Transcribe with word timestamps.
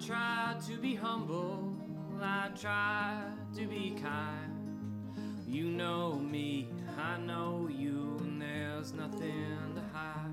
try 0.00 0.56
to 0.66 0.76
be 0.78 0.94
humble, 0.94 1.76
I 2.20 2.50
try 2.60 3.22
to 3.56 3.66
be 3.66 3.96
kind. 4.02 4.52
You 5.46 5.64
know 5.64 6.14
me, 6.14 6.68
I 6.98 7.18
know 7.18 7.68
you, 7.70 8.16
and 8.20 8.40
there's 8.42 8.92
nothing 8.92 9.56
to 9.74 9.82
hide. 9.92 10.30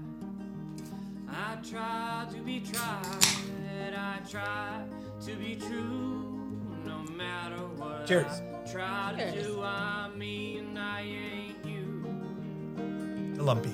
I 1.29 1.57
try 1.69 2.27
to 2.31 2.37
be 2.41 2.59
tried, 2.59 3.93
I 3.95 4.19
try 4.29 4.83
to 5.25 5.35
be 5.35 5.55
true, 5.55 6.59
no 6.85 7.03
matter 7.15 7.63
what. 7.77 8.07
Cheers. 8.07 8.25
I 8.65 8.71
try 8.71 9.13
to 9.17 9.31
Cheers. 9.31 9.47
do, 9.47 9.61
I 9.61 10.09
mean, 10.15 10.77
I 10.77 11.01
ain't 11.01 11.65
you. 11.65 12.03
Lumpy. 13.37 13.71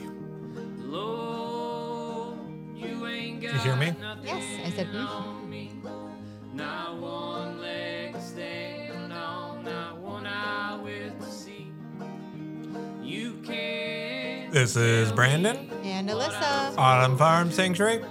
Lord, 0.79 2.37
you 2.75 3.07
ain't 3.07 3.41
got 3.41 3.53
you 3.53 3.59
hear 3.59 3.75
me? 3.75 3.95
nothing 3.99 4.25
Yes, 4.25 4.59
I 4.65 4.69
said, 4.71 4.87
mm. 4.87 5.46
On 6.61 6.95
me. 6.95 7.01
Not 7.01 7.01
one 7.01 7.59
leg 7.61 8.13
to 8.13 8.21
stand 8.21 9.13
on, 9.13 9.63
not 9.63 9.97
one 9.97 10.25
eye 10.25 10.79
with 10.83 11.19
to 11.19 11.31
see. 11.31 11.71
You 13.03 13.33
can't. 13.45 14.51
This 14.51 14.75
is 14.75 15.11
Brandon, 15.11 15.69
And 15.83 16.07
what 16.07 16.31
Alyssa. 16.31 16.77
Autumn 16.77 17.17
Farm 17.17 17.51
Sanctuary. 17.51 18.03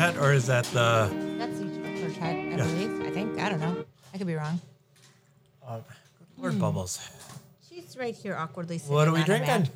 Quartet, 0.00 0.22
or 0.22 0.32
is 0.32 0.46
that 0.46 0.64
the 0.66 1.10
That's 1.36 1.60
each 1.60 1.74
quartet, 1.82 2.22
I 2.22 2.32
Yeah. 2.32 2.56
believe. 2.56 3.02
I 3.06 3.10
think. 3.10 3.38
I 3.38 3.50
don't 3.50 3.60
know. 3.60 3.84
I 4.14 4.18
could 4.18 4.26
be 4.26 4.34
wrong. 4.34 4.58
uh, 5.66 5.80
word 6.38 6.58
bubbles? 6.58 6.98
She's 7.68 7.98
right 7.98 8.14
here 8.14 8.34
awkwardly 8.34 8.78
sitting 8.78 8.94
What 8.94 9.08
are 9.08 9.12
we 9.12 9.20
on 9.20 9.26
a 9.26 9.28
mat. 9.28 9.46
drinking? 9.46 9.72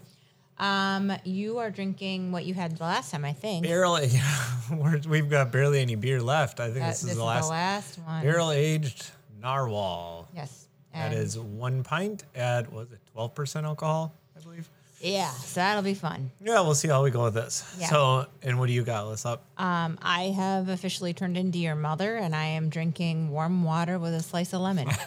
Um, 0.59 1.13
you 1.25 1.59
are 1.59 1.71
drinking 1.71 2.33
what 2.33 2.47
you 2.47 2.55
had 2.55 2.79
the 2.79 2.85
last 2.85 3.11
time, 3.11 3.25
I 3.27 3.35
think. 3.35 3.65
Barely. 3.67 4.11
We're, 4.73 4.99
we've 5.07 5.29
got 5.29 5.53
barely 5.53 5.81
any 5.83 5.95
beer 5.95 6.23
left. 6.23 6.59
I 6.59 6.71
think 6.71 6.85
Uh, 6.85 6.89
this 6.89 7.05
is 7.05 7.17
the 7.17 7.23
last, 7.23 7.99
one. 7.99 8.23
barrel 8.23 8.51
aged 8.51 9.11
narwhal. 9.43 10.27
Yes. 10.35 10.69
That 10.95 11.13
is 11.13 11.39
one 11.39 11.83
pint 11.83 12.25
at 12.35 12.73
was 12.73 12.91
it 12.93 13.01
twelve 13.13 13.35
percent 13.35 13.67
alcohol? 13.67 14.15
I 14.35 14.41
believe. 14.41 14.71
Yeah, 15.05 15.31
so 15.31 15.61
that'll 15.61 15.83
be 15.83 15.93
fun. 15.95 16.31
Yeah, 16.43 16.61
we'll 16.63 16.75
see 16.75 16.89
how 16.89 17.05
we 17.05 17.11
go 17.11 17.25
with 17.25 17.35
this. 17.35 17.63
Yeah. 17.79 17.89
So, 17.91 18.27
and 18.43 18.59
what 18.59 18.67
do 18.69 18.73
you 18.73 18.83
got? 18.85 19.07
Let's 19.07 19.27
up. 19.27 19.45
Um, 19.59 19.99
I 20.03 20.33
have 20.35 20.71
officially 20.71 21.13
turned 21.13 21.37
into 21.37 21.59
your 21.59 21.75
mother, 21.75 22.17
and 22.17 22.35
I 22.35 22.45
am 22.47 22.71
drinking 22.71 23.29
warm 23.31 23.65
water 23.65 23.99
with 23.99 24.15
a 24.15 24.23
slice 24.23 24.55
of 24.55 24.63
lemon. 24.63 24.89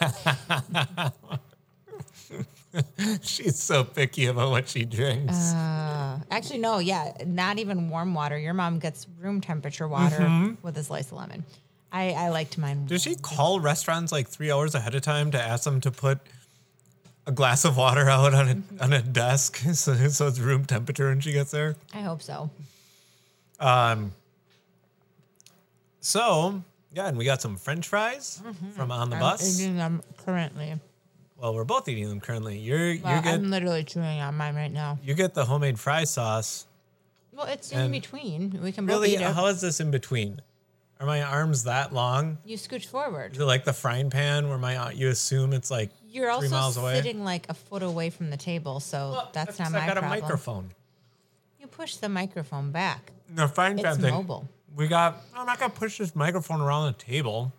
She's 3.22 3.58
so 3.58 3.82
picky 3.82 4.26
about 4.26 4.50
what 4.50 4.68
she 4.68 4.84
drinks. 4.84 5.52
Uh, 5.54 6.18
actually, 6.30 6.58
no, 6.58 6.78
yeah, 6.78 7.12
not 7.26 7.58
even 7.58 7.88
warm 7.88 8.14
water. 8.14 8.38
Your 8.38 8.54
mom 8.54 8.78
gets 8.78 9.06
room 9.20 9.40
temperature 9.40 9.88
water 9.88 10.16
Mm-hmm. 10.18 10.54
with 10.62 10.76
a 10.76 10.84
slice 10.84 11.06
of 11.10 11.18
lemon. 11.18 11.44
I, 11.90 12.10
I 12.10 12.28
liked 12.28 12.58
mine. 12.58 12.84
Does 12.86 13.02
she 13.02 13.14
call 13.16 13.60
restaurants 13.60 14.12
like 14.12 14.28
three 14.28 14.50
hours 14.52 14.74
ahead 14.74 14.94
of 14.94 15.00
time 15.02 15.30
to 15.30 15.40
ask 15.42 15.64
them 15.64 15.80
to 15.80 15.90
put 15.90 16.18
a 17.28 17.32
glass 17.32 17.64
of 17.66 17.76
water 17.76 18.08
out 18.08 18.32
on 18.34 18.48
a 18.48 18.82
on 18.82 18.92
a 18.92 19.02
desk 19.02 19.56
so, 19.74 19.94
so 20.08 20.26
it's 20.26 20.38
room 20.40 20.64
temperature 20.64 21.08
when 21.08 21.20
she 21.20 21.32
gets 21.32 21.50
there? 21.52 21.76
I 21.94 22.00
hope 22.00 22.22
so. 22.22 22.50
Um. 23.60 24.12
So 26.00 26.62
yeah, 26.92 27.06
and 27.06 27.18
we 27.18 27.24
got 27.24 27.42
some 27.42 27.56
French 27.56 27.86
fries 27.86 28.42
from 28.74 28.90
on 28.90 29.10
the 29.10 29.16
I'm 29.16 29.20
bus. 29.20 29.60
eating 29.60 29.76
them 29.76 30.02
currently. 30.24 30.74
Well, 31.36 31.54
we're 31.54 31.64
both 31.64 31.86
eating 31.88 32.08
them 32.08 32.20
currently. 32.20 32.58
You're 32.58 32.92
you're 32.92 33.00
get 33.20 33.26
I'm 33.26 33.50
literally 33.50 33.84
chewing 33.84 34.20
on 34.20 34.34
mine 34.34 34.56
right 34.56 34.72
now. 34.72 34.98
you 35.04 35.14
get 35.14 35.34
the 35.34 35.44
homemade 35.44 35.78
fry 35.78 36.04
sauce. 36.04 36.66
Well, 37.32 37.46
it's 37.46 37.70
in 37.70 37.92
between. 37.92 38.58
We 38.62 38.72
can 38.72 38.86
both 38.86 39.02
Really, 39.02 39.14
how 39.16 39.46
is 39.46 39.60
this 39.60 39.78
in 39.78 39.92
between? 39.92 40.40
Are 40.98 41.06
my 41.06 41.22
arms 41.22 41.64
that 41.64 41.92
long? 41.92 42.38
You 42.44 42.56
scooch 42.56 42.86
forward. 42.86 43.34
Is 43.34 43.38
it 43.38 43.44
like 43.44 43.64
the 43.64 43.72
frying 43.72 44.10
pan 44.10 44.48
where 44.48 44.58
my 44.58 44.90
you 44.90 45.08
assume 45.08 45.52
it's 45.52 45.70
like 45.70 45.90
You're 46.18 46.36
three 46.40 46.48
also 46.50 46.92
sitting 46.94 47.22
like 47.22 47.48
a 47.48 47.54
foot 47.54 47.84
away 47.84 48.10
from 48.10 48.30
the 48.30 48.36
table, 48.36 48.80
so 48.80 49.28
that's 49.32 49.58
not 49.58 49.70
my 49.70 49.82
I 49.82 49.86
got 49.86 49.98
problem. 49.98 50.12
a 50.12 50.20
microphone. 50.20 50.70
You 51.60 51.68
push 51.68 51.96
the 51.96 52.08
microphone 52.08 52.72
back. 52.72 53.12
The 53.30 53.46
frying 53.46 53.76
pan 53.76 53.86
It's 53.86 53.98
thing. 53.98 54.12
mobile. 54.12 54.48
We 54.74 54.88
got. 54.88 55.22
I'm 55.34 55.46
not 55.46 55.60
gonna 55.60 55.70
push 55.72 55.98
this 55.98 56.16
microphone 56.16 56.60
around 56.60 56.86
the 56.86 56.98
table. 56.98 57.52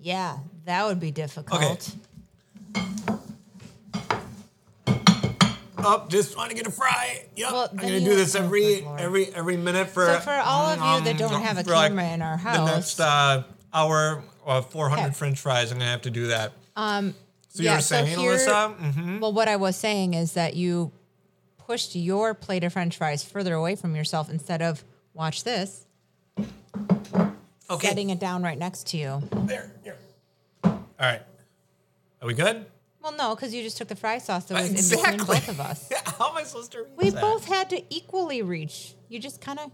Yeah, 0.00 0.38
that 0.64 0.86
would 0.86 1.00
be 1.00 1.10
difficult. 1.10 1.94
Oh, 5.80 6.06
just 6.08 6.36
want 6.36 6.50
to 6.50 6.56
get 6.56 6.66
a 6.66 6.70
fry. 6.70 7.26
Yep. 7.36 7.52
Well, 7.52 7.68
I'm 7.70 7.76
gonna 7.76 8.00
do 8.00 8.16
this 8.16 8.34
every 8.34 8.86
every 8.98 9.26
every 9.34 9.56
minute 9.56 9.88
for. 9.88 10.06
So 10.06 10.20
for 10.20 10.32
all 10.32 10.66
of 10.66 10.78
you 10.78 11.04
that 11.04 11.18
don't 11.18 11.34
um, 11.34 11.42
have 11.42 11.58
a 11.58 11.64
for, 11.64 11.70
like, 11.70 11.90
camera 11.90 12.08
in 12.08 12.22
our 12.22 12.36
house, 12.36 12.56
The 12.56 12.64
next 12.64 13.00
uh, 13.00 13.42
hour, 13.72 14.22
uh, 14.46 14.62
400 14.62 15.02
Okay. 15.04 15.12
French 15.14 15.38
fries. 15.40 15.70
I'm 15.70 15.78
gonna 15.78 15.90
have 15.90 16.02
to 16.02 16.10
do 16.10 16.28
that. 16.28 16.52
Um, 16.78 17.14
So 17.48 17.62
yeah, 17.62 17.72
you 17.72 17.76
were 17.76 17.82
so 17.82 17.94
saying, 18.04 18.18
here- 18.18 18.36
Alyssa? 18.36 18.92
hmm 18.94 19.18
well, 19.20 19.32
what 19.32 19.48
I 19.48 19.56
was 19.56 19.76
saying 19.76 20.14
is 20.14 20.32
that 20.34 20.54
you 20.56 20.92
pushed 21.58 21.94
your 21.96 22.32
plate 22.34 22.64
of 22.64 22.72
French 22.72 22.96
fries 22.96 23.22
further 23.24 23.52
away 23.54 23.74
from 23.76 23.94
yourself 23.96 24.30
instead 24.30 24.62
of 24.62 24.84
watch 25.12 25.44
this, 25.44 25.84
Okay. 27.70 27.88
setting 27.88 28.08
it 28.10 28.18
down 28.18 28.42
right 28.42 28.56
next 28.58 28.86
to 28.88 28.96
you. 28.96 29.22
There. 29.44 29.70
Here. 29.84 29.96
All 30.64 30.80
right. 30.98 31.20
Are 32.22 32.26
we 32.26 32.32
good? 32.34 32.64
Well, 33.02 33.12
no, 33.12 33.34
because 33.34 33.52
you 33.54 33.62
just 33.62 33.76
took 33.76 33.88
the 33.88 33.96
fry 33.96 34.18
sauce 34.18 34.44
that 34.46 34.54
was 34.54 34.92
in 34.92 34.98
between 34.98 35.26
both 35.26 35.48
of 35.48 35.60
us. 35.60 35.90
How 36.18 36.30
am 36.30 36.36
I 36.36 36.42
supposed 36.44 36.72
to 36.72 36.86
We 36.96 37.10
that? 37.10 37.20
both 37.20 37.44
had 37.46 37.70
to 37.70 37.82
equally 37.94 38.42
reach. 38.42 38.94
You 39.08 39.18
just 39.18 39.40
kind 39.40 39.58
of 39.58 39.70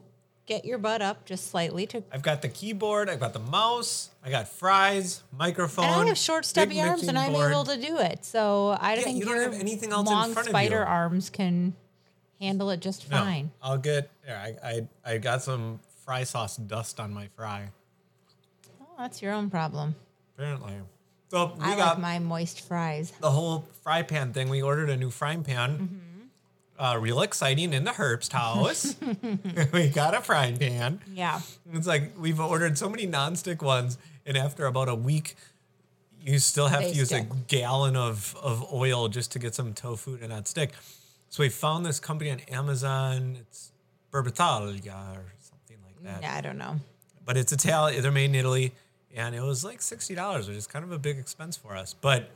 get 0.46 0.64
your 0.64 0.78
butt 0.78 1.02
up 1.02 1.24
just 1.24 1.48
slightly 1.50 1.86
to. 1.86 2.02
I've 2.12 2.22
got 2.22 2.42
the 2.42 2.48
keyboard. 2.48 3.08
I've 3.08 3.20
got 3.20 3.32
the 3.32 3.38
mouse. 3.38 4.10
I 4.24 4.30
got 4.30 4.48
fries, 4.48 5.22
microphone. 5.36 5.84
And 5.86 5.94
I 5.94 6.06
have 6.06 6.18
short, 6.18 6.44
stubby 6.44 6.80
arms, 6.80 7.06
and 7.08 7.18
I'm 7.18 7.32
board. 7.32 7.50
able 7.50 7.64
to 7.64 7.80
do 7.80 7.98
it. 7.98 8.24
So 8.24 8.76
I 8.80 8.94
Yeah, 8.94 9.02
think 9.02 9.18
you 9.18 9.24
don't 9.24 9.40
have 9.40 9.54
anything 9.54 9.92
else 9.92 10.08
in 10.08 10.14
long 10.14 10.32
front 10.32 10.48
of 10.48 10.52
spider 10.52 10.78
you. 10.78 10.82
arms 10.84 11.30
can 11.30 11.74
handle 12.40 12.70
it 12.70 12.80
just 12.80 13.10
No, 13.10 13.18
fine. 13.18 13.50
I'll 13.62 13.78
get. 13.78 14.10
Here, 14.26 14.36
I, 14.36 14.68
I 15.04 15.12
I 15.14 15.18
got 15.18 15.42
some 15.42 15.80
fry 16.04 16.24
sauce 16.24 16.56
dust 16.56 17.00
on 17.00 17.12
my 17.12 17.28
fry. 17.36 17.70
Oh, 18.82 18.86
that's 18.98 19.22
your 19.22 19.32
own 19.32 19.50
problem. 19.50 19.94
Apparently. 20.36 20.74
So 21.30 21.54
we 21.58 21.64
I 21.64 21.76
got 21.76 21.94
like 21.94 21.98
my 21.98 22.18
moist 22.18 22.60
fries. 22.60 23.12
the 23.20 23.30
whole 23.30 23.66
fry 23.82 24.02
pan 24.02 24.32
thing. 24.32 24.48
We 24.48 24.62
ordered 24.62 24.90
a 24.90 24.96
new 24.96 25.10
frying 25.10 25.42
pan. 25.42 25.72
Mm-hmm. 25.72 25.98
Uh, 26.76 26.98
real 27.00 27.20
exciting 27.22 27.72
in 27.72 27.84
the 27.84 27.92
Herbst 27.92 28.32
house. 28.32 28.96
we 29.72 29.88
got 29.88 30.12
a 30.14 30.20
frying 30.20 30.56
pan. 30.56 31.00
Yeah. 31.12 31.40
It's 31.72 31.86
like 31.86 32.12
we've 32.18 32.40
ordered 32.40 32.76
so 32.76 32.88
many 32.88 33.06
nonstick 33.06 33.62
ones, 33.62 33.96
and 34.26 34.36
after 34.36 34.66
about 34.66 34.88
a 34.88 34.94
week, 34.94 35.36
you 36.20 36.38
still 36.40 36.66
have 36.66 36.82
They 36.82 36.90
to 36.92 36.96
use 36.98 37.08
stick. 37.08 37.26
a 37.30 37.34
gallon 37.46 37.94
of, 37.94 38.34
of 38.42 38.72
oil 38.72 39.06
just 39.08 39.30
to 39.32 39.38
get 39.38 39.54
some 39.54 39.72
tofu 39.72 40.16
to 40.18 40.26
not 40.26 40.48
stick. 40.48 40.72
So 41.28 41.44
we 41.44 41.48
found 41.48 41.86
this 41.86 42.00
company 42.00 42.30
on 42.32 42.40
Amazon. 42.50 43.36
It's 43.40 43.70
Berbitalia 44.10 45.16
or 45.16 45.32
something 45.40 45.76
like 45.84 46.02
that. 46.02 46.22
Yeah, 46.22 46.34
I 46.34 46.40
don't 46.40 46.58
know. 46.58 46.80
But 47.24 47.36
it's 47.36 47.52
Italian. 47.52 48.02
They're 48.02 48.10
made 48.10 48.26
in 48.26 48.34
Italy, 48.34 48.72
and 49.14 49.34
it 49.36 49.42
was 49.42 49.64
like 49.64 49.80
sixty 49.80 50.14
dollars, 50.16 50.48
which 50.48 50.56
is 50.56 50.66
kind 50.66 50.84
of 50.84 50.90
a 50.90 50.98
big 50.98 51.18
expense 51.18 51.56
for 51.56 51.76
us. 51.76 51.94
But 51.94 52.30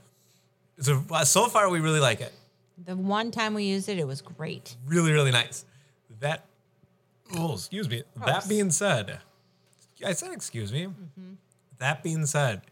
a, 1.13 1.27
so 1.27 1.47
far, 1.47 1.69
we 1.69 1.81
really 1.81 2.01
like 2.01 2.21
it. 2.21 2.33
The 2.85 2.97
one 2.97 3.31
time 3.31 3.55
we 3.55 3.65
used 3.65 3.89
it, 3.89 3.99
it 3.99 4.07
was 4.07 4.23
great. 4.23 4.77
Really, 4.87 5.13
really 5.13 5.31
nice. 5.31 5.65
That. 6.21 6.47
Oh, 7.37 7.55
excuse 7.55 7.89
me. 7.89 8.03
Gross. 8.17 8.27
That 8.27 8.49
being 8.49 8.71
said, 8.71 9.19
I 10.05 10.13
said 10.13 10.33
excuse 10.33 10.73
me. 10.73 10.87
Mm-hmm. 10.87 11.33
That 11.79 12.03
being 12.03 12.27
said, 12.27 12.63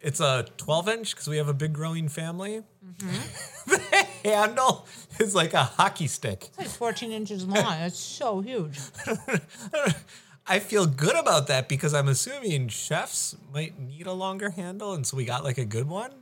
it's 0.00 0.20
a 0.20 0.46
12 0.56 0.88
inch 0.88 1.14
because 1.14 1.28
we 1.28 1.36
have 1.36 1.48
a 1.48 1.54
big 1.54 1.72
growing 1.72 2.08
family. 2.08 2.62
Mm-hmm. 2.84 3.70
the 4.22 4.28
handle 4.28 4.86
is 5.18 5.34
like 5.34 5.54
a 5.54 5.64
hockey 5.64 6.06
stick. 6.06 6.44
It's 6.48 6.58
like 6.58 6.68
14 6.68 7.12
inches 7.12 7.46
long. 7.46 7.72
It's 7.80 7.98
so 7.98 8.40
huge. 8.40 8.78
I 10.46 10.58
feel 10.58 10.86
good 10.86 11.16
about 11.16 11.46
that 11.48 11.68
because 11.68 11.94
I'm 11.94 12.08
assuming 12.08 12.68
chefs 12.68 13.36
might 13.52 13.78
need 13.78 14.06
a 14.06 14.12
longer 14.12 14.50
handle, 14.50 14.94
and 14.94 15.06
so 15.06 15.16
we 15.16 15.24
got 15.24 15.44
like 15.44 15.58
a 15.58 15.64
good 15.64 15.88
one. 15.88 16.12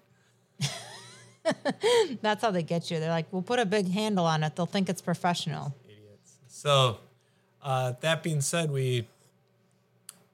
That's 2.22 2.42
how 2.42 2.50
they 2.50 2.62
get 2.62 2.90
you. 2.90 3.00
They're 3.00 3.10
like, 3.10 3.26
we'll 3.32 3.42
put 3.42 3.58
a 3.58 3.66
big 3.66 3.90
handle 3.90 4.26
on 4.26 4.42
it. 4.42 4.56
They'll 4.56 4.66
think 4.66 4.88
it's 4.88 5.02
professional. 5.02 5.74
Idiots. 5.84 6.34
So, 6.48 6.98
uh, 7.62 7.94
that 8.00 8.22
being 8.22 8.40
said, 8.40 8.70
we 8.70 9.06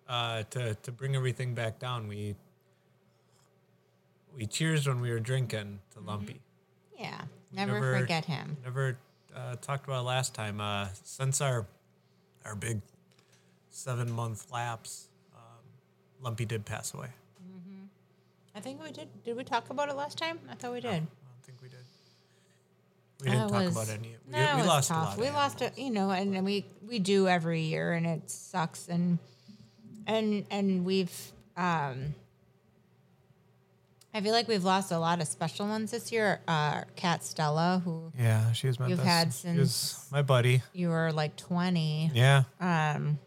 uh, 0.08 0.42
to 0.50 0.74
to 0.74 0.92
bring 0.92 1.16
everything 1.16 1.54
back 1.54 1.78
down, 1.78 2.08
we 2.08 2.34
we 4.36 4.46
cheers 4.46 4.86
when 4.86 5.00
we 5.00 5.10
were 5.10 5.20
drinking 5.20 5.80
to 5.94 6.00
Lumpy. 6.00 6.40
Yeah. 6.98 7.22
Never, 7.52 7.74
Never- 7.74 7.98
forget 8.00 8.24
him. 8.24 8.56
Never 8.64 8.98
uh, 9.34 9.56
talked 9.60 9.86
about 9.86 10.04
last 10.04 10.34
time. 10.34 10.60
Uh, 10.60 10.88
since 11.02 11.40
our 11.40 11.66
our 12.44 12.54
big 12.54 12.80
seven 13.70 14.10
month 14.10 14.50
lapse, 14.52 15.08
um, 15.34 15.64
Lumpy 16.20 16.44
did 16.44 16.64
pass 16.64 16.92
away. 16.94 17.08
I 18.54 18.60
think 18.60 18.82
we 18.82 18.92
did. 18.92 19.08
Did 19.24 19.36
we 19.36 19.44
talk 19.44 19.70
about 19.70 19.88
it 19.88 19.96
last 19.96 20.16
time? 20.18 20.38
I 20.50 20.54
thought 20.54 20.72
we 20.72 20.80
did. 20.80 20.90
I 20.90 20.98
don't 20.98 21.08
think 21.42 21.58
we 21.62 21.68
did. 21.68 21.78
We 23.22 23.30
didn't 23.30 23.48
talk 23.48 23.62
was- 23.64 23.72
about 23.76 23.88
any. 23.88 24.16
We, 24.26 24.32
that 24.32 24.54
we 24.54 24.60
was 24.62 24.68
lost 24.68 24.88
tough. 24.88 25.06
a 25.06 25.10
lot. 25.10 25.18
We 25.18 25.30
lost 25.30 25.62
it, 25.62 25.78
you 25.78 25.90
know, 25.90 26.10
and, 26.10 26.34
and 26.36 26.44
we 26.44 26.64
we 26.86 26.98
do 26.98 27.26
every 27.28 27.62
year, 27.62 27.92
and 27.92 28.06
it 28.06 28.30
sucks. 28.30 28.88
And 28.88 29.18
and 30.06 30.44
and 30.50 30.84
we've, 30.84 31.12
um, 31.56 32.14
I 34.12 34.20
feel 34.20 34.32
like 34.32 34.46
we've 34.46 34.64
lost 34.64 34.92
a 34.92 34.98
lot 34.98 35.20
of 35.20 35.26
special 35.28 35.66
ones 35.66 35.90
this 35.90 36.12
year. 36.12 36.40
Uh, 36.46 36.82
Cat 36.96 37.24
Stella, 37.24 37.82
who 37.84 38.12
Yeah, 38.18 38.52
she 38.52 38.66
was 38.68 38.78
my 38.78 38.86
You've 38.88 38.98
best. 38.98 39.08
had 39.08 39.32
since- 39.32 40.06
my 40.12 40.22
buddy. 40.22 40.62
you 40.72 40.88
were 40.90 41.12
like 41.12 41.36
twenty, 41.36 42.10
Yeah. 42.14 42.44
um, 42.60 43.18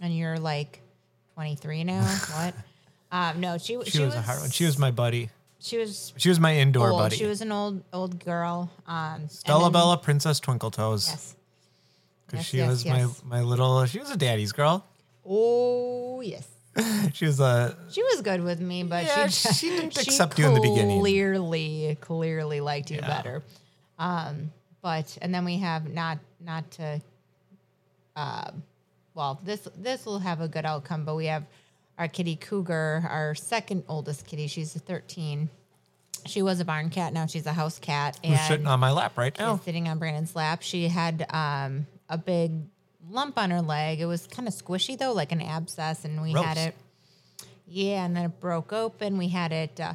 and 0.00 0.16
you're 0.16 0.38
like 0.38 0.80
twenty 1.34 1.56
three 1.56 1.82
now. 1.84 2.02
what? 2.34 2.54
Um, 3.12 3.40
no, 3.40 3.58
she 3.58 3.78
She, 3.84 4.00
was, 4.02 4.14
a 4.14 4.22
hard 4.22 4.40
one. 4.40 4.50
She 4.50 4.64
was 4.64 4.78
my 4.78 4.90
buddy. 4.90 5.28
she 5.60 5.76
was 5.78 6.12
She 6.16 6.28
was 6.30 6.40
my 6.40 6.56
indoor 6.56 6.90
old. 6.90 6.98
buddy. 7.00 7.16
She 7.16 7.26
was 7.26 7.40
an 7.42 7.52
old 7.52 7.84
old 7.92 8.24
girl. 8.24 8.70
Um, 8.86 9.28
Stella 9.28 9.64
then- 9.64 9.72
Bella 9.72 9.98
Princess 9.98 10.40
Twinkle 10.40 10.70
Toes. 10.70 11.08
Yes. 11.08 11.36
Because 12.26 12.38
Yes, 12.40 12.46
she 12.46 12.56
yes, 12.56 12.68
was 12.70 12.84
yes. 12.86 13.22
my 13.24 13.36
my 13.38 13.42
little. 13.42 13.84
She 13.86 13.98
was 13.98 14.10
a 14.10 14.16
daddy's 14.16 14.52
girl. 14.52 14.84
Oh 15.26 16.20
yes. 16.22 16.48
She 17.12 17.26
was 17.26 17.38
a. 17.38 17.76
She 17.90 18.02
was 18.02 18.22
good 18.22 18.42
with 18.42 18.60
me, 18.60 18.82
but 18.82 19.04
Yeah, 19.04 19.26
she, 19.28 19.52
she 19.52 19.68
didn't 19.68 19.96
accept 20.02 20.38
you 20.38 20.46
in 20.46 20.54
the 20.54 20.60
beginning. 20.62 21.00
Clearly, 21.00 21.98
clearly 22.00 22.60
liked 22.62 22.90
you 22.90 22.96
Yeah. 22.96 23.06
better. 23.06 23.42
Um, 23.98 24.50
but 24.80 25.18
and 25.20 25.34
then 25.34 25.44
we 25.44 25.58
have 25.58 25.86
not 25.90 26.18
not 26.40 26.70
to. 26.72 27.02
Uh, 28.16 28.50
well, 29.14 29.38
this 29.44 29.68
this 29.76 30.06
will 30.06 30.18
have 30.18 30.40
a 30.40 30.48
good 30.48 30.64
outcome, 30.64 31.04
but 31.04 31.14
we 31.16 31.26
have 31.26 31.44
our 31.98 32.08
kitty 32.08 32.36
Cougar, 32.36 33.06
our 33.08 33.34
second 33.34 33.84
oldest 33.88 34.26
kitty. 34.26 34.46
She's 34.46 34.72
13. 34.72 35.48
She 36.26 36.42
was 36.42 36.60
a 36.60 36.64
barn 36.64 36.90
cat. 36.90 37.12
Now 37.12 37.26
she's 37.26 37.46
a 37.46 37.52
house 37.52 37.78
cat, 37.78 38.18
Who's 38.22 38.38
and 38.38 38.40
sitting 38.48 38.66
on 38.66 38.80
my 38.80 38.92
lap 38.92 39.18
right 39.18 39.36
now? 39.38 39.56
She's 39.56 39.64
sitting 39.64 39.88
on 39.88 39.98
Brandon's 39.98 40.36
lap. 40.36 40.62
She 40.62 40.88
had 40.88 41.26
um, 41.30 41.86
a 42.08 42.16
big 42.16 42.52
lump 43.10 43.38
on 43.38 43.50
her 43.50 43.60
leg. 43.60 44.00
It 44.00 44.06
was 44.06 44.26
kind 44.26 44.46
of 44.46 44.54
squishy 44.54 44.96
though, 44.96 45.12
like 45.12 45.32
an 45.32 45.42
abscess, 45.42 46.04
and 46.04 46.22
we 46.22 46.32
had 46.32 46.58
it. 46.58 46.74
Yeah, 47.66 48.04
and 48.04 48.14
then 48.14 48.26
it 48.26 48.40
broke 48.40 48.72
open. 48.72 49.18
We 49.18 49.28
had 49.28 49.52
it. 49.52 49.80
Uh, 49.80 49.94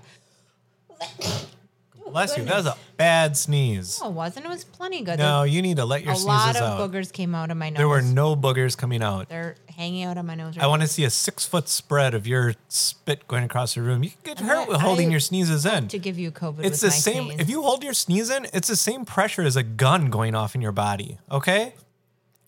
Bless 2.11 2.37
you. 2.37 2.43
That 2.43 2.57
was 2.57 2.65
a 2.65 2.77
bad 2.95 3.37
sneeze. 3.37 3.99
oh, 4.03 4.09
it 4.09 4.13
wasn't. 4.13 4.45
It 4.45 4.49
was 4.49 4.63
plenty 4.63 5.01
good. 5.03 5.19
No, 5.19 5.43
you 5.43 5.61
need 5.61 5.77
to 5.77 5.85
let 5.85 6.03
your 6.03 6.15
sneeze. 6.15 6.25
a 6.25 6.27
lot 6.27 6.55
of 6.55 6.61
out. 6.61 6.79
boogers 6.79 7.11
came 7.11 7.35
out 7.35 7.51
of 7.51 7.57
my 7.57 7.69
nose. 7.69 7.77
There 7.77 7.87
were 7.87 8.01
no 8.01 8.35
boogers 8.35 8.77
coming 8.77 9.03
out. 9.03 9.29
They're 9.29 9.55
hanging 9.69 10.03
out 10.03 10.17
of 10.17 10.25
my 10.25 10.35
nose. 10.35 10.57
Right 10.57 10.63
I 10.63 10.67
want 10.67 10.81
to 10.81 10.87
see 10.87 11.03
a 11.03 11.09
six 11.09 11.45
foot 11.45 11.69
spread 11.69 12.13
of 12.13 12.25
your 12.25 12.55
spit 12.67 13.27
going 13.27 13.43
across 13.43 13.75
the 13.75 13.81
room. 13.81 14.03
You 14.03 14.09
can 14.09 14.35
get 14.35 14.39
hurt 14.39 14.67
with 14.67 14.81
holding 14.81 15.09
I 15.09 15.11
your 15.11 15.19
sneezes 15.19 15.65
in. 15.65 15.87
to 15.89 15.99
give 15.99 16.17
you 16.17 16.31
COVID. 16.31 16.63
It's 16.63 16.81
the 16.81 16.91
same. 16.91 17.27
sneeze. 17.27 17.39
If 17.39 17.49
you 17.49 17.61
hold 17.61 17.83
your 17.83 17.93
sneeze 17.93 18.29
in, 18.29 18.47
it's 18.53 18.67
the 18.67 18.75
same 18.75 19.05
pressure 19.05 19.43
as 19.43 19.55
a 19.55 19.63
gun 19.63 20.09
going 20.09 20.35
off 20.35 20.55
in 20.55 20.61
your 20.61 20.71
body. 20.71 21.19
Okay, 21.31 21.73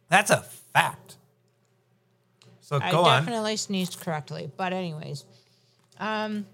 that's 0.09 0.31
a 0.31 0.41
fact. 0.73 1.17
So 2.61 2.79
I 2.81 2.91
go 2.91 3.01
on. 3.01 3.07
I 3.07 3.19
definitely 3.19 3.57
sneezed 3.57 3.99
correctly. 3.99 4.51
But 4.55 4.73
anyways, 4.73 5.25
um, 5.99 6.45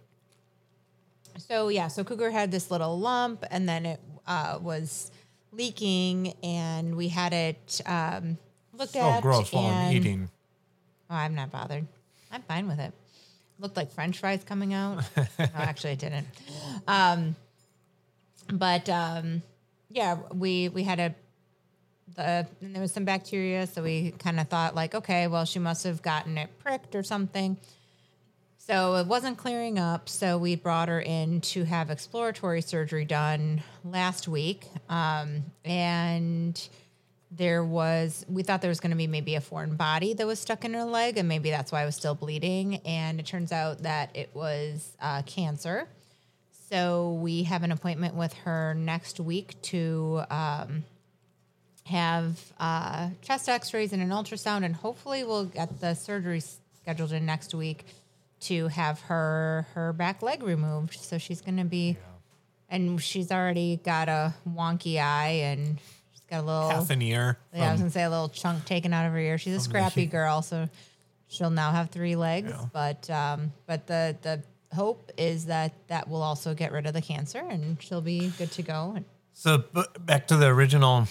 so 1.38 1.70
yeah, 1.70 1.88
so 1.88 2.04
Cougar 2.04 2.32
had 2.32 2.52
this 2.52 2.72
little 2.72 3.00
lump, 3.00 3.44
and 3.52 3.68
then 3.68 3.86
it 3.86 4.00
uh, 4.28 4.58
was 4.62 5.12
leaking, 5.52 6.34
and 6.44 6.96
we 6.96 7.08
had 7.10 7.34
it 7.34 7.82
um, 7.86 8.38
looked 8.74 8.94
So 8.94 9.00
at. 9.02 9.22
gross 9.22 9.52
while 9.52 9.66
I'm 9.66 9.94
eating. 9.96 10.30
Oh, 11.10 11.16
I'm 11.16 11.36
not 11.36 11.52
bothered. 11.52 11.86
I'm 12.32 12.42
fine 12.44 12.68
with 12.68 12.80
it. 12.80 12.94
Looked 13.60 13.78
like 13.78 13.92
French 13.92 14.20
fries 14.20 14.44
coming 14.44 14.74
out. 14.74 15.04
no, 15.18 15.26
actually, 15.56 15.92
it 15.94 16.00
didn't. 16.00 16.28
Um, 16.88 17.36
but 18.52 18.90
um, 18.90 19.42
yeah, 19.90 20.18
we 20.34 20.70
we 20.70 20.84
had 20.84 21.00
a 21.00 21.16
the 22.16 22.48
and 22.62 22.74
there 22.76 22.82
was 22.82 22.92
some 22.92 23.06
bacteria, 23.06 23.66
so 23.68 23.82
we 23.82 24.12
kind 24.12 24.40
of 24.40 24.48
thought 24.50 24.76
like, 24.76 24.94
okay, 24.96 25.28
well, 25.28 25.46
she 25.46 25.60
must 25.60 25.84
have 25.86 26.02
gotten 26.02 26.38
it 26.38 26.50
pricked 26.60 26.96
or 26.96 27.04
something. 27.04 27.58
So 28.68 28.96
it 28.96 29.06
wasn't 29.06 29.38
clearing 29.38 29.78
up. 29.78 30.10
So 30.10 30.40
we 30.40 30.56
brought 30.56 30.90
her 30.90 31.00
in 31.00 31.42
to 31.42 31.66
have 31.66 31.92
exploratory 31.92 32.62
surgery 32.62 33.06
done 33.06 33.62
last 33.84 34.28
week, 34.28 34.66
um, 34.90 35.44
and 35.64 36.68
there 37.30 37.64
was 37.64 38.26
we 38.28 38.42
thought 38.42 38.62
there 38.62 38.70
was 38.70 38.80
going 38.80 38.90
to 38.90 38.98
be 38.98 39.06
maybe 39.06 39.36
a 39.36 39.42
foreign 39.42 39.76
body 39.76 40.16
that 40.16 40.26
was 40.26 40.40
stuck 40.40 40.66
in 40.66 40.74
her 40.74 40.84
leg 40.84 41.18
and 41.18 41.28
maybe 41.28 41.50
that's 41.50 41.72
why 41.72 41.84
it 41.84 41.86
was 41.86 41.96
still 41.96 42.16
bleeding 42.16 42.78
and 42.86 43.20
it 43.20 43.26
turns 43.26 43.52
out 43.52 43.84
that 43.84 44.16
it 44.16 44.30
was 44.34 44.96
uh, 45.02 45.22
cancer 45.24 45.88
so 46.70 47.14
we 47.14 47.44
have 47.44 47.64
an 47.64 47.72
appointment 47.72 48.16
with 48.16 48.32
her 48.34 48.74
next 48.76 49.20
week 49.20 49.60
to 49.64 50.22
um, 50.30 50.84
have 51.84 52.40
uh, 52.60 53.10
chest 53.22 53.50
x-rays 53.50 53.92
and 53.92 54.02
an 54.02 54.10
ultrasound 54.10 54.64
and 54.64 54.76
hopefully 54.76 55.24
we'll 55.24 55.46
get 55.46 55.82
the 55.82 55.94
surgery 55.94 56.42
scheduled 56.80 57.12
in 57.12 57.26
next 57.26 57.54
week 57.54 57.86
to 58.42 58.68
have 58.68 59.00
her 59.02 59.66
her 59.74 59.94
back 59.94 60.22
leg 60.22 60.44
removed 60.44 60.94
so 61.00 61.18
she's 61.18 61.42
going 61.42 61.58
to 61.58 61.64
be 61.66 61.98
and 62.70 63.02
she's 63.02 63.32
already 63.32 63.80
got 63.84 64.10
a 64.10 64.34
wonky 64.48 65.00
eye 65.02 65.42
and 65.44 65.80
she's 66.12 66.22
got 66.30 66.40
a 66.40 66.46
little 66.46 66.70
Half 66.70 66.90
an 66.90 67.02
ear. 67.02 67.38
yeah, 67.54 67.70
I 67.70 67.72
was 67.72 67.82
gonna 67.82 67.92
say 67.92 68.04
a 68.04 68.10
little 68.10 68.30
chunk 68.30 68.66
taken 68.66 68.94
out 68.94 69.06
of 69.06 69.12
her 69.14 69.20
ear. 69.20 69.38
She's 69.38 69.56
a 69.56 69.60
scrappy 69.60 70.06
girl, 70.18 70.42
so 70.42 70.68
she'll 71.28 71.50
now 71.52 71.72
have 71.72 71.90
three 71.92 72.16
legs. 72.16 72.50
Yeah. 72.52 72.66
But 72.74 73.10
um, 73.10 73.54
but 73.68 73.88
the 73.88 74.18
the 74.22 74.44
hope 74.76 75.12
is 75.18 75.46
that 75.46 75.74
that 75.88 76.10
will 76.10 76.22
also 76.24 76.54
get 76.54 76.72
rid 76.72 76.86
of 76.88 76.94
the 76.94 77.02
cancer 77.02 77.40
and 77.40 77.82
she'll 77.82 78.02
be 78.02 78.30
good 78.38 78.52
to 78.54 78.62
go. 78.64 78.94
And 78.96 79.06
so 79.34 79.60
b- 79.60 79.84
back 80.02 80.28
to 80.28 80.38
the 80.38 80.48
original. 80.48 81.08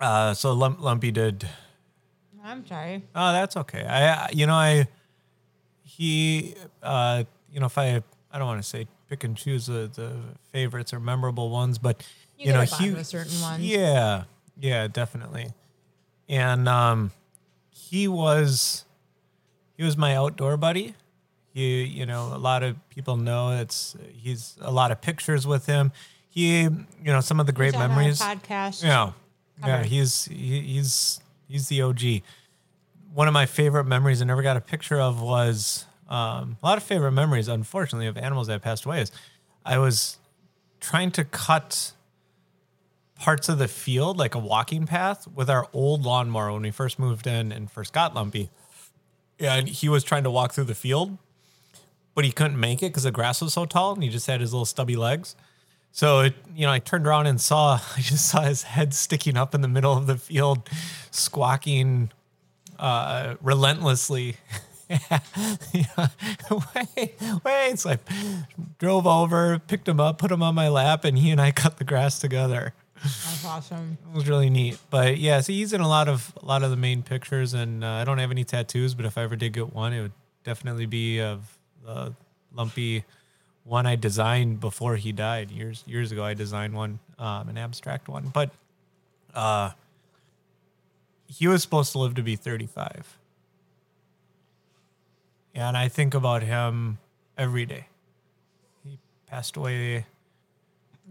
Uh, 0.00 0.34
so 0.34 0.52
Lump, 0.52 0.80
Lumpy 0.80 1.10
did. 1.12 1.46
I'm 2.42 2.66
sorry. 2.66 3.04
Oh, 3.14 3.32
that's 3.32 3.56
okay. 3.56 3.84
I- 3.84 4.30
you 4.32 4.46
know, 4.46 4.54
I, 4.54 4.88
he, 5.82 6.54
uh, 6.82 7.24
you 7.52 7.60
know, 7.60 7.66
if 7.66 7.76
I, 7.78 8.02
I 8.30 8.38
don't 8.38 8.46
want 8.46 8.62
to 8.62 8.68
say 8.68 8.86
pick 9.08 9.24
and 9.24 9.36
choose 9.36 9.66
the, 9.66 9.90
the 9.94 10.12
favorites 10.52 10.92
or 10.92 11.00
memorable 11.00 11.50
ones, 11.50 11.78
but 11.78 12.02
You 12.38 12.46
you, 12.46 12.52
know, 12.52 12.60
a 12.62 12.64
he, 12.64 13.02
certain 13.04 13.40
ones. 13.40 13.62
yeah, 13.62 14.24
yeah, 14.58 14.88
definitely. 14.88 15.48
And, 16.28 16.68
um, 16.68 17.10
he 17.70 18.08
was, 18.08 18.84
he 19.76 19.82
was 19.84 19.96
my 19.96 20.16
outdoor 20.16 20.56
buddy. 20.56 20.94
He, 21.52 21.84
you 21.84 22.06
know, 22.06 22.32
a 22.34 22.38
lot 22.38 22.62
of 22.62 22.76
people 22.88 23.16
know 23.16 23.50
it's, 23.60 23.94
he's 24.14 24.56
a 24.62 24.70
lot 24.70 24.90
of 24.90 25.00
pictures 25.02 25.46
with 25.46 25.66
him. 25.66 25.92
He, 26.30 26.62
you 26.62 26.70
know, 27.04 27.20
some 27.20 27.38
of 27.40 27.44
the 27.46 27.52
great 27.52 27.74
He's 27.74 27.82
on 27.82 27.82
our 27.82 27.88
memories. 27.88 28.18
podcast. 28.20 28.82
Yeah, 28.82 29.12
yeah, 29.62 29.82
he's 29.82 30.24
he, 30.24 30.60
he's 30.62 31.20
he's 31.46 31.68
the 31.68 31.82
OG. 31.82 32.00
One 33.14 33.28
of 33.28 33.34
my 33.34 33.46
favorite 33.46 33.84
memories 33.84 34.22
I 34.22 34.24
never 34.24 34.42
got 34.42 34.56
a 34.56 34.60
picture 34.60 35.00
of 35.00 35.20
was 35.20 35.84
um, 36.08 36.56
a 36.62 36.66
lot 36.66 36.78
of 36.78 36.84
favorite 36.84 37.12
memories, 37.12 37.48
unfortunately, 37.48 38.06
of 38.06 38.16
animals 38.16 38.46
that 38.46 38.62
passed 38.62 38.84
away. 38.84 39.02
Is 39.02 39.12
I 39.64 39.78
was 39.78 40.18
trying 40.80 41.10
to 41.12 41.24
cut 41.24 41.92
parts 43.22 43.48
of 43.48 43.58
the 43.58 43.68
field, 43.68 44.18
like 44.18 44.34
a 44.34 44.38
walking 44.38 44.84
path, 44.84 45.28
with 45.28 45.48
our 45.48 45.68
old 45.72 46.02
lawnmower 46.02 46.52
when 46.52 46.62
we 46.62 46.70
first 46.70 46.98
moved 46.98 47.26
in 47.26 47.52
and 47.52 47.70
first 47.70 47.92
got 47.92 48.14
Lumpy. 48.14 48.50
And 49.38 49.68
he 49.68 49.88
was 49.88 50.04
trying 50.04 50.24
to 50.24 50.30
walk 50.30 50.52
through 50.52 50.64
the 50.64 50.74
field, 50.74 51.18
but 52.14 52.24
he 52.24 52.32
couldn't 52.32 52.58
make 52.58 52.82
it 52.82 52.86
because 52.86 53.04
the 53.04 53.12
grass 53.12 53.40
was 53.40 53.52
so 53.52 53.64
tall 53.64 53.94
and 53.94 54.02
he 54.02 54.08
just 54.08 54.26
had 54.26 54.40
his 54.40 54.52
little 54.52 54.66
stubby 54.66 54.96
legs. 54.96 55.36
So 55.92 56.20
it, 56.20 56.34
you 56.54 56.66
know, 56.66 56.72
I 56.72 56.78
turned 56.78 57.06
around 57.06 57.26
and 57.26 57.40
saw 57.40 57.74
I 57.96 58.00
just 58.00 58.28
saw 58.28 58.42
his 58.42 58.64
head 58.64 58.92
sticking 58.92 59.36
up 59.36 59.54
in 59.54 59.60
the 59.60 59.68
middle 59.68 59.96
of 59.96 60.06
the 60.06 60.16
field, 60.16 60.68
squawking 61.10 62.10
uh, 62.82 63.36
relentlessly. 63.40 64.36
yeah. 64.90 66.08
wait, 66.96 67.14
wait! 67.44 67.78
So 67.78 67.90
I 67.90 67.98
drove 68.78 69.06
over, 69.06 69.58
picked 69.60 69.88
him 69.88 70.00
up, 70.00 70.18
put 70.18 70.30
him 70.30 70.42
on 70.42 70.54
my 70.54 70.68
lap, 70.68 71.04
and 71.04 71.16
he 71.16 71.30
and 71.30 71.40
I 71.40 71.52
cut 71.52 71.78
the 71.78 71.84
grass 71.84 72.18
together. 72.18 72.74
That's 72.96 73.44
awesome. 73.44 73.98
It 74.12 74.14
was 74.14 74.28
really 74.28 74.50
neat. 74.50 74.78
But 74.90 75.16
yeah, 75.16 75.40
so 75.40 75.52
he's 75.52 75.72
in 75.72 75.80
a 75.80 75.88
lot 75.88 76.08
of 76.08 76.34
a 76.42 76.44
lot 76.44 76.62
of 76.62 76.70
the 76.70 76.76
main 76.76 77.02
pictures, 77.02 77.54
and 77.54 77.82
uh, 77.82 77.88
I 77.88 78.04
don't 78.04 78.18
have 78.18 78.30
any 78.30 78.44
tattoos, 78.44 78.94
but 78.94 79.06
if 79.06 79.16
I 79.16 79.22
ever 79.22 79.36
did 79.36 79.52
get 79.54 79.72
one, 79.72 79.92
it 79.92 80.02
would 80.02 80.12
definitely 80.44 80.86
be 80.86 81.20
of 81.20 81.56
the 81.84 82.14
lumpy 82.52 83.04
one 83.64 83.86
I 83.86 83.94
designed 83.96 84.60
before 84.60 84.96
he 84.96 85.12
died 85.12 85.50
years 85.50 85.84
years 85.86 86.12
ago. 86.12 86.24
I 86.24 86.34
designed 86.34 86.74
one, 86.74 86.98
um, 87.18 87.48
an 87.48 87.56
abstract 87.56 88.08
one, 88.08 88.28
but 88.34 88.50
uh, 89.34 89.70
he 91.32 91.48
was 91.48 91.62
supposed 91.62 91.92
to 91.92 91.98
live 91.98 92.14
to 92.14 92.22
be 92.22 92.36
thirty 92.36 92.66
five. 92.66 93.16
and 95.54 95.76
I 95.76 95.88
think 95.88 96.14
about 96.14 96.42
him 96.42 96.98
every 97.36 97.66
day. 97.66 97.86
He 98.84 98.98
passed 99.26 99.56
away 99.56 100.06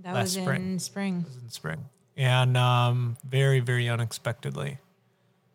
That 0.03 0.13
Last 0.15 0.23
was 0.23 0.37
in 0.37 0.43
spring. 0.43 0.79
spring. 0.79 1.25
in 1.43 1.49
spring, 1.49 1.85
and 2.17 2.57
um, 2.57 3.17
very, 3.23 3.59
very 3.59 3.87
unexpectedly. 3.89 4.79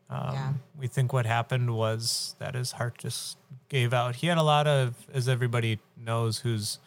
Um, 0.08 0.32
Yeah. 0.34 0.52
We 0.78 0.86
think 0.86 1.12
what 1.12 1.26
happened 1.26 1.74
was 1.74 2.36
that 2.38 2.54
his 2.54 2.72
heart 2.72 2.98
just 2.98 3.38
gave 3.68 3.92
out. 3.92 4.16
He 4.16 4.28
had 4.28 4.38
a 4.38 4.42
lot 4.44 4.66
of, 4.68 4.94
as 5.12 5.28
everybody 5.28 5.80
knows, 5.96 6.38
who's 6.40 6.78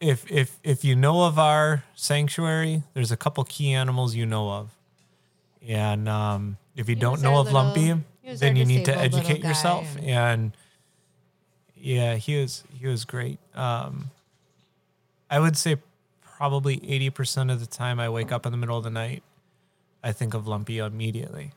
if 0.00 0.28
if 0.30 0.58
if 0.64 0.84
you 0.84 0.96
know 0.96 1.22
of 1.22 1.38
our 1.38 1.84
sanctuary, 1.94 2.82
there's 2.94 3.12
a 3.12 3.16
couple 3.16 3.44
key 3.44 3.72
animals 3.72 4.16
you 4.16 4.26
know 4.26 4.50
of, 4.50 4.70
and 5.68 6.08
um, 6.08 6.56
if 6.76 6.88
you 6.88 6.94
He 6.94 7.00
don't 7.00 7.22
know 7.22 7.38
of 7.38 7.46
little- 7.46 7.62
Lumpy, 7.64 8.02
then 8.36 8.56
you 8.56 8.64
need 8.64 8.84
to 8.86 8.96
educate 8.96 9.42
yourself. 9.42 9.96
and- 9.96 10.06
And 10.06 10.56
yeah, 11.76 12.14
he 12.16 12.40
was 12.40 12.64
he 12.78 12.86
was 12.86 13.04
great. 13.04 13.38
Um, 13.54 14.10
I 15.30 15.38
would 15.40 15.56
say 15.56 15.76
probably 16.20 16.78
80% 16.78 17.52
of 17.52 17.60
the 17.60 17.66
time 17.66 17.98
I 18.00 18.08
wake 18.08 18.32
up 18.32 18.44
in 18.46 18.52
the 18.52 18.58
middle 18.58 18.76
of 18.76 18.84
the 18.84 18.90
night, 18.90 19.22
I 20.02 20.12
think 20.12 20.34
of 20.34 20.46
Lumpy 20.46 20.78
immediately. 20.78 21.52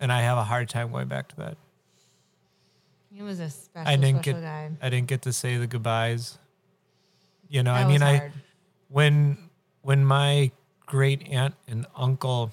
And 0.00 0.12
I 0.12 0.22
have 0.22 0.38
a 0.38 0.44
hard 0.44 0.68
time 0.68 0.90
going 0.92 1.08
back 1.08 1.28
to 1.28 1.36
bed. 1.36 1.56
He 3.10 3.22
was 3.22 3.40
a 3.40 3.50
special, 3.50 3.88
I 3.88 3.96
didn't 3.96 4.22
special 4.22 4.40
get 4.40 4.42
guy. 4.42 4.70
I 4.82 4.88
didn't 4.90 5.06
get 5.08 5.22
to 5.22 5.32
say 5.32 5.56
the 5.56 5.66
goodbyes. 5.66 6.38
You 7.48 7.62
know, 7.62 7.72
I 7.72 7.84
mean 7.84 8.00
was 8.00 8.02
I 8.02 8.30
when 8.88 9.38
when 9.82 10.04
my 10.04 10.50
great 10.86 11.26
aunt 11.28 11.54
and 11.68 11.86
uncle 11.96 12.52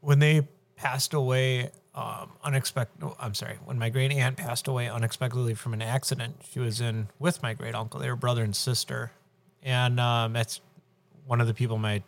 when 0.00 0.18
they 0.18 0.46
passed 0.76 1.14
away 1.14 1.70
um, 1.94 2.30
unexpected 2.44 3.08
i'm 3.18 3.34
sorry 3.34 3.58
when 3.64 3.78
my 3.78 3.88
great 3.88 4.12
aunt 4.12 4.36
passed 4.36 4.68
away 4.68 4.88
unexpectedly 4.88 5.54
from 5.54 5.74
an 5.74 5.82
accident 5.82 6.36
she 6.50 6.60
was 6.60 6.80
in 6.80 7.08
with 7.18 7.42
my 7.42 7.54
great 7.54 7.74
uncle 7.74 8.00
they 8.00 8.08
were 8.08 8.16
brother 8.16 8.42
and 8.42 8.54
sister 8.54 9.10
and 9.62 10.00
um, 10.00 10.32
that's 10.32 10.60
one 11.26 11.40
of 11.40 11.46
the 11.46 11.54
people 11.54 11.78
my 11.78 12.02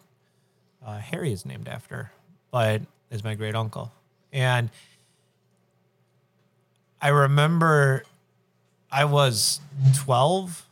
uh, 0.85 0.99
harry 0.99 1.33
is 1.33 1.45
named 1.45 1.69
after 1.69 2.11
but 2.51 2.83
is 3.11 3.23
my 3.23 3.35
great 3.35 3.55
uncle 3.55 3.93
and 4.33 4.71
i 7.01 7.09
remember 7.09 8.05
i 8.91 9.05
was 9.05 9.61
12 9.97 10.67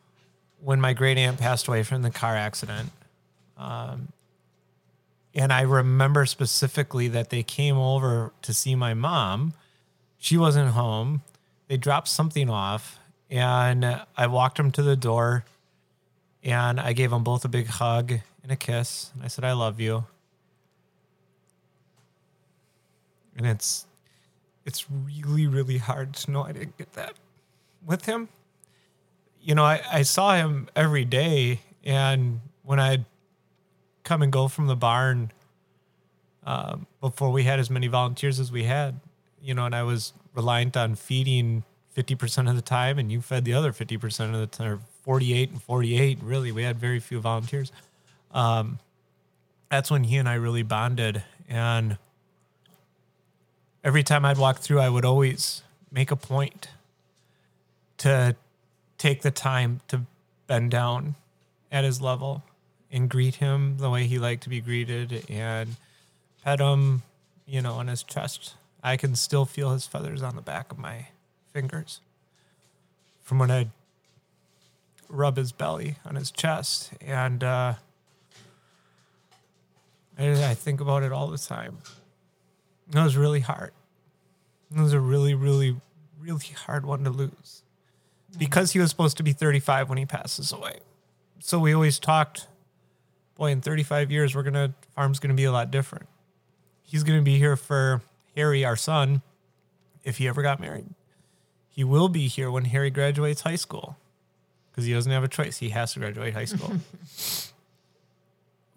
when 0.63 0.81
my 0.81 0.93
great 0.93 1.19
aunt 1.19 1.39
passed 1.39 1.69
away 1.69 1.83
from 1.83 2.03
the 2.03 2.11
car 2.11 2.37
accident. 2.37 2.91
Um, 3.61 4.13
and 5.35 5.53
I 5.53 5.63
remember 5.63 6.27
specifically 6.27 7.09
that 7.09 7.31
they 7.31 7.43
came 7.43 7.77
over 7.77 8.33
to 8.43 8.53
see 8.53 8.75
my 8.75 8.95
mom. 8.95 9.55
She 10.19 10.37
wasn't 10.37 10.71
home. 10.71 11.23
They 11.69 11.77
dropped 11.77 12.09
something 12.09 12.51
off, 12.51 12.99
and 13.31 14.03
I 14.17 14.27
walked 14.27 14.57
them 14.57 14.73
to 14.73 14.83
the 14.83 14.97
door, 14.97 15.45
and 16.43 16.81
I 16.81 16.93
gave 16.93 17.11
them 17.11 17.23
both 17.23 17.45
a 17.45 17.49
big 17.49 17.67
hug 17.67 18.13
and 18.43 18.51
a 18.51 18.57
kiss. 18.57 19.13
And 19.15 19.23
I 19.23 19.29
said, 19.29 19.45
"I 19.45 19.53
love 19.53 19.79
you." 19.79 20.05
And 23.37 23.47
it's 23.47 23.87
it's 24.67 24.87
really 24.91 25.47
really 25.47 25.79
hard 25.79 26.15
to 26.15 26.31
know 26.31 26.43
I 26.43 26.53
didn't 26.53 26.77
get 26.77 26.93
that 26.95 27.15
with 27.87 28.07
him 28.07 28.29
you 29.43 29.55
know, 29.55 29.65
I, 29.65 29.81
I 29.91 30.03
saw 30.03 30.35
him 30.35 30.69
every 30.77 31.05
day, 31.05 31.61
and 31.85 32.41
when 32.63 32.79
I'd 32.79 33.05
come 34.05 34.23
and 34.23 34.33
go 34.33 34.49
from 34.49 34.67
the 34.67 34.77
barn 34.77 35.33
um, 36.45 36.87
before 37.01 37.31
we 37.31 37.45
had 37.45 37.59
as 37.59 37.71
many 37.71 37.87
volunteers 37.87 38.41
as 38.41 38.51
we 38.51 38.65
had, 38.65 39.01
you 39.43 39.55
know, 39.55 39.67
and 39.67 39.75
I 39.75 39.83
was 39.83 40.13
reliant 40.35 40.77
on 40.77 40.95
feeding 40.95 41.65
50% 41.97 42.49
of 42.49 42.57
the 42.57 42.63
time, 42.63 42.99
and 42.99 43.11
you 43.11 43.21
fed 43.21 43.45
the 43.45 43.53
other 43.55 43.73
50% 43.73 44.35
of 44.35 44.41
the 44.41 44.47
time, 44.47 44.73
or 44.73 44.81
48 45.03 45.51
and 45.51 45.63
48. 45.63 46.19
Really, 46.23 46.53
we 46.53 46.63
had 46.63 46.79
very 46.79 47.01
few 47.01 47.21
volunteers. 47.21 47.73
Um, 48.33 48.79
that's 49.71 49.91
when 49.91 50.05
he 50.05 50.17
and 50.17 50.29
I 50.29 50.35
really 50.35 50.63
bonded. 50.63 51.23
And 51.49 51.99
every 53.83 54.03
time 54.03 54.25
I'd 54.25 54.39
walk 54.39 54.59
through, 54.59 54.81
I 54.81 54.89
would 54.89 55.05
always 55.05 55.63
make 55.91 56.11
a 56.11 56.17
point 56.17 56.69
to 57.99 58.37
take 58.99 59.23
the 59.23 59.31
time 59.31 59.81
to 59.89 60.03
bend 60.47 60.71
down 60.71 61.17
at 61.73 61.85
his 61.85 62.01
level 62.01 62.43
and 62.93 63.09
greet 63.09 63.37
him 63.37 63.77
the 63.79 63.91
way 63.91 64.05
he 64.05 64.19
liked 64.19 64.43
to 64.45 64.49
be 64.49 64.61
greeted 64.61 65.25
and 65.29 65.77
pet 66.45 66.61
him, 66.61 67.03
you 67.47 67.63
know, 67.63 67.75
on 67.75 67.89
his 67.89 68.03
chest. 68.03 68.55
I 68.83 68.97
can 68.97 69.15
still 69.15 69.45
feel 69.45 69.73
his 69.73 69.87
feathers 69.87 70.23
on 70.23 70.37
the 70.37 70.43
back 70.43 70.73
of 70.73 70.79
my 70.79 71.09
fingers 71.53 72.01
from 73.23 73.39
when 73.39 73.51
I'd 73.51 73.71
rub 75.09 75.37
his 75.37 75.53
belly 75.53 75.97
on 76.05 76.17
his 76.17 76.31
chest. 76.31 76.93
And 77.01 77.45
uh, 77.45 77.75
I, 80.19 80.51
I 80.51 80.55
think 80.55 80.81
about 80.81 81.03
it 81.03 81.13
all 81.13 81.29
the 81.29 81.39
time. 81.39 81.79
It 82.93 82.99
was 82.99 83.17
really 83.17 83.41
hard. 83.41 83.73
It 84.75 84.81
was 84.81 84.93
a 84.93 85.01
really, 85.01 85.35
really, 85.35 85.77
really 86.19 86.47
hard 86.67 86.87
one 86.87 87.05
to 87.05 87.11
lose 87.11 87.63
because 88.39 88.73
he 88.73 88.79
was 88.79 88.91
supposed 88.91 89.17
to 89.17 89.23
be 89.23 89.33
35 89.33 89.89
when 89.89 89.99
he 89.99 90.07
passes 90.07 90.53
away. 90.53 90.79
So 91.41 91.59
we 91.59 91.73
always 91.73 91.99
talked, 91.99 92.47
boy, 93.41 93.51
in 93.51 93.63
35 93.63 94.13
years, 94.13 94.35
we're 94.35 94.43
gonna 94.43 94.75
farm's 94.95 95.19
gonna 95.19 95.33
be 95.33 95.45
a 95.45 95.53
lot 95.53 95.71
different. 95.71 96.07
He's 96.83 97.03
gonna 97.03 97.23
be 97.23 97.39
here 97.39 97.57
for 97.57 98.03
Harry, 98.37 98.67
our 98.67 98.77
son, 98.77 99.23
if 100.05 100.19
he 100.19 100.29
ever 100.29 100.43
got 100.43 100.61
married. 100.61 100.85
He 101.71 101.83
will 101.83 102.11
be 102.11 102.29
here 102.29 102.51
when 102.51 102.67
Harry 102.67 102.91
graduates 102.91 103.41
high 103.41 103.57
school 103.57 103.97
because 104.71 104.85
he 104.85 104.93
doesn't 104.93 105.11
have 105.11 105.25
a 105.25 105.29
choice. 105.29 105.57
He 105.57 105.71
has 105.71 105.95
to 105.95 106.01
graduate 106.01 106.35
high 106.35 106.45
school. 106.45 106.75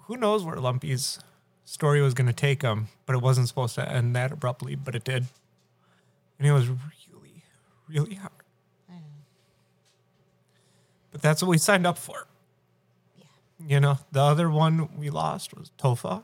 Who 0.06 0.16
knows 0.16 0.46
where 0.46 0.56
Lumpy's 0.56 1.20
story 1.66 2.02
was 2.02 2.14
going 2.14 2.28
to 2.28 2.34
take 2.34 2.62
him, 2.62 2.88
but 3.06 3.16
it 3.16 3.22
wasn't 3.22 3.48
supposed 3.48 3.76
to 3.76 3.90
end 3.90 4.16
that 4.16 4.32
abruptly, 4.32 4.76
but 4.76 4.96
it 4.96 5.04
did. 5.04 5.26
And 6.38 6.48
it 6.48 6.52
was 6.52 6.68
really, 6.68 7.44
really 7.88 8.16
hard. 8.16 8.32
But 11.12 11.22
that's 11.22 11.42
what 11.42 11.50
we 11.50 11.58
signed 11.58 11.88
up 11.88 11.98
for. 11.98 12.28
You 13.68 13.80
know, 13.80 13.98
the 14.12 14.22
other 14.22 14.50
one 14.50 14.98
we 14.98 15.10
lost 15.10 15.56
was 15.58 15.72
Tofa. 15.78 16.24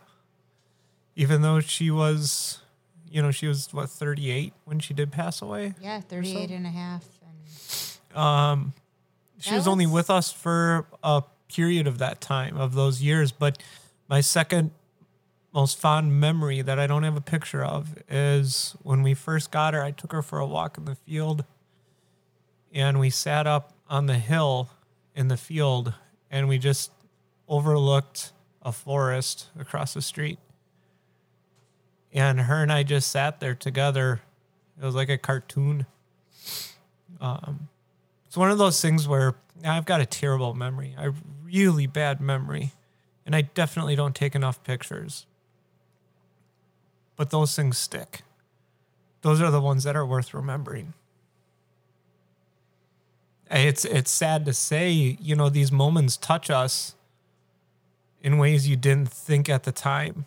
Even 1.15 1.41
though 1.41 1.59
she 1.59 1.91
was, 1.91 2.59
you 3.09 3.21
know, 3.21 3.31
she 3.31 3.47
was 3.47 3.69
what, 3.73 3.89
38 3.89 4.53
when 4.65 4.79
she 4.79 4.93
did 4.93 5.11
pass 5.11 5.41
away? 5.41 5.73
Yeah, 5.81 6.01
38 6.01 6.51
and 6.51 6.65
a 6.65 6.69
half. 6.69 7.05
And 8.11 8.17
Um, 8.17 8.73
she 9.39 9.51
That 9.51 9.57
was 9.57 9.67
only 9.67 9.87
with 9.87 10.09
us 10.09 10.31
for 10.31 10.87
a 11.03 11.23
period 11.53 11.87
of 11.87 11.97
that 11.99 12.21
time, 12.21 12.57
of 12.57 12.73
those 12.73 13.01
years. 13.01 13.31
But 13.31 13.61
my 14.07 14.21
second 14.21 14.71
most 15.53 15.79
fond 15.79 16.19
memory 16.19 16.61
that 16.61 16.77
I 16.77 16.87
don't 16.87 17.03
have 17.03 17.17
a 17.17 17.21
picture 17.21 17.63
of 17.63 17.97
is 18.07 18.75
when 18.83 19.01
we 19.01 19.13
first 19.13 19.51
got 19.51 19.73
her, 19.73 19.83
I 19.83 19.91
took 19.91 20.11
her 20.11 20.21
for 20.21 20.39
a 20.39 20.45
walk 20.45 20.77
in 20.77 20.85
the 20.85 20.95
field 20.95 21.43
and 22.71 22.99
we 22.99 23.09
sat 23.09 23.47
up 23.47 23.73
on 23.89 24.05
the 24.05 24.19
hill 24.19 24.69
in 25.15 25.27
the 25.27 25.37
field 25.37 25.93
and 26.29 26.47
we 26.47 26.59
just 26.59 26.91
overlooked 27.49 28.31
a 28.61 28.71
forest 28.71 29.47
across 29.59 29.93
the 29.93 30.01
street. 30.01 30.39
And 32.13 32.41
her 32.41 32.61
and 32.61 32.71
I 32.71 32.83
just 32.83 33.11
sat 33.11 33.39
there 33.39 33.55
together. 33.55 34.21
It 34.81 34.85
was 34.85 34.95
like 34.95 35.09
a 35.09 35.17
cartoon. 35.17 35.85
Um, 37.19 37.67
it's 38.27 38.37
one 38.37 38.51
of 38.51 38.57
those 38.57 38.79
things 38.81 39.07
where 39.07 39.35
I've 39.65 39.85
got 39.85 39.99
a 40.01 40.05
terrible 40.05 40.53
memory, 40.53 40.95
a 40.97 41.13
really 41.43 41.87
bad 41.87 42.21
memory, 42.21 42.73
and 43.25 43.35
I 43.35 43.41
definitely 43.41 43.95
don't 43.95 44.15
take 44.15 44.35
enough 44.35 44.63
pictures. 44.63 45.25
But 47.15 47.31
those 47.31 47.55
things 47.55 47.77
stick. 47.77 48.21
Those 49.21 49.41
are 49.41 49.51
the 49.51 49.59
ones 49.59 49.83
that 49.83 49.95
are 49.95 50.05
worth 50.05 50.33
remembering. 50.33 50.93
It's 53.51 53.83
it's 53.83 54.11
sad 54.11 54.45
to 54.45 54.53
say, 54.53 54.91
you 54.91 55.35
know, 55.35 55.49
these 55.49 55.71
moments 55.71 56.15
touch 56.15 56.49
us 56.49 56.95
in 58.21 58.37
ways 58.37 58.67
you 58.67 58.75
didn't 58.75 59.09
think 59.09 59.49
at 59.49 59.63
the 59.63 59.71
time. 59.71 60.25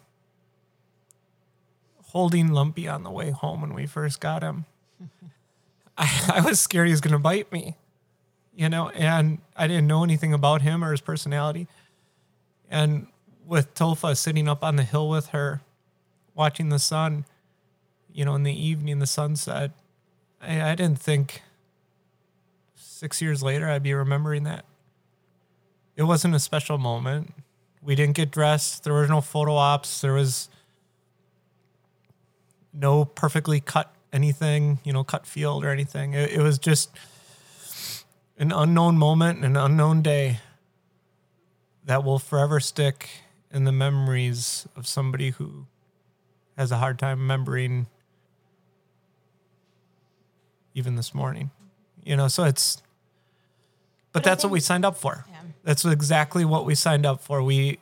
Holding 2.07 2.49
Lumpy 2.49 2.89
on 2.89 3.03
the 3.03 3.11
way 3.11 3.31
home 3.31 3.63
when 3.63 3.75
we 3.75 3.87
first 3.87 4.21
got 4.21 4.43
him. 4.43 4.67
I, 5.97 6.33
I 6.37 6.41
was 6.41 6.61
scared 6.61 6.87
he 6.87 6.93
was 6.93 7.01
going 7.01 7.13
to 7.13 7.19
bite 7.19 7.51
me, 7.53 7.77
you 8.55 8.69
know, 8.69 8.91
and 8.91 9.39
I 9.57 9.67
didn't 9.67 9.87
know 9.87 10.05
anything 10.05 10.33
about 10.33 10.63
him 10.63 10.85
or 10.85 10.91
his 10.91 11.01
personality. 11.01 11.69
And 12.71 13.07
with 13.47 13.75
Tofa 13.75 14.17
sitting 14.17 14.49
up 14.49 14.63
on 14.63 14.77
the 14.77 14.83
hill 14.83 15.09
with 15.09 15.29
her, 15.29 15.63
watching 16.35 16.71
the 16.71 16.79
sun, 16.79 17.25
you 18.13 18.25
know, 18.25 18.35
in 18.35 18.43
the 18.43 18.53
evening, 18.53 18.99
the 18.99 19.07
sunset, 19.07 19.73
I, 20.41 20.71
I 20.71 20.75
didn't 20.75 20.99
think 20.99 21.43
six 22.75 23.21
years 23.21 23.43
later 23.43 23.69
I'd 23.69 23.83
be 23.83 23.95
remembering 23.95 24.45
that. 24.45 24.65
It 25.97 26.05
wasn't 26.05 26.35
a 26.35 26.39
special 26.39 26.79
moment. 26.79 27.35
We 27.83 27.95
didn't 27.95 28.15
get 28.15 28.31
dressed. 28.31 28.85
There 28.85 28.93
were 28.93 29.07
no 29.09 29.21
photo 29.21 29.55
ops. 29.55 30.01
There 30.01 30.13
was 30.13 30.49
no 32.73 33.05
perfectly 33.05 33.61
cut 33.61 33.93
anything, 34.13 34.79
you 34.85 34.93
know, 34.93 35.05
cut 35.05 35.27
field 35.27 35.65
or 35.65 35.71
anything. 35.71 36.15
It, 36.15 36.33
it 36.33 36.41
was 36.41 36.59
just 36.59 36.91
an 38.39 38.53
unknown 38.53 38.99
moment, 38.99 39.45
an 39.45 39.57
unknown 39.57 40.03
day 40.03 40.39
that 41.85 42.05
will 42.05 42.19
forever 42.19 42.61
stick 42.61 43.09
in 43.51 43.65
the 43.65 43.73
memories 43.73 44.67
of 44.77 44.87
somebody 44.87 45.31
who 45.31 45.67
has 46.57 46.71
a 46.71 46.77
hard 46.77 46.99
time 46.99 47.21
remembering 47.21 47.87
even 50.75 50.97
this 50.97 51.15
morning. 51.15 51.51
You 52.05 52.17
know, 52.17 52.29
so 52.29 52.45
it's 52.45 52.83
but, 54.13 54.25
that's 54.25 54.45
what 54.45 54.51
we 54.51 54.61
signed 54.61 54.85
up 54.85 54.97
for. 54.97 55.25
Yeah. 55.29 55.41
That's 55.65 55.85
exactly 55.85 56.45
what 56.45 56.65
we 56.65 56.75
signed 56.75 57.07
up 57.07 57.23
for. 57.23 57.43
We 57.43 57.79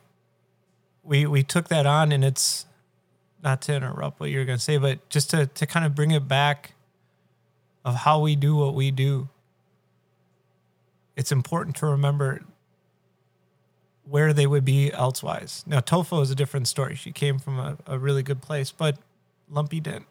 we 1.02 1.26
we 1.26 1.42
took 1.42 1.68
that 1.68 1.86
on 1.86 2.12
and 2.12 2.24
it's 2.24 2.66
not 3.42 3.62
to 3.62 3.74
interrupt 3.74 4.20
what 4.20 4.30
you're 4.30 4.44
going 4.44 4.58
to 4.58 4.64
say, 4.64 4.76
but 4.76 5.08
just 5.08 5.30
to 5.30 5.46
to 5.46 5.66
kind 5.66 5.84
of 5.84 5.94
bring 5.94 6.10
it 6.10 6.28
back 6.28 6.74
of 7.84 7.94
how 7.94 8.20
we 8.20 8.36
do 8.36 8.56
what 8.56 8.74
we 8.74 8.90
do. 8.90 9.28
It's 11.16 11.32
important 11.32 11.76
to 11.76 11.86
remember 11.86 12.42
where 14.04 14.32
they 14.32 14.46
would 14.46 14.64
be 14.64 14.92
elsewise. 14.92 15.62
Now, 15.66 15.80
Tofo 15.80 16.20
is 16.22 16.30
a 16.30 16.34
different 16.34 16.66
story. 16.66 16.96
She 16.96 17.12
came 17.12 17.38
from 17.38 17.58
a, 17.58 17.78
a 17.86 17.98
really 17.98 18.22
good 18.22 18.42
place, 18.42 18.72
but 18.72 18.98
Lumpy 19.48 19.80
didn't. 19.80 20.06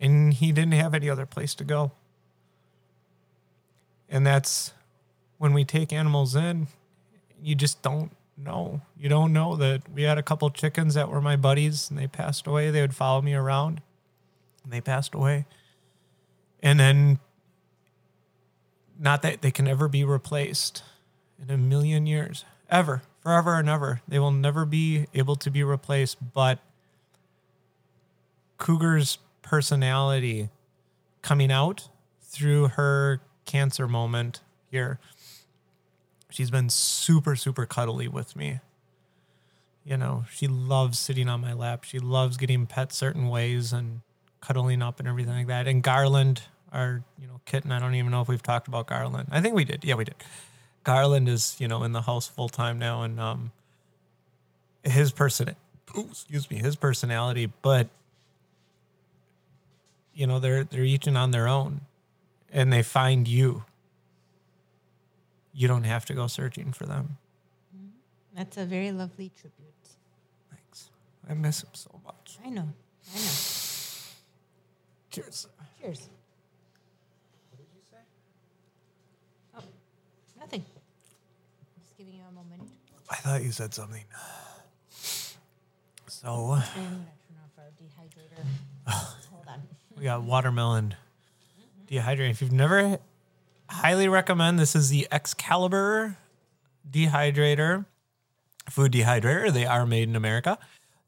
And 0.00 0.34
he 0.34 0.50
didn't 0.50 0.72
have 0.72 0.94
any 0.94 1.08
other 1.08 1.24
place 1.26 1.54
to 1.56 1.64
go. 1.64 1.92
And 4.08 4.26
that's 4.26 4.72
when 5.42 5.52
we 5.52 5.64
take 5.64 5.92
animals 5.92 6.36
in, 6.36 6.68
you 7.42 7.56
just 7.56 7.82
don't 7.82 8.12
know. 8.36 8.80
You 8.96 9.08
don't 9.08 9.32
know 9.32 9.56
that 9.56 9.82
we 9.92 10.04
had 10.04 10.16
a 10.16 10.22
couple 10.22 10.48
chickens 10.50 10.94
that 10.94 11.08
were 11.08 11.20
my 11.20 11.34
buddies 11.34 11.90
and 11.90 11.98
they 11.98 12.06
passed 12.06 12.46
away. 12.46 12.70
They 12.70 12.80
would 12.80 12.94
follow 12.94 13.20
me 13.22 13.34
around 13.34 13.82
and 14.62 14.72
they 14.72 14.80
passed 14.80 15.16
away. 15.16 15.46
And 16.62 16.78
then, 16.78 17.18
not 19.00 19.22
that 19.22 19.42
they 19.42 19.50
can 19.50 19.66
ever 19.66 19.88
be 19.88 20.04
replaced 20.04 20.84
in 21.42 21.52
a 21.52 21.58
million 21.58 22.06
years, 22.06 22.44
ever, 22.70 23.02
forever 23.18 23.58
and 23.58 23.68
ever. 23.68 24.00
They 24.06 24.20
will 24.20 24.30
never 24.30 24.64
be 24.64 25.06
able 25.12 25.34
to 25.34 25.50
be 25.50 25.64
replaced. 25.64 26.18
But 26.32 26.60
Cougar's 28.58 29.18
personality 29.42 30.50
coming 31.20 31.50
out 31.50 31.88
through 32.20 32.68
her 32.68 33.20
cancer 33.44 33.88
moment 33.88 34.40
here, 34.72 34.98
she's 36.32 36.50
been 36.50 36.68
super, 36.68 37.36
super 37.36 37.66
cuddly 37.66 38.08
with 38.08 38.34
me. 38.36 38.60
You 39.84 39.96
know, 39.96 40.24
she 40.32 40.46
loves 40.46 40.98
sitting 40.98 41.28
on 41.28 41.40
my 41.40 41.52
lap. 41.52 41.84
She 41.84 41.98
loves 41.98 42.36
getting 42.36 42.66
pet 42.66 42.92
certain 42.92 43.28
ways 43.28 43.72
and 43.72 44.00
cuddling 44.40 44.80
up 44.80 45.00
and 45.00 45.08
everything 45.08 45.34
like 45.34 45.48
that. 45.48 45.66
And 45.66 45.82
Garland, 45.82 46.42
our, 46.72 47.02
you 47.20 47.26
know, 47.26 47.40
kitten, 47.46 47.72
I 47.72 47.80
don't 47.80 47.94
even 47.94 48.10
know 48.10 48.20
if 48.20 48.28
we've 48.28 48.42
talked 48.42 48.68
about 48.68 48.86
Garland. 48.86 49.28
I 49.32 49.40
think 49.40 49.54
we 49.54 49.64
did. 49.64 49.84
Yeah, 49.84 49.96
we 49.96 50.04
did. 50.04 50.14
Garland 50.84 51.28
is, 51.28 51.56
you 51.58 51.68
know, 51.68 51.82
in 51.82 51.92
the 51.92 52.02
house 52.02 52.28
full 52.28 52.48
time 52.48 52.78
now 52.78 53.02
and 53.02 53.18
um 53.20 53.52
his 54.84 55.12
person 55.12 55.54
ooh, 55.96 56.08
excuse 56.10 56.50
me, 56.50 56.56
his 56.58 56.76
personality, 56.76 57.52
but 57.62 57.88
you 60.14 60.26
know, 60.26 60.38
they're 60.38 60.64
they're 60.64 60.84
each 60.84 61.08
on 61.08 61.30
their 61.30 61.48
own 61.48 61.82
and 62.52 62.72
they 62.72 62.82
find 62.82 63.26
you. 63.26 63.64
You 65.52 65.68
don't 65.68 65.84
have 65.84 66.04
to 66.06 66.14
go 66.14 66.26
searching 66.26 66.72
for 66.72 66.86
them. 66.86 67.18
That's 68.34 68.56
a 68.56 68.64
very 68.64 68.92
lovely 68.92 69.30
tribute. 69.38 69.74
Thanks. 70.50 70.88
I 71.28 71.34
miss 71.34 71.62
him 71.62 71.70
so 71.74 72.00
much. 72.04 72.38
I 72.44 72.48
know. 72.48 72.62
I 73.14 73.18
know. 73.18 73.32
Cheers. 75.10 75.46
Cheers. 75.78 76.08
What 77.50 77.58
did 77.58 77.66
you 77.74 77.82
say? 77.90 77.98
Oh, 79.58 79.62
nothing. 80.40 80.64
Just 81.82 81.98
giving 81.98 82.14
you 82.14 82.22
a 82.26 82.32
moment. 82.32 82.62
I 83.10 83.16
thought 83.16 83.42
you 83.42 83.52
said 83.52 83.74
something. 83.74 84.04
So 86.08 86.28
I'm 86.28 86.52
uh, 86.52 86.54
gonna 86.54 86.62
turn 86.76 87.36
off 87.42 87.58
our 87.58 87.70
dehydrator. 87.76 88.46
Hold 89.30 89.46
on. 89.48 89.62
we 89.98 90.04
got 90.04 90.22
watermelon 90.22 90.94
dehydrating. 91.90 92.30
If 92.30 92.40
you've 92.40 92.52
never, 92.52 92.98
highly 93.72 94.08
recommend. 94.08 94.58
This 94.58 94.74
is 94.76 94.88
the 94.90 95.08
Excalibur 95.10 96.16
dehydrator, 96.88 97.86
food 98.70 98.92
dehydrator. 98.92 99.52
They 99.52 99.66
are 99.66 99.86
made 99.86 100.08
in 100.08 100.16
America. 100.16 100.58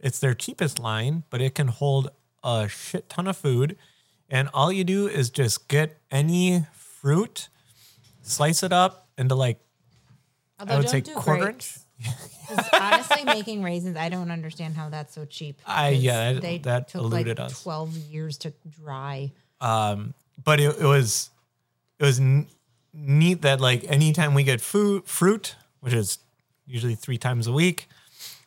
It's 0.00 0.18
their 0.18 0.34
cheapest 0.34 0.78
line, 0.78 1.24
but 1.30 1.40
it 1.40 1.54
can 1.54 1.68
hold 1.68 2.10
a 2.42 2.68
shit 2.68 3.08
ton 3.08 3.26
of 3.26 3.36
food. 3.36 3.76
And 4.28 4.48
all 4.52 4.72
you 4.72 4.84
do 4.84 5.06
is 5.06 5.30
just 5.30 5.68
get 5.68 5.98
any 6.10 6.66
fruit, 6.72 7.48
slice 8.22 8.62
it 8.62 8.72
up 8.72 9.08
into 9.16 9.34
like 9.34 9.60
Although 10.58 10.74
I 10.74 10.76
would 10.78 10.86
don't 10.86 11.06
say 11.06 11.12
quarter 11.14 11.50
inch. 11.50 11.76
honestly, 12.72 13.24
making 13.24 13.62
raisins, 13.62 13.96
I 13.96 14.08
don't 14.08 14.30
understand 14.30 14.74
how 14.76 14.88
that's 14.88 15.14
so 15.14 15.24
cheap. 15.24 15.60
I- 15.66 15.90
yeah, 15.90 16.32
that- 16.34 16.42
they 16.42 16.58
that 16.58 16.88
took 16.88 17.02
eluded 17.02 17.38
like 17.38 17.46
us. 17.50 17.62
twelve 17.62 17.94
years 17.96 18.38
to 18.38 18.52
dry. 18.82 19.32
Um, 19.60 20.14
but 20.42 20.60
it, 20.60 20.76
it 20.80 20.84
was 20.84 21.30
it 22.04 22.06
was 22.06 22.20
n- 22.20 22.46
neat 22.92 23.42
that 23.42 23.60
like 23.60 23.84
anytime 23.88 24.34
we 24.34 24.44
get 24.44 24.60
food 24.60 25.04
fruit 25.04 25.56
which 25.80 25.92
is 25.92 26.18
usually 26.66 26.94
three 26.94 27.18
times 27.18 27.46
a 27.46 27.52
week 27.52 27.88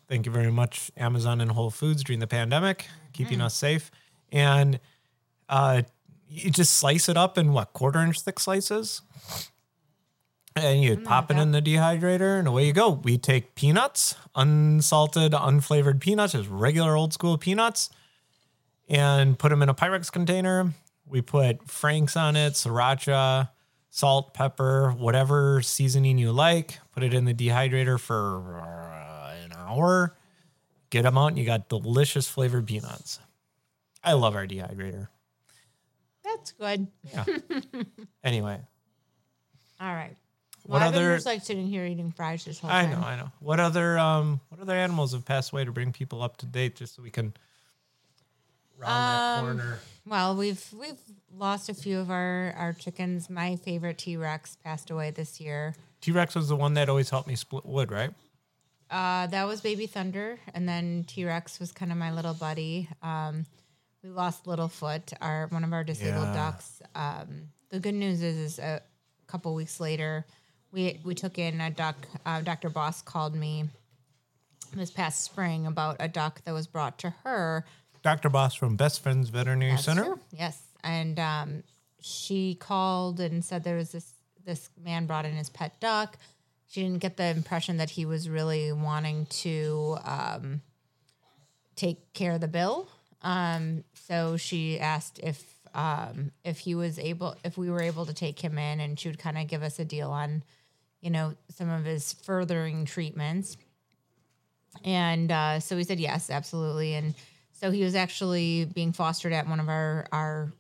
thank 0.07 0.25
you 0.25 0.31
very 0.31 0.51
much 0.51 0.89
amazon 0.95 1.41
and 1.41 1.51
whole 1.51 1.69
foods 1.69 2.03
during 2.03 2.19
the 2.19 2.27
pandemic 2.27 2.87
keeping 3.17 3.41
us 3.41 3.55
safe. 3.55 3.91
And 4.31 4.79
uh 5.49 5.81
you 6.29 6.51
just 6.51 6.73
slice 6.75 7.07
it 7.09 7.17
up 7.17 7.37
in 7.37 7.53
what 7.53 7.73
quarter 7.73 7.99
inch 7.99 8.21
thick 8.21 8.39
slices? 8.39 9.01
And 10.55 10.81
you 10.81 10.97
pop 10.97 11.31
it 11.31 11.37
in 11.37 11.51
the 11.51 11.61
dehydrator 11.61 12.37
and 12.39 12.47
away 12.47 12.65
you 12.65 12.73
go. 12.73 12.89
We 12.89 13.17
take 13.17 13.55
peanuts 13.55 14.15
unsalted 14.35 15.31
unflavored 15.31 15.99
peanuts 15.99 16.33
just 16.33 16.49
regular 16.49 16.95
old 16.95 17.13
school 17.13 17.37
peanuts 17.37 17.89
and 18.89 19.37
put 19.37 19.49
them 19.49 19.61
in 19.61 19.69
a 19.69 19.73
Pyrex 19.73 20.11
container. 20.11 20.73
We 21.09 21.21
put 21.21 21.69
Frank's 21.69 22.15
on 22.17 22.35
it, 22.35 22.53
sriracha, 22.53 23.49
salt, 23.89 24.33
pepper, 24.33 24.91
whatever 24.91 25.61
seasoning 25.61 26.17
you 26.17 26.31
like. 26.31 26.79
Put 26.91 27.03
it 27.03 27.13
in 27.13 27.25
the 27.25 27.33
dehydrator 27.33 27.99
for 27.99 28.59
uh, 28.61 29.33
an 29.43 29.53
hour. 29.55 30.15
Get 30.89 31.03
them 31.03 31.17
out, 31.17 31.27
and 31.27 31.37
you 31.37 31.45
got 31.45 31.69
delicious 31.69 32.27
flavored 32.27 32.65
peanuts. 32.67 33.19
I 34.03 34.13
love 34.13 34.35
our 34.35 34.45
dehydrator. 34.47 35.07
That's 36.23 36.51
good. 36.53 36.87
Yeah. 37.13 37.25
anyway, 38.23 38.59
All 39.79 39.93
right. 39.93 40.15
What 40.63 40.81
I've 40.81 40.93
other- 40.93 41.15
just 41.15 41.25
like 41.25 41.43
sitting 41.43 41.67
here 41.67 41.85
eating 41.85 42.11
fries 42.11 42.43
this 42.43 42.59
whole 42.59 42.69
I 42.69 42.83
time. 42.83 42.91
know, 42.99 43.07
I 43.07 43.15
know. 43.15 43.31
What 43.39 43.61
other 43.61 43.97
um, 43.97 44.41
what 44.49 44.59
other 44.59 44.75
animals 44.75 45.13
have 45.13 45.23
passed 45.23 45.53
away 45.53 45.63
to 45.63 45.71
bring 45.71 45.93
people 45.93 46.21
up 46.21 46.35
to 46.37 46.45
date, 46.45 46.75
just 46.75 46.95
so 46.95 47.01
we 47.01 47.09
can 47.09 47.33
round 48.77 48.87
that 48.89 49.41
corner? 49.41 49.79
Well, 50.05 50.35
we've 50.35 50.63
we've 50.79 50.99
lost 51.35 51.69
a 51.69 51.73
few 51.73 51.99
of 51.99 52.09
our 52.09 52.53
our 52.57 52.73
chickens. 52.73 53.29
My 53.29 53.55
favorite 53.57 53.97
T 53.97 54.17
Rex 54.17 54.55
passed 54.63 54.89
away 54.89 55.11
this 55.11 55.39
year. 55.41 55.75
T 56.01 56.11
Rex 56.11 56.35
was 56.35 56.47
the 56.47 56.55
one 56.55 56.75
that 56.75 56.89
always 56.89 57.09
helped 57.09 57.27
me 57.27 57.35
split 57.35 57.65
wood, 57.65 57.91
right? 57.91 58.11
Uh, 58.89 59.27
that 59.27 59.45
was 59.45 59.59
Baby 59.59 59.85
Thunder, 59.85 60.39
and 60.53 60.67
then 60.67 61.03
T 61.07 61.25
Rex 61.25 61.59
was 61.59 61.71
kind 61.73 61.91
of 61.91 61.97
my 61.97 62.11
little 62.13 62.33
buddy. 62.33 62.87
Um, 63.01 63.45
we 64.01 64.09
lost 64.09 64.45
Littlefoot, 64.45 65.11
our 65.19 65.47
one 65.47 65.63
of 65.65 65.73
our 65.73 65.83
disabled 65.83 66.27
Yeah. 66.27 66.33
ducks. 66.33 66.81
Um, 66.95 67.49
the 67.69 67.79
good 67.81 67.95
news 67.95 68.21
is, 68.21 68.37
is 68.37 68.59
a 68.59 68.81
couple 69.25 69.53
weeks 69.55 69.81
later, 69.81 70.25
we 70.71 71.01
we 71.03 71.15
took 71.15 71.37
in 71.37 71.59
a 71.59 71.69
duck. 71.69 71.97
Uh, 72.25 72.39
Dr. 72.41 72.69
Boss 72.69 73.01
called 73.01 73.35
me 73.35 73.65
this 74.73 74.91
past 74.91 75.23
spring 75.23 75.65
about 75.67 75.97
a 75.99 76.07
duck 76.07 76.41
that 76.45 76.53
was 76.53 76.67
brought 76.67 76.97
to 76.99 77.09
her 77.25 77.65
Dr. 78.07 78.29
Boss 78.29 78.55
from 78.55 78.77
Best 78.77 79.03
Friends 79.03 79.27
Veterinary 79.27 79.71
That's 79.71 79.83
Center. 79.83 80.03
true. 80.05 80.19
Yes, 80.31 80.57
and 80.81 81.19
um, 81.19 81.63
she 81.99 82.55
called 82.55 83.19
and 83.19 83.43
said 83.43 83.65
there 83.65 83.75
was 83.75 83.91
this 83.91 84.13
this 84.45 84.69
man 84.81 85.07
brought 85.07 85.25
in 85.25 85.33
his 85.33 85.49
pet 85.49 85.77
duck. 85.81 86.17
She 86.69 86.83
didn't 86.83 86.99
get 86.99 87.17
the 87.17 87.25
impression 87.25 87.75
that 87.77 87.89
he 87.89 88.05
was 88.05 88.29
really 88.29 88.71
wanting 88.71 89.25
to 89.25 89.97
um, 90.05 90.61
take 91.75 92.13
care 92.13 92.31
of 92.31 92.39
the 92.39 92.47
bill. 92.47 92.87
Um, 93.23 93.83
so 93.93 94.37
she 94.37 94.79
asked 94.79 95.19
if 95.21 95.43
um, 95.73 96.31
if 96.45 96.59
he 96.59 96.75
was 96.75 96.97
able, 96.99 97.35
if 97.43 97.57
we 97.57 97.69
were 97.69 97.81
able 97.81 98.05
to 98.05 98.13
take 98.13 98.39
him 98.39 98.57
in, 98.57 98.79
and 98.79 98.97
she 98.97 99.09
would 99.09 99.19
kind 99.19 99.37
of 99.37 99.47
give 99.47 99.63
us 99.63 99.79
a 99.79 99.85
deal 99.85 100.11
on, 100.11 100.43
you 101.01 101.09
know, 101.09 101.33
some 101.49 101.69
of 101.69 101.83
his 101.83 102.13
furthering 102.13 102.85
treatments. 102.85 103.57
And 104.85 105.29
uh, 105.29 105.59
so 105.59 105.75
we 105.75 105.83
said 105.83 105.99
yes, 105.99 106.29
absolutely. 106.29 106.93
And 106.93 107.13
so 107.59 107.71
he 107.71 107.83
was 107.83 107.95
actually 107.95 108.65
being 108.65 108.93
fostered 108.93 109.33
at 109.33 109.47
one 109.47 109.59
of 109.59 109.67
our 109.67 110.05
our 110.11 110.51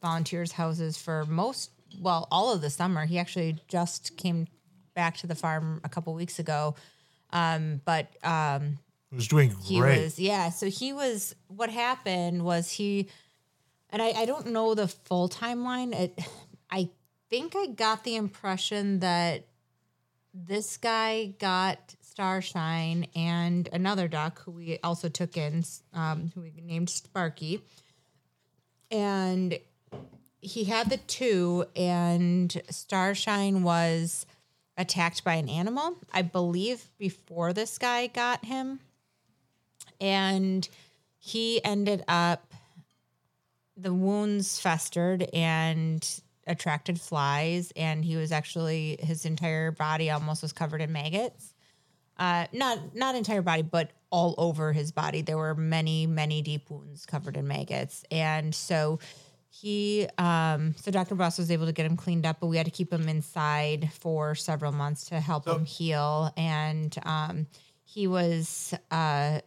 volunteers' 0.00 0.52
houses 0.52 0.96
for 0.96 1.24
most, 1.26 1.70
well, 2.00 2.28
all 2.30 2.52
of 2.52 2.60
the 2.60 2.70
summer. 2.70 3.04
He 3.06 3.18
actually 3.18 3.58
just 3.66 4.16
came 4.16 4.46
back 4.94 5.16
to 5.18 5.26
the 5.26 5.34
farm 5.34 5.80
a 5.82 5.88
couple 5.88 6.14
weeks 6.14 6.38
ago. 6.38 6.76
Um, 7.30 7.80
but 7.84 8.14
um, 8.22 8.78
It 9.10 9.16
was 9.16 9.26
doing 9.28 9.54
he 9.64 9.80
great. 9.80 10.00
was 10.02 10.18
yeah. 10.18 10.50
So 10.50 10.68
he 10.70 10.92
was. 10.92 11.34
What 11.48 11.70
happened 11.70 12.44
was 12.44 12.70
he 12.70 13.08
and 13.90 14.00
I, 14.00 14.08
I 14.10 14.24
don't 14.26 14.48
know 14.48 14.74
the 14.74 14.88
full 14.88 15.28
timeline. 15.28 15.94
It, 15.94 16.18
I 16.70 16.90
think 17.28 17.54
I 17.56 17.66
got 17.66 18.04
the 18.04 18.14
impression 18.16 19.00
that 19.00 19.46
this 20.32 20.76
guy 20.76 21.34
got 21.38 21.94
Starshine 22.16 23.06
and 23.14 23.68
another 23.74 24.08
duck 24.08 24.40
who 24.40 24.50
we 24.50 24.78
also 24.82 25.06
took 25.06 25.36
in, 25.36 25.62
um, 25.92 26.32
who 26.34 26.40
we 26.40 26.52
named 26.64 26.88
Sparky. 26.88 27.60
And 28.90 29.58
he 30.40 30.64
had 30.64 30.88
the 30.88 30.96
two, 30.96 31.66
and 31.76 32.50
Starshine 32.70 33.62
was 33.62 34.24
attacked 34.78 35.24
by 35.24 35.34
an 35.34 35.50
animal, 35.50 35.98
I 36.10 36.22
believe, 36.22 36.86
before 36.96 37.52
this 37.52 37.76
guy 37.76 38.06
got 38.06 38.46
him. 38.46 38.80
And 40.00 40.66
he 41.18 41.62
ended 41.62 42.02
up, 42.08 42.50
the 43.76 43.92
wounds 43.92 44.58
festered 44.58 45.28
and 45.34 46.08
attracted 46.46 46.98
flies, 46.98 47.74
and 47.76 48.06
he 48.06 48.16
was 48.16 48.32
actually, 48.32 48.96
his 49.00 49.26
entire 49.26 49.70
body 49.70 50.10
almost 50.10 50.40
was 50.40 50.54
covered 50.54 50.80
in 50.80 50.92
maggots. 50.92 51.52
Uh, 52.18 52.46
not 52.52 52.94
not 52.94 53.14
entire 53.14 53.42
body, 53.42 53.62
but 53.62 53.90
all 54.10 54.34
over 54.38 54.72
his 54.72 54.92
body. 54.92 55.22
There 55.22 55.36
were 55.36 55.54
many, 55.54 56.06
many 56.06 56.40
deep 56.42 56.70
wounds 56.70 57.04
covered 57.04 57.36
in 57.36 57.46
maggots, 57.46 58.04
and 58.10 58.54
so 58.54 58.98
he, 59.60 60.06
um, 60.18 60.74
so 60.76 60.90
Dr. 60.90 61.14
Boss 61.14 61.38
was 61.38 61.50
able 61.50 61.66
to 61.66 61.72
get 61.72 61.86
him 61.86 61.96
cleaned 61.96 62.26
up, 62.26 62.40
but 62.40 62.48
we 62.48 62.58
had 62.58 62.66
to 62.66 62.72
keep 62.72 62.92
him 62.92 63.08
inside 63.08 63.90
for 63.92 64.34
several 64.34 64.72
months 64.72 65.06
to 65.06 65.20
help 65.20 65.46
him 65.46 65.64
heal. 65.64 66.30
And 66.36 66.94
um, 67.04 67.46
he 67.84 68.06
was, 68.06 68.74
uh, 68.90 69.40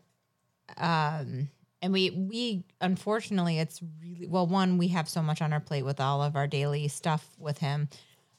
um, 0.78 1.50
and 1.82 1.94
we 1.94 2.10
we 2.10 2.64
unfortunately 2.82 3.60
it's 3.60 3.82
really 4.02 4.28
well. 4.28 4.48
One, 4.48 4.78
we 4.78 4.90
have 4.90 5.08
so 5.08 5.22
much 5.22 5.42
on 5.42 5.54
our 5.54 5.60
plate 5.60 5.84
with 5.84 6.00
all 6.00 6.24
of 6.24 6.36
our 6.36 6.48
daily 6.48 6.88
stuff 6.88 7.26
with 7.38 7.60
him, 7.60 7.88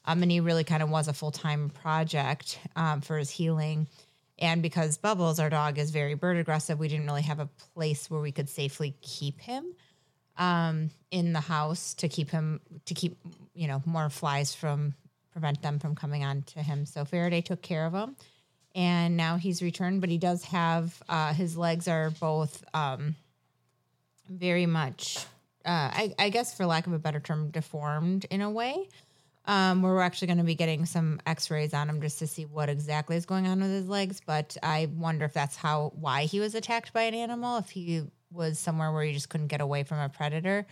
um, 0.05 0.21
and 0.21 0.31
he 0.31 0.41
really 0.41 0.63
kind 0.63 0.83
of 0.83 0.89
was 0.89 1.07
a 1.07 1.13
full 1.13 1.31
time 1.31 1.69
project 1.69 2.59
um, 2.75 3.01
for 3.01 3.17
his 3.17 3.29
healing. 3.29 3.87
And 4.41 4.63
because 4.63 4.97
Bubbles, 4.97 5.39
our 5.39 5.51
dog, 5.51 5.77
is 5.77 5.91
very 5.91 6.15
bird 6.15 6.37
aggressive, 6.37 6.79
we 6.79 6.87
didn't 6.87 7.05
really 7.05 7.21
have 7.21 7.39
a 7.39 7.49
place 7.75 8.09
where 8.09 8.19
we 8.19 8.31
could 8.31 8.49
safely 8.49 8.95
keep 9.01 9.39
him 9.39 9.75
um, 10.37 10.89
in 11.11 11.31
the 11.31 11.39
house 11.39 11.93
to 11.95 12.09
keep 12.09 12.31
him 12.31 12.59
to 12.85 12.93
keep 12.93 13.17
you 13.53 13.67
know 13.67 13.83
more 13.85 14.09
flies 14.09 14.55
from 14.55 14.95
prevent 15.31 15.61
them 15.61 15.79
from 15.79 15.95
coming 15.95 16.23
on 16.25 16.41
to 16.41 16.59
him. 16.59 16.85
So 16.85 17.05
Faraday 17.05 17.41
took 17.41 17.61
care 17.61 17.85
of 17.85 17.93
him, 17.93 18.15
and 18.73 19.15
now 19.15 19.37
he's 19.37 19.61
returned. 19.61 20.01
But 20.01 20.09
he 20.09 20.17
does 20.17 20.43
have 20.45 21.01
uh, 21.07 21.33
his 21.33 21.55
legs 21.55 21.87
are 21.87 22.09
both 22.09 22.63
um, 22.73 23.15
very 24.27 24.65
much, 24.65 25.17
uh, 25.65 25.91
I, 25.93 26.15
I 26.17 26.29
guess, 26.29 26.57
for 26.57 26.65
lack 26.65 26.87
of 26.87 26.93
a 26.93 26.99
better 26.99 27.19
term, 27.19 27.51
deformed 27.51 28.25
in 28.31 28.41
a 28.41 28.49
way. 28.49 28.89
Um, 29.45 29.81
where 29.81 29.93
we're 29.93 30.01
actually 30.01 30.27
going 30.27 30.37
to 30.37 30.43
be 30.43 30.53
getting 30.53 30.85
some 30.85 31.19
X-rays 31.25 31.73
on 31.73 31.89
him 31.89 31.99
just 31.99 32.19
to 32.19 32.27
see 32.27 32.45
what 32.45 32.69
exactly 32.69 33.15
is 33.15 33.25
going 33.25 33.47
on 33.47 33.59
with 33.59 33.71
his 33.71 33.87
legs. 33.87 34.21
But 34.23 34.55
I 34.61 34.87
wonder 34.95 35.25
if 35.25 35.33
that's 35.33 35.55
how 35.55 35.93
why 35.95 36.25
he 36.25 36.39
was 36.39 36.53
attacked 36.53 36.93
by 36.93 37.01
an 37.03 37.15
animal. 37.15 37.57
If 37.57 37.71
he 37.71 38.03
was 38.31 38.59
somewhere 38.59 38.91
where 38.91 39.03
he 39.03 39.13
just 39.13 39.29
couldn't 39.29 39.47
get 39.47 39.59
away 39.59 39.83
from 39.83 39.97
a 39.97 40.09
predator. 40.09 40.67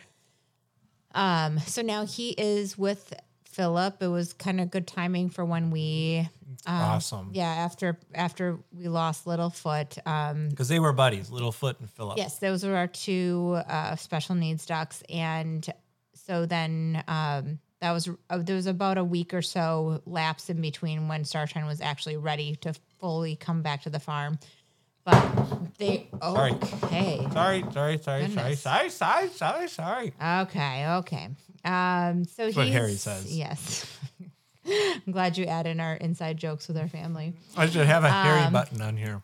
Um, 1.15 1.57
so 1.59 1.81
now 1.81 2.05
he 2.05 2.29
is 2.29 2.77
with 2.77 3.13
Philip. 3.45 4.01
It 4.01 4.07
was 4.07 4.33
kind 4.33 4.61
of 4.61 4.69
good 4.69 4.85
timing 4.85 5.29
for 5.29 5.43
when 5.43 5.71
we, 5.71 6.29
um, 6.67 6.75
awesome. 6.75 7.31
yeah, 7.33 7.47
after 7.47 7.97
after 8.13 8.59
we 8.71 8.87
lost 8.87 9.25
Littlefoot. 9.25 9.97
Um, 10.07 10.49
Because 10.49 10.67
they 10.67 10.79
were 10.79 10.93
buddies, 10.93 11.29
Littlefoot 11.31 11.79
and 11.79 11.89
Philip. 11.89 12.17
Yes, 12.17 12.37
those 12.37 12.63
were 12.63 12.75
our 12.75 12.87
two 12.87 13.59
uh, 13.67 13.95
special 13.95 14.35
needs 14.35 14.65
ducks, 14.67 15.01
and 15.09 15.67
so 16.13 16.45
then 16.45 17.03
um, 17.07 17.59
that 17.81 17.91
was 17.91 18.09
uh, 18.29 18.37
there 18.39 18.55
was 18.55 18.67
about 18.67 18.97
a 18.97 19.03
week 19.03 19.33
or 19.33 19.41
so 19.41 20.01
lapse 20.05 20.49
in 20.49 20.61
between 20.61 21.07
when 21.07 21.23
Starshine 21.25 21.65
was 21.65 21.81
actually 21.81 22.17
ready 22.17 22.55
to 22.57 22.73
fully 22.99 23.35
come 23.35 23.61
back 23.61 23.83
to 23.83 23.89
the 23.89 23.99
farm. 23.99 24.37
But 25.05 25.77
they 25.77 26.07
Sorry. 26.21 26.51
okay, 26.83 27.25
Sorry, 27.31 27.61
sorry, 27.63 27.63
sorry, 27.71 27.97
sorry, 27.99 28.21
Goodness. 28.27 28.59
sorry, 28.61 28.89
sorry, 28.89 29.29
sorry, 29.29 29.67
sorry. 29.69 30.13
okay, 30.21 30.87
okay. 30.97 31.29
Um, 31.63 32.25
so 32.25 32.45
what 32.51 32.53
he's- 32.67 32.73
Harry 32.73 32.95
says. 32.95 33.35
Yes. 33.35 33.85
I'm 35.05 35.11
glad 35.11 35.37
you 35.37 35.45
add 35.45 35.65
in 35.65 35.79
our 35.79 35.95
inside 35.95 36.37
jokes 36.37 36.67
with 36.67 36.77
our 36.77 36.87
family. 36.89 37.33
I 37.57 37.67
should 37.67 37.87
have 37.87 38.03
a 38.03 38.07
Um, 38.07 38.13
Harry 38.13 38.51
button 38.51 38.81
on 38.81 38.97
here. 38.97 39.23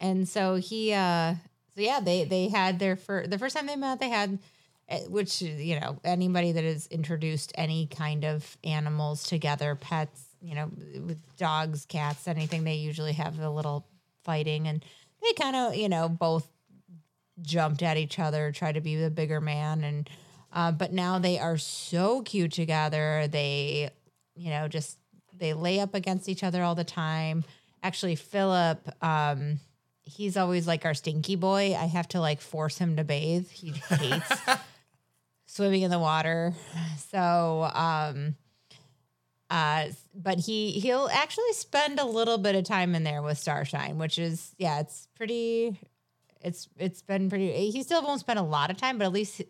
and 0.00 0.28
so 0.28 0.56
he 0.56 0.92
uh 0.92 1.34
so 1.74 1.80
yeah 1.80 2.00
they 2.00 2.24
they 2.24 2.48
had 2.48 2.78
their 2.78 2.96
first 2.96 3.30
the 3.30 3.38
first 3.38 3.56
time 3.56 3.66
they 3.66 3.76
met 3.76 3.98
they 4.00 4.08
had 4.10 4.38
which 5.08 5.42
you 5.42 5.78
know 5.78 5.98
anybody 6.04 6.52
that 6.52 6.64
has 6.64 6.86
introduced 6.86 7.52
any 7.56 7.86
kind 7.86 8.24
of 8.24 8.56
animals 8.64 9.22
together 9.22 9.74
pets 9.74 10.24
you 10.40 10.54
know 10.54 10.70
with 11.04 11.18
dogs 11.36 11.84
cats 11.86 12.26
anything 12.26 12.64
they 12.64 12.74
usually 12.74 13.12
have 13.12 13.38
a 13.38 13.50
little 13.50 13.86
fighting 14.24 14.66
and 14.66 14.84
they 15.22 15.32
kind 15.34 15.56
of 15.56 15.74
you 15.74 15.88
know 15.88 16.08
both 16.08 16.48
jumped 17.42 17.82
at 17.82 17.96
each 17.96 18.18
other 18.18 18.50
tried 18.50 18.72
to 18.72 18.80
be 18.80 18.96
the 18.96 19.10
bigger 19.10 19.40
man 19.40 19.84
and 19.84 20.10
uh, 20.50 20.72
but 20.72 20.92
now 20.92 21.18
they 21.18 21.38
are 21.38 21.58
so 21.58 22.22
cute 22.22 22.52
together 22.52 23.26
they 23.30 23.90
you 24.34 24.50
know 24.50 24.66
just 24.68 24.98
they 25.36 25.52
lay 25.52 25.78
up 25.78 25.94
against 25.94 26.28
each 26.28 26.42
other 26.42 26.62
all 26.62 26.74
the 26.74 26.82
time 26.82 27.44
actually 27.82 28.16
philip 28.16 28.88
um 29.04 29.60
he's 30.08 30.36
always 30.36 30.66
like 30.66 30.84
our 30.84 30.94
stinky 30.94 31.36
boy. 31.36 31.76
I 31.78 31.84
have 31.84 32.08
to 32.08 32.20
like 32.20 32.40
force 32.40 32.78
him 32.78 32.96
to 32.96 33.04
bathe. 33.04 33.50
He 33.50 33.70
hates 33.70 34.32
swimming 35.48 35.82
in 35.82 35.90
the 35.90 35.98
water. 35.98 36.54
So, 37.10 37.70
um, 37.72 38.34
uh, 39.48 39.86
but 40.14 40.38
he 40.40 40.72
he'll 40.72 41.08
actually 41.10 41.52
spend 41.54 41.98
a 41.98 42.04
little 42.04 42.36
bit 42.36 42.54
of 42.54 42.64
time 42.64 42.94
in 42.94 43.02
there 43.02 43.22
with 43.22 43.38
Starshine, 43.38 43.96
which 43.96 44.18
is 44.18 44.54
yeah, 44.58 44.80
it's 44.80 45.08
pretty. 45.16 45.80
It's 46.42 46.68
it's 46.76 47.00
been 47.00 47.30
pretty. 47.30 47.70
He 47.70 47.82
still 47.82 48.02
won't 48.02 48.20
spend 48.20 48.38
a 48.38 48.42
lot 48.42 48.70
of 48.70 48.76
time, 48.76 48.98
but 48.98 49.06
at 49.06 49.12
least 49.12 49.40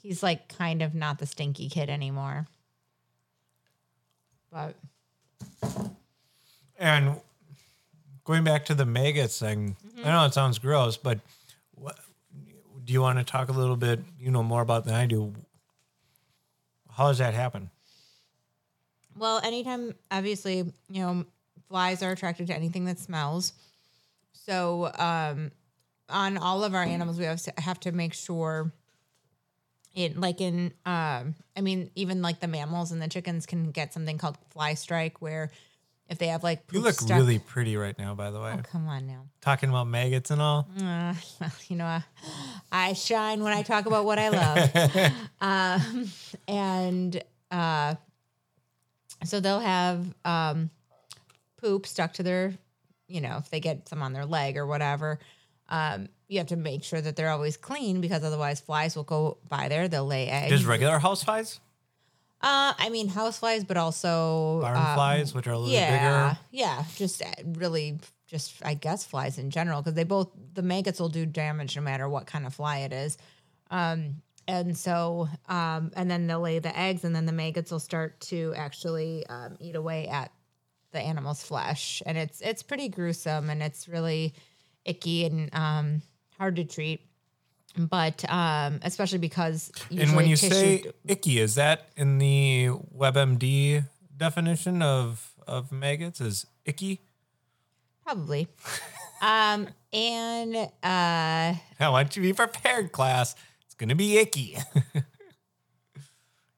he's 0.00 0.22
like 0.22 0.48
kind 0.56 0.80
of 0.80 0.94
not 0.94 1.18
the 1.18 1.26
stinky 1.26 1.68
kid 1.68 1.90
anymore. 1.90 2.46
But 4.50 4.74
And 6.78 7.20
going 8.24 8.42
back 8.42 8.64
to 8.66 8.74
the 8.74 8.86
maggots 8.86 9.38
thing, 9.38 9.76
Mm-hmm. 9.96 10.08
I 10.08 10.12
know 10.12 10.26
it 10.26 10.34
sounds 10.34 10.58
gross, 10.58 10.96
but 10.98 11.20
do 12.86 12.92
you 12.92 13.02
want 13.02 13.18
to 13.18 13.24
talk 13.24 13.48
a 13.48 13.52
little 13.52 13.76
bit? 13.76 14.00
You 14.18 14.30
know 14.30 14.44
more 14.44 14.62
about 14.62 14.84
than 14.84 14.94
I 14.94 15.06
do. 15.06 15.34
How 16.90 17.08
does 17.08 17.18
that 17.18 17.34
happen? 17.34 17.70
Well, 19.18 19.40
anytime, 19.42 19.94
obviously, 20.10 20.58
you 20.88 21.02
know, 21.02 21.24
flies 21.68 22.02
are 22.02 22.12
attracted 22.12 22.46
to 22.46 22.54
anything 22.54 22.84
that 22.84 22.98
smells. 22.98 23.52
So, 24.32 24.92
um, 24.98 25.50
on 26.08 26.38
all 26.38 26.62
of 26.62 26.74
our 26.74 26.84
animals, 26.84 27.18
we 27.18 27.24
have 27.24 27.42
to, 27.42 27.52
have 27.58 27.80
to 27.80 27.92
make 27.92 28.14
sure 28.14 28.72
it, 29.94 30.16
like 30.16 30.40
in, 30.40 30.72
um, 30.84 31.34
I 31.56 31.62
mean, 31.62 31.90
even 31.96 32.22
like 32.22 32.38
the 32.38 32.46
mammals 32.46 32.92
and 32.92 33.02
the 33.02 33.08
chickens 33.08 33.46
can 33.46 33.72
get 33.72 33.92
something 33.92 34.16
called 34.16 34.38
fly 34.50 34.74
strike, 34.74 35.20
where 35.20 35.50
if 36.08 36.18
they 36.18 36.28
have 36.28 36.42
like 36.42 36.62
You 36.72 36.80
look 36.80 36.94
stuck- 36.94 37.18
really 37.18 37.38
pretty 37.38 37.76
right 37.76 37.98
now, 37.98 38.14
by 38.14 38.30
the 38.30 38.40
way. 38.40 38.54
Oh, 38.56 38.62
come 38.62 38.86
on 38.88 39.06
now. 39.06 39.26
Talking 39.40 39.68
about 39.70 39.86
maggots 39.88 40.30
and 40.30 40.40
all. 40.40 40.68
Uh, 40.80 41.14
well, 41.40 41.52
you 41.68 41.76
know, 41.76 41.84
I, 41.84 42.02
I 42.70 42.92
shine 42.92 43.42
when 43.42 43.52
I 43.52 43.62
talk 43.62 43.86
about 43.86 44.04
what 44.04 44.18
I 44.18 44.28
love. 44.28 45.12
um, 45.40 46.08
and 46.46 47.22
uh, 47.50 47.94
so 49.24 49.40
they'll 49.40 49.60
have 49.60 50.06
um, 50.24 50.70
poop 51.56 51.86
stuck 51.86 52.14
to 52.14 52.22
their, 52.22 52.54
you 53.08 53.20
know, 53.20 53.38
if 53.38 53.50
they 53.50 53.60
get 53.60 53.88
some 53.88 54.02
on 54.02 54.12
their 54.12 54.26
leg 54.26 54.56
or 54.56 54.66
whatever. 54.66 55.18
Um, 55.68 56.08
you 56.28 56.38
have 56.38 56.48
to 56.48 56.56
make 56.56 56.84
sure 56.84 57.00
that 57.00 57.16
they're 57.16 57.30
always 57.30 57.56
clean 57.56 58.00
because 58.00 58.24
otherwise 58.24 58.60
flies 58.60 58.96
will 58.96 59.04
go 59.04 59.38
by 59.48 59.68
there. 59.68 59.88
They'll 59.88 60.06
lay 60.06 60.28
eggs. 60.28 60.50
Just 60.50 60.66
regular 60.66 60.98
house 60.98 61.22
flies, 61.24 61.60
Uh, 62.46 62.72
I 62.78 62.90
mean 62.90 63.08
house 63.08 63.40
flies, 63.40 63.64
but 63.64 63.76
also 63.76 64.60
barn 64.60 64.76
um, 64.76 64.94
flies, 64.94 65.34
which 65.34 65.48
are 65.48 65.52
a 65.52 65.58
little 65.58 65.74
yeah, 65.74 66.28
bigger. 66.28 66.38
yeah, 66.52 66.84
just 66.94 67.20
uh, 67.20 67.26
really, 67.44 67.98
just 68.28 68.54
I 68.64 68.74
guess 68.74 69.04
flies 69.04 69.36
in 69.38 69.50
general 69.50 69.82
because 69.82 69.94
they 69.94 70.04
both 70.04 70.30
the 70.54 70.62
maggots 70.62 71.00
will 71.00 71.08
do 71.08 71.26
damage 71.26 71.74
no 71.74 71.82
matter 71.82 72.08
what 72.08 72.26
kind 72.26 72.46
of 72.46 72.54
fly 72.54 72.78
it 72.78 72.92
is. 72.92 73.18
Um, 73.72 74.22
and 74.46 74.78
so, 74.78 75.28
um, 75.48 75.90
and 75.96 76.08
then 76.08 76.28
they'll 76.28 76.38
lay 76.38 76.60
the 76.60 76.78
eggs, 76.78 77.02
and 77.02 77.16
then 77.16 77.26
the 77.26 77.32
maggots 77.32 77.72
will 77.72 77.80
start 77.80 78.20
to 78.20 78.54
actually 78.56 79.26
um, 79.26 79.56
eat 79.58 79.74
away 79.74 80.06
at 80.06 80.30
the 80.92 81.00
animal's 81.00 81.42
flesh, 81.42 82.00
and 82.06 82.16
it's 82.16 82.40
it's 82.42 82.62
pretty 82.62 82.88
gruesome 82.88 83.50
and 83.50 83.60
it's 83.60 83.88
really 83.88 84.34
icky 84.84 85.24
and 85.24 85.52
um, 85.52 86.00
hard 86.38 86.54
to 86.54 86.64
treat. 86.64 87.00
But 87.76 88.24
um, 88.30 88.80
especially 88.82 89.18
because 89.18 89.70
And 89.90 90.16
when 90.16 90.26
you 90.26 90.36
tissue- 90.36 90.54
say 90.54 90.84
icky, 91.06 91.38
is 91.40 91.56
that 91.56 91.88
in 91.96 92.18
the 92.18 92.70
WebMD 92.96 93.84
definition 94.16 94.82
of 94.82 95.32
of 95.46 95.70
maggots? 95.72 96.20
Is 96.20 96.46
icky? 96.64 97.00
Probably. 98.04 98.48
um, 99.20 99.68
and 99.92 100.56
uh, 100.56 100.68
I 100.82 101.58
want 101.80 102.16
you 102.16 102.22
to 102.22 102.28
be 102.28 102.32
prepared, 102.32 102.92
class. 102.92 103.34
It's 103.66 103.74
gonna 103.74 103.94
be 103.94 104.16
icky. 104.18 104.56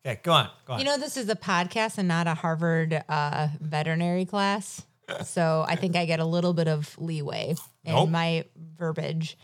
Okay, 0.07 0.20
go 0.22 0.33
on. 0.33 0.48
Go 0.64 0.72
on. 0.74 0.78
You 0.78 0.85
know, 0.87 0.96
this 0.96 1.16
is 1.16 1.28
a 1.28 1.35
podcast 1.35 1.98
and 1.98 2.09
not 2.09 2.26
a 2.26 2.33
Harvard 2.35 3.02
uh, 3.09 3.48
veterinary 3.61 4.24
class. 4.24 4.81
So 5.24 5.64
I 5.66 5.74
think 5.74 5.96
I 5.96 6.04
get 6.07 6.20
a 6.20 6.24
little 6.24 6.54
bit 6.54 6.68
of 6.68 6.96
leeway 6.98 7.57
in 7.85 7.94
Nope. 7.94 8.09
my 8.11 8.44
verbiage. 8.76 9.37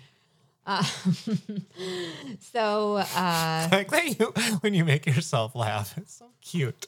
Uh, 0.67 0.83
so, 2.53 2.97
uh, 2.97 3.69
like 3.71 3.91
that 3.91 4.19
you 4.19 4.27
when 4.61 4.75
you 4.75 4.85
make 4.85 5.07
yourself 5.07 5.55
laugh. 5.55 5.97
It's 5.99 6.15
so 6.15 6.27
cute. 6.41 6.87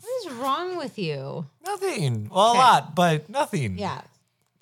what 0.00 0.26
is 0.26 0.32
wrong 0.34 0.76
with 0.76 0.98
you? 0.98 1.46
Nothing. 1.64 2.28
Well, 2.32 2.50
Okay. 2.50 2.58
a 2.58 2.62
lot, 2.62 2.94
but 2.94 3.28
nothing. 3.28 3.78
Yeah. 3.78 4.00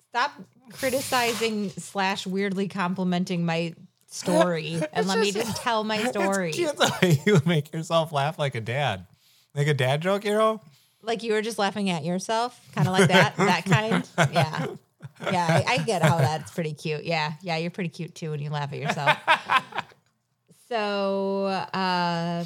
Stop 0.09 0.31
criticizing 0.73 1.69
slash 1.71 2.25
weirdly 2.25 2.67
complimenting 2.67 3.45
my 3.45 3.73
story 4.07 4.81
and 4.93 5.07
let 5.07 5.19
me 5.19 5.31
just- 5.31 5.47
just 5.47 5.61
tell 5.61 5.83
my 5.83 6.03
story. 6.09 6.49
It's 6.49 6.57
cute 6.57 6.77
the 6.77 6.93
way 7.01 7.21
you 7.25 7.41
make 7.45 7.73
yourself 7.73 8.11
laugh 8.11 8.39
like 8.39 8.55
a 8.55 8.61
dad. 8.61 9.05
Like 9.53 9.67
a 9.67 9.73
dad 9.73 10.01
joke, 10.01 10.23
hero? 10.23 10.61
Like 11.01 11.23
you 11.23 11.33
were 11.33 11.41
just 11.41 11.59
laughing 11.59 11.89
at 11.89 12.03
yourself, 12.03 12.59
kind 12.75 12.87
of 12.87 12.93
like 12.93 13.07
that, 13.09 13.35
that 13.37 13.65
kind. 13.65 14.07
Yeah. 14.33 14.67
Yeah, 15.21 15.45
I, 15.47 15.73
I 15.73 15.77
get 15.79 16.01
how 16.01 16.17
that's 16.17 16.51
pretty 16.51 16.73
cute. 16.73 17.03
Yeah. 17.03 17.33
Yeah, 17.41 17.57
you're 17.57 17.71
pretty 17.71 17.89
cute 17.89 18.15
too 18.15 18.31
when 18.31 18.39
you 18.39 18.49
laugh 18.49 18.71
at 18.73 18.79
yourself. 18.79 19.17
so, 20.69 21.45
uh, 21.45 22.45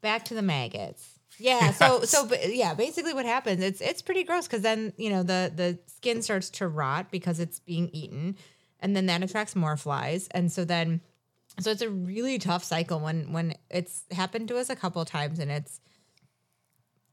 back 0.00 0.24
to 0.26 0.34
the 0.34 0.42
maggots. 0.42 1.18
Yeah. 1.38 1.72
So, 1.72 2.00
so 2.04 2.28
yeah, 2.44 2.74
basically 2.74 3.14
what 3.14 3.26
happens, 3.26 3.62
it's, 3.62 3.80
it's 3.80 4.02
pretty 4.02 4.24
gross 4.24 4.46
because 4.46 4.62
then, 4.62 4.92
you 4.96 5.10
know, 5.10 5.22
the, 5.22 5.52
the 5.54 5.78
skin 5.86 6.22
starts 6.22 6.50
to 6.50 6.68
rot 6.68 7.10
because 7.10 7.40
it's 7.40 7.60
being 7.60 7.88
eaten 7.92 8.36
and 8.80 8.94
then 8.94 9.06
that 9.06 9.22
attracts 9.22 9.56
more 9.56 9.76
flies. 9.76 10.28
And 10.32 10.50
so 10.50 10.64
then, 10.64 11.00
so 11.60 11.70
it's 11.70 11.82
a 11.82 11.88
really 11.90 12.38
tough 12.38 12.64
cycle 12.64 13.00
when, 13.00 13.32
when 13.32 13.54
it's 13.70 14.04
happened 14.10 14.48
to 14.48 14.58
us 14.58 14.70
a 14.70 14.76
couple 14.76 15.04
times 15.04 15.38
and 15.38 15.50
it's, 15.50 15.80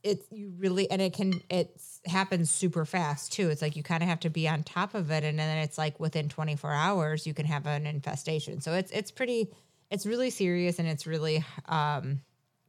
it's 0.03 0.25
you 0.31 0.53
really 0.57 0.89
and 0.91 1.01
it 1.01 1.13
can 1.13 1.41
it 1.49 1.81
happens 2.05 2.51
super 2.51 2.85
fast 2.85 3.31
too. 3.31 3.49
It's 3.49 3.61
like 3.61 3.75
you 3.75 3.83
kind 3.83 4.03
of 4.03 4.09
have 4.09 4.19
to 4.21 4.29
be 4.29 4.47
on 4.47 4.63
top 4.63 4.93
of 4.93 5.09
it 5.11 5.23
and 5.23 5.39
then 5.39 5.57
it's 5.59 5.77
like 5.77 5.99
within 5.99 6.27
24 6.29 6.71
hours 6.71 7.25
you 7.25 7.33
can 7.33 7.45
have 7.45 7.65
an 7.65 7.87
infestation. 7.87 8.59
So 8.61 8.73
it's 8.73 8.91
it's 8.91 9.11
pretty 9.11 9.47
it's 9.89 10.05
really 10.05 10.29
serious 10.29 10.79
and 10.79 10.87
it's 10.87 11.07
really 11.07 11.43
um 11.67 12.19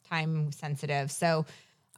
time 0.09 0.53
sensitive. 0.53 1.11
So 1.11 1.44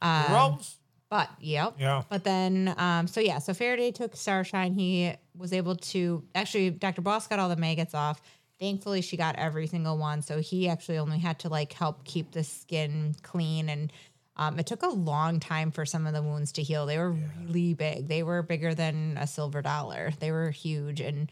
um 0.01 0.25
Gross. 0.27 0.77
but 1.09 1.29
yep. 1.39 1.75
Yeah. 1.79 2.01
but 2.09 2.23
then 2.23 2.73
um 2.77 3.07
so 3.07 3.21
yeah 3.21 3.37
so 3.37 3.53
faraday 3.53 3.91
took 3.91 4.15
starshine. 4.15 4.73
He 4.73 5.13
was 5.37 5.53
able 5.53 5.75
to 5.75 6.23
actually 6.33 6.71
dr 6.71 7.01
boss 7.01 7.27
got 7.27 7.37
all 7.37 7.49
the 7.49 7.55
maggots 7.55 7.93
off. 7.93 8.21
Thankfully 8.59 9.01
she 9.01 9.17
got 9.17 9.35
every 9.35 9.67
single 9.67 9.99
one. 9.99 10.23
So 10.23 10.39
he 10.39 10.67
actually 10.67 10.97
only 10.97 11.19
had 11.19 11.37
to 11.39 11.49
like 11.49 11.73
help 11.73 12.05
keep 12.05 12.31
the 12.31 12.43
skin 12.43 13.13
clean 13.21 13.69
and 13.69 13.93
um, 14.37 14.59
it 14.59 14.65
took 14.67 14.83
a 14.83 14.87
long 14.89 15.39
time 15.39 15.71
for 15.71 15.85
some 15.85 16.05
of 16.07 16.13
the 16.13 16.21
wounds 16.21 16.51
to 16.53 16.61
heal 16.63 16.85
they 16.85 16.97
were 16.97 17.11
really 17.45 17.73
big 17.73 18.07
they 18.07 18.23
were 18.23 18.41
bigger 18.41 18.73
than 18.73 19.17
a 19.17 19.27
silver 19.27 19.61
dollar 19.61 20.11
they 20.19 20.31
were 20.31 20.49
huge 20.51 21.01
and 21.01 21.29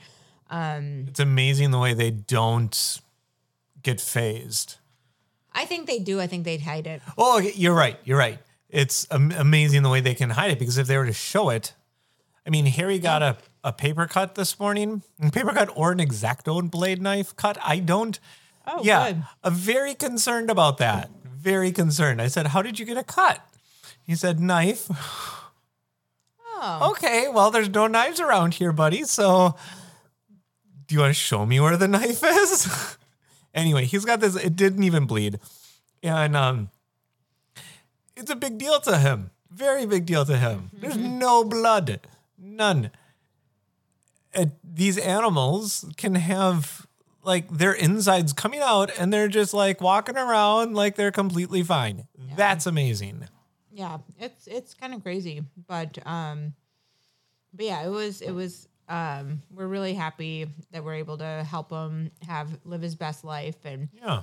It's 0.51 1.19
amazing 1.19 1.71
the 1.71 1.79
way 1.79 1.93
they 1.93 2.11
don't 2.11 3.01
get 3.83 4.01
phased. 4.01 4.75
i 5.53 5.65
think 5.65 5.85
they 5.87 5.99
do 5.99 6.19
i 6.19 6.27
think 6.27 6.43
they'd 6.45 6.61
hide 6.61 6.87
it 6.87 7.01
Oh, 7.17 7.39
you're 7.39 7.73
right. 7.75 7.97
You're 8.03 8.17
right. 8.17 8.39
It's 8.69 9.07
am- 9.11 9.31
amazing 9.31 9.83
the 9.83 9.89
way 9.89 10.01
they 10.01 10.15
can 10.15 10.31
hide 10.31 10.51
it 10.51 10.59
because 10.59 10.77
if 10.77 10.87
they 10.87 10.97
were 10.97 11.05
to 11.05 11.13
show 11.13 11.49
it, 11.49 11.73
I 12.45 12.49
mean, 12.49 12.65
Harry 12.65 12.99
got 12.99 13.21
a, 13.23 13.37
a 13.63 13.71
paper 13.71 14.05
cut 14.05 14.35
this 14.35 14.59
morning, 14.59 15.01
a 15.23 15.31
paper 15.31 15.51
cut 15.53 15.69
or 15.75 15.91
an 15.93 15.99
X-Acto 16.01 16.69
blade 16.69 17.01
knife 17.01 17.35
cut. 17.35 17.57
I 17.63 17.79
don't. 17.79 18.19
Oh, 18.67 18.81
yeah, 18.83 19.11
good. 19.13 19.23
I'm 19.43 19.53
very 19.53 19.93
concerned 19.95 20.49
about 20.49 20.77
that. 20.79 21.09
Very 21.45 21.71
concerned. 21.71 22.23
I 22.23 22.27
said, 22.27 22.47
"How 22.47 22.63
did 22.63 22.79
you 22.79 22.87
get 22.87 22.97
a 22.97 23.03
cut?" 23.03 23.39
He 24.01 24.15
said, 24.15 24.39
"Knife." 24.39 24.89
oh 26.43 26.89
Okay, 26.89 27.27
well, 27.31 27.51
there's 27.51 27.69
no 27.69 27.85
knives 27.85 28.19
around 28.19 28.55
here, 28.55 28.71
buddy. 28.71 29.03
So, 29.03 29.55
do 30.87 30.95
you 30.95 31.01
want 31.01 31.11
to 31.11 31.13
show 31.13 31.45
me 31.45 31.59
where 31.59 31.77
the 31.77 31.87
knife 31.95 32.23
is? 32.23 32.97
anyway, 33.53 33.85
he's 33.85 34.05
got 34.05 34.21
this. 34.21 34.35
It 34.35 34.55
didn't 34.55 34.81
even 34.81 35.05
bleed, 35.05 35.39
and 36.01 36.35
um, 36.35 36.71
it's 38.17 38.31
a 38.31 38.35
big 38.35 38.57
deal 38.57 38.79
to 38.79 38.97
him. 38.97 39.29
Very 39.51 39.85
big 39.85 40.07
deal 40.07 40.25
to 40.25 40.37
him. 40.37 40.71
There's 40.73 40.97
no 40.97 41.43
blood, 41.43 41.99
none. 42.39 42.89
Uh, 44.33 44.47
these 44.63 44.97
animals 44.97 45.85
can 45.95 46.15
have 46.15 46.87
like 47.25 47.49
their 47.49 47.73
insides 47.73 48.31
coming 48.33 48.59
out, 48.61 48.91
and 48.99 49.11
they're 49.11 49.27
just 49.27 49.53
like 49.53 49.81
walking 49.81 50.15
around 50.17 50.75
like 50.75 50.95
they're 50.95 51.11
completely 51.11 51.63
fine. 51.63 52.07
That's 52.35 52.65
amazing. 52.65 53.27
yeah 53.71 53.97
it's 54.19 54.47
it's 54.47 54.73
kind 54.73 54.93
of 54.93 55.01
crazy 55.03 55.43
but 55.67 55.97
um 56.07 56.53
but 57.53 57.65
yeah 57.65 57.83
it 57.85 57.89
was 57.89 58.21
it 58.21 58.31
was 58.31 58.67
um 58.87 59.41
we're 59.51 59.67
really 59.67 59.93
happy 59.93 60.47
that 60.71 60.83
we're 60.83 60.93
able 60.95 61.17
to 61.17 61.45
help 61.49 61.71
him 61.71 62.11
have 62.27 62.47
live 62.63 62.81
his 62.81 62.95
best 62.95 63.23
life 63.25 63.57
and 63.65 63.89
Yeah. 63.93 64.21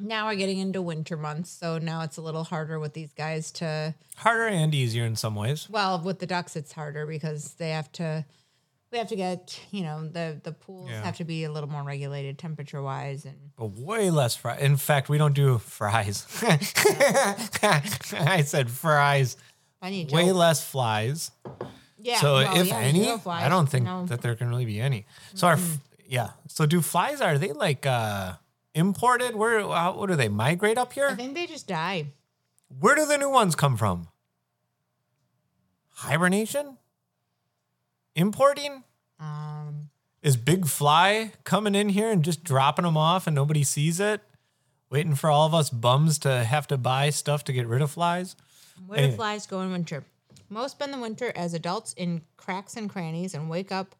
now 0.00 0.26
we're 0.26 0.36
getting 0.36 0.58
into 0.58 0.80
winter 0.80 1.16
months 1.16 1.50
so 1.50 1.78
now 1.78 2.00
it's 2.02 2.16
a 2.16 2.22
little 2.22 2.44
harder 2.44 2.78
with 2.78 2.94
these 2.94 3.12
guys 3.12 3.50
to 3.52 3.94
Harder 4.16 4.46
and 4.48 4.74
easier 4.74 5.04
in 5.04 5.16
some 5.16 5.34
ways. 5.34 5.68
well 5.70 5.98
with 6.00 6.18
the 6.18 6.26
ducks 6.26 6.54
it's 6.56 6.72
harder 6.72 7.06
because 7.06 7.54
they 7.54 7.70
have 7.70 7.90
to 7.92 8.24
we 8.92 8.98
have 8.98 9.08
to 9.08 9.16
get 9.16 9.58
you 9.70 9.82
know 9.82 10.06
the 10.06 10.38
the 10.42 10.52
pools 10.52 10.90
Yeah. 10.90 11.02
have 11.02 11.16
to 11.16 11.24
be 11.24 11.44
a 11.44 11.50
little 11.50 11.68
more 11.68 11.82
regulated 11.82 12.38
temperature 12.38 12.82
wise 12.82 13.24
and 13.24 13.36
but 13.56 13.72
way 13.72 14.10
less 14.10 14.36
fries. 14.36 14.60
In 14.60 14.76
fact, 14.76 15.08
we 15.08 15.18
don't 15.18 15.34
do 15.34 15.58
fries. 15.58 16.26
I 17.62 18.42
said 18.44 18.70
fries. 18.70 19.36
funny 19.80 20.04
Way 20.12 20.26
joke. 20.26 20.36
less 20.36 20.62
flies. 20.64 21.30
yeah 21.98 22.20
so 22.20 22.34
well, 22.34 22.56
if 22.60 22.66
yeah, 22.68 22.78
any, 22.78 23.08
I 23.26 23.48
don't 23.48 23.68
think 23.68 23.86
no. 23.86 24.06
that 24.06 24.20
there 24.22 24.34
can 24.36 24.48
really 24.48 24.66
be 24.66 24.80
any. 24.80 25.06
So 25.34 25.46
our 25.48 25.58
yeah. 26.06 26.30
So 26.48 26.66
do 26.66 26.80
flies 26.82 27.20
are 27.20 27.38
they 27.38 27.52
like 27.52 27.86
uh 27.86 28.34
imported? 28.74 29.34
Where 29.36 29.60
how, 29.60 29.96
what 29.96 30.08
do 30.10 30.16
they 30.16 30.28
migrate 30.28 30.78
up 30.78 30.92
here 30.92 31.08
i 31.08 31.14
think 31.14 31.34
they 31.34 31.46
just 31.46 31.66
die 31.66 32.12
Where 32.68 32.94
do 32.94 33.06
the 33.06 33.16
new 33.18 33.30
ones 33.30 33.54
come 33.54 33.76
from? 33.76 34.08
Hibernation? 36.04 36.78
Importing? 38.14 38.84
um 39.20 39.90
Is 40.22 40.36
Big 40.36 40.66
Fly 40.66 41.32
coming 41.44 41.74
in 41.74 41.88
here 41.88 42.10
and 42.10 42.24
just 42.24 42.44
dropping 42.44 42.84
them 42.84 42.96
off 42.96 43.26
and 43.26 43.34
nobody 43.34 43.62
sees 43.64 44.00
it? 44.00 44.20
Waiting 44.90 45.14
for 45.14 45.30
all 45.30 45.46
of 45.46 45.54
us 45.54 45.70
bums 45.70 46.18
to 46.18 46.44
have 46.44 46.66
to 46.68 46.76
buy 46.76 47.10
stuff 47.10 47.44
to 47.44 47.52
get 47.52 47.66
rid 47.66 47.80
of 47.82 47.90
flies? 47.90 48.36
Where 48.86 48.98
do 48.98 49.04
Anyway. 49.04 49.16
flies 49.16 49.46
go 49.46 49.60
in 49.60 49.72
winter? 49.72 50.04
Most 50.50 50.72
spend 50.72 50.92
the 50.92 50.98
winter 50.98 51.32
as 51.34 51.54
adults 51.54 51.94
in 51.94 52.22
cracks 52.36 52.76
and 52.76 52.90
crannies 52.90 53.32
and 53.32 53.48
wake 53.48 53.72
up 53.72 53.94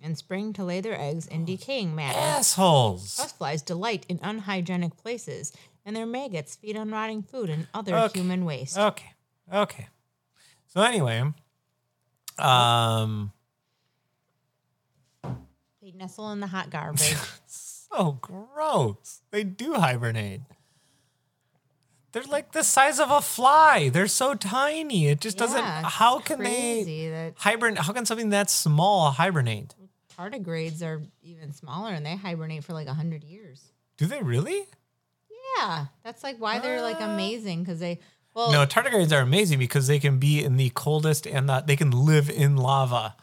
in 0.00 0.14
spring 0.14 0.52
to 0.52 0.62
lay 0.62 0.80
their 0.80 0.98
eggs 1.00 1.26
in 1.26 1.44
decaying 1.44 1.94
matter. 1.96 2.18
Assholes. 2.18 3.16
Houseflies 3.16 3.64
delight 3.64 4.06
in 4.08 4.20
unhygienic 4.22 4.96
places, 4.96 5.52
and 5.84 5.96
their 5.96 6.06
maggots 6.06 6.54
feed 6.54 6.76
on 6.76 6.90
rotting 6.90 7.22
food 7.22 7.48
and 7.50 7.66
other 7.74 7.96
Okay. 7.96 8.20
human 8.20 8.44
waste. 8.44 8.76
Okay. 8.78 9.12
Okay. 9.52 9.88
So 10.68 10.82
anyway, 10.82 11.22
um 12.38 13.32
They 15.86 15.92
nestle 15.92 16.32
in 16.32 16.40
the 16.40 16.48
hot 16.48 16.68
garbage. 16.68 17.14
so 17.46 18.18
gross. 18.20 19.20
They 19.30 19.44
do 19.44 19.74
hibernate. 19.74 20.40
They're 22.10 22.24
like 22.24 22.50
the 22.50 22.64
size 22.64 22.98
of 22.98 23.12
a 23.12 23.20
fly. 23.20 23.88
They're 23.88 24.08
so 24.08 24.34
tiny. 24.34 25.06
It 25.06 25.20
just 25.20 25.38
doesn't 25.38 25.56
Yeah, 25.56 25.82
how 25.84 26.18
can 26.18 26.40
they 26.42 27.10
that 27.10 27.34
hibernate 27.36 27.78
how 27.78 27.92
can 27.92 28.04
something 28.04 28.30
that 28.30 28.50
small 28.50 29.12
hibernate? 29.12 29.76
tardigrades 30.18 30.82
are 30.82 31.02
even 31.22 31.52
smaller 31.52 31.92
and 31.92 32.04
they 32.04 32.16
hibernate 32.16 32.64
for 32.64 32.72
like 32.72 32.88
100 32.88 33.22
years. 33.22 33.62
Do 33.96 34.06
they 34.06 34.22
really? 34.22 34.64
Yeah, 35.56 35.86
that's 36.02 36.24
like 36.24 36.38
why 36.38 36.58
they're 36.58 36.82
like 36.82 37.00
amazing 37.00 37.62
because 37.62 37.78
they, 37.78 38.00
well, 38.34 38.50
No, 38.50 38.66
tardigrades 38.66 39.12
are 39.12 39.20
amazing 39.20 39.60
because 39.60 39.86
they 39.86 40.00
can 40.00 40.18
be 40.18 40.42
in 40.42 40.56
the 40.56 40.70
coldest 40.70 41.28
and 41.28 41.48
the, 41.48 41.60
they 41.64 41.76
can 41.76 41.92
live 41.92 42.28
in 42.28 42.56
lava. 42.56 43.14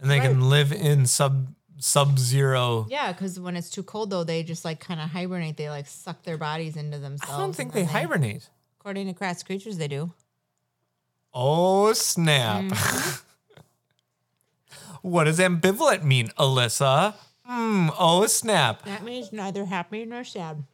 And 0.00 0.10
they 0.10 0.20
can 0.20 0.50
live 0.50 0.72
in 0.72 1.06
sub 1.06 1.54
sub 1.78 2.18
zero. 2.18 2.86
Yeah, 2.88 3.12
because 3.12 3.38
when 3.40 3.56
it's 3.56 3.70
too 3.70 3.82
cold 3.82 4.10
though, 4.10 4.24
they 4.24 4.42
just 4.42 4.64
like 4.64 4.80
kind 4.80 5.00
of 5.00 5.10
hibernate. 5.10 5.56
They 5.56 5.70
like 5.70 5.86
suck 5.86 6.22
their 6.22 6.38
bodies 6.38 6.76
into 6.76 6.98
themselves. 6.98 7.32
I 7.34 7.38
don't 7.38 7.54
think 7.54 7.74
and 7.74 7.82
they 7.86 7.92
hibernate. 7.92 8.48
According 8.80 9.06
to 9.08 9.14
Crass 9.14 9.42
Creatures, 9.42 9.78
they 9.78 9.88
do. 9.88 10.12
Oh 11.32 11.92
snap. 11.92 12.64
Mm-hmm. 12.64 13.60
what 15.02 15.24
does 15.24 15.38
ambivalent 15.38 16.02
mean, 16.02 16.28
Alyssa? 16.38 17.14
Hmm, 17.44 17.88
oh 17.98 18.26
snap. 18.26 18.84
That 18.84 19.02
means 19.02 19.32
neither 19.32 19.64
happy 19.64 20.04
nor 20.04 20.24
sad. 20.24 20.64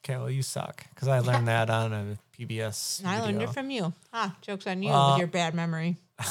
Okay, 0.00 0.16
well 0.16 0.30
you 0.30 0.42
suck. 0.42 0.84
Because 0.94 1.08
I 1.08 1.18
learned 1.18 1.48
that 1.48 1.68
on 1.68 1.92
a 1.92 2.16
PBS. 2.38 3.04
I 3.04 3.20
learned 3.20 3.42
it 3.42 3.50
from 3.50 3.70
you. 3.70 3.92
Ah, 4.12 4.36
joke's 4.40 4.66
on 4.66 4.82
you 4.82 4.92
Uh, 4.92 5.12
with 5.12 5.18
your 5.18 5.26
bad 5.28 5.54
memory. 5.54 5.96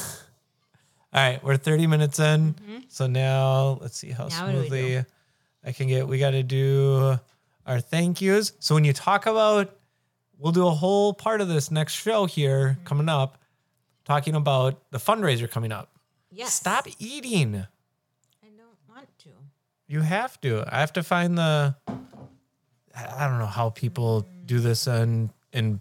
All 1.16 1.22
right, 1.22 1.42
we're 1.42 1.56
30 1.56 1.88
minutes 1.88 2.20
in. 2.20 2.56
So 2.90 3.08
now 3.08 3.78
let's 3.80 3.98
see 3.98 4.12
how 4.12 4.26
Mm-hmm. 4.26 4.38
Now 4.38 4.46
what 4.48 4.52
do 4.52 4.60
we 4.60 4.68
smoothly 4.68 5.06
I 5.64 5.72
can 5.72 5.88
get. 5.88 6.10
We 6.10 6.20
got 6.20 6.32
to 6.32 6.44
do 6.44 7.18
our 7.66 7.80
thank 7.80 8.20
yous. 8.20 8.52
So 8.60 8.76
when 8.76 8.84
you 8.84 8.92
talk 8.92 9.26
about, 9.26 9.78
we'll 10.38 10.52
do 10.52 10.68
a 10.68 10.72
whole 10.72 11.14
part 11.14 11.40
of 11.40 11.48
this 11.48 11.72
next 11.72 11.94
show 11.94 12.26
here 12.26 12.78
coming 12.84 13.08
up, 13.08 13.38
talking 14.04 14.36
about 14.36 14.92
the 14.92 14.98
fundraiser 14.98 15.50
coming 15.50 15.72
up. 15.72 15.90
Yes. 16.32 16.54
Stop 16.54 16.86
eating. 17.00 17.66
I 18.44 18.48
don't 18.58 18.94
want 18.94 19.08
to. 19.20 19.30
You 19.88 20.02
have 20.02 20.40
to. 20.42 20.66
I 20.68 20.82
have 20.82 20.92
to 20.94 21.04
find 21.04 21.38
the. 21.38 21.76
I 21.88 23.28
don't 23.28 23.40
know 23.40 23.46
how 23.46 23.70
people 23.70 24.28
do 24.46 24.60
this 24.60 24.86
in 24.86 25.32
in 25.54 25.80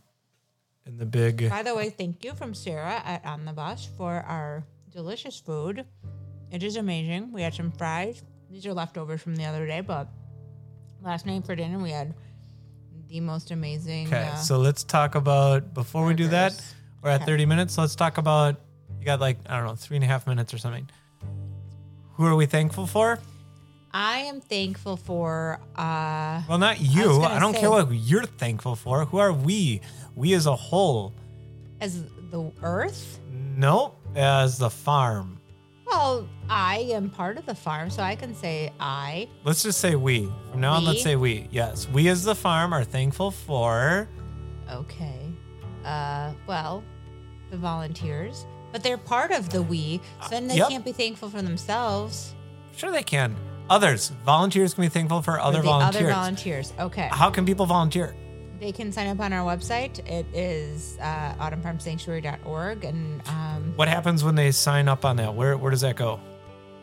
in 0.86 0.98
the 0.98 1.06
big. 1.06 1.50
By 1.50 1.64
the 1.64 1.74
way, 1.74 1.90
thank 1.90 2.24
you 2.24 2.34
from 2.34 2.54
Sarah 2.54 3.02
at 3.04 3.24
On 3.26 3.44
the 3.44 3.52
for 3.96 4.12
our 4.12 4.64
delicious 4.98 5.40
food. 5.40 5.84
It 6.50 6.62
is 6.62 6.76
amazing. 6.76 7.32
We 7.32 7.42
had 7.42 7.52
some 7.54 7.72
fries. 7.72 8.22
These 8.50 8.64
are 8.66 8.72
leftovers 8.72 9.20
from 9.20 9.34
the 9.36 9.44
other 9.44 9.66
day, 9.66 9.80
but 9.80 10.08
last 11.02 11.26
night 11.26 11.44
for 11.44 11.56
dinner 11.56 11.78
we 11.78 11.90
had 11.90 12.14
the 13.08 13.20
most 13.20 13.50
amazing. 13.50 14.06
Okay, 14.06 14.28
uh, 14.28 14.36
so 14.36 14.58
let's 14.58 14.84
talk 14.84 15.14
about 15.16 15.74
before 15.74 16.06
we 16.06 16.14
do 16.14 16.28
that. 16.28 16.52
burgers. 16.52 16.74
We're 17.02 17.10
at 17.10 17.22
Okay. 17.22 17.32
30 17.32 17.46
minutes. 17.46 17.76
Let's 17.76 17.94
talk 17.96 18.18
about. 18.18 18.60
You 19.00 19.04
got 19.04 19.20
like 19.20 19.36
I 19.46 19.56
don't 19.58 19.66
know 19.66 19.74
three 19.74 19.96
and 19.96 20.04
a 20.04 20.06
half 20.06 20.26
minutes 20.26 20.54
or 20.54 20.58
something. 20.58 20.88
Who 22.14 22.24
are 22.24 22.34
we 22.36 22.46
thankful 22.46 22.86
for? 22.86 23.18
I 23.92 24.18
am 24.20 24.40
thankful 24.40 24.96
for. 24.96 25.60
uh 25.76 26.42
Well, 26.48 26.58
not 26.58 26.80
you. 26.80 27.04
gonna 27.04 27.34
I, 27.34 27.38
don't 27.40 27.52
say- 27.54 27.60
care 27.60 27.70
what 27.70 27.92
you're 27.92 28.24
thankful 28.24 28.76
for. 28.76 29.04
Who 29.04 29.18
are 29.18 29.32
we? 29.32 29.80
We 30.14 30.32
as 30.34 30.46
a 30.46 30.54
whole. 30.56 31.12
as 31.80 32.02
the 32.30 32.50
earth. 32.62 33.18
Nope. 33.56 34.00
As 34.14 34.58
the 34.58 34.70
farm. 34.70 35.40
Well, 35.86 36.28
I 36.48 36.78
am 36.92 37.10
part 37.10 37.36
of 37.36 37.46
the 37.46 37.54
farm, 37.54 37.90
so 37.90 38.02
I 38.02 38.16
can 38.16 38.34
say 38.34 38.72
I. 38.80 39.28
Let's 39.44 39.62
just 39.62 39.80
say 39.80 39.94
we. 39.96 40.28
From 40.50 40.60
now 40.60 40.74
on, 40.74 40.84
let's 40.84 41.02
say 41.02 41.16
we. 41.16 41.48
Yes, 41.50 41.88
we 41.88 42.08
as 42.08 42.24
the 42.24 42.34
farm 42.34 42.72
are 42.72 42.84
thankful 42.84 43.30
for. 43.30 44.08
Okay. 44.70 45.20
Uh, 45.84 46.32
well, 46.46 46.82
the 47.50 47.56
volunteers, 47.58 48.46
but 48.72 48.82
they're 48.82 48.96
part 48.98 49.30
of 49.30 49.50
the 49.50 49.62
we, 49.62 50.00
so 50.22 50.28
then 50.30 50.48
they 50.48 50.56
Yep. 50.56 50.68
can't 50.70 50.84
be 50.84 50.92
thankful 50.92 51.28
for 51.28 51.42
themselves. 51.42 52.34
Sure, 52.76 52.90
they 52.90 53.02
can. 53.02 53.36
Others. 53.68 54.12
Volunteers 54.24 54.74
can 54.74 54.82
be 54.82 54.88
thankful 54.88 55.22
for 55.22 55.38
other 55.38 55.58
or 55.58 55.62
the 55.62 55.68
volunteers. 55.68 56.02
other 56.04 56.12
volunteers. 56.12 56.72
Okay. 56.78 57.08
How 57.12 57.30
can 57.30 57.44
people 57.46 57.66
volunteer? 57.66 58.14
They 58.64 58.72
can 58.72 58.92
sign 58.92 59.08
up 59.08 59.20
on 59.20 59.34
our 59.34 59.44
website. 59.44 59.98
It 60.08 60.24
is 60.32 60.96
uh, 60.98 61.34
autumnfarmsanctuary.org, 61.38 62.84
and 62.84 63.20
um, 63.28 63.74
What 63.76 63.88
happens 63.88 64.24
when 64.24 64.36
they 64.36 64.52
sign 64.52 64.88
up 64.88 65.04
on 65.04 65.16
that? 65.16 65.34
Where 65.34 65.58
where 65.58 65.70
does 65.70 65.82
that 65.82 65.96
go? 65.96 66.18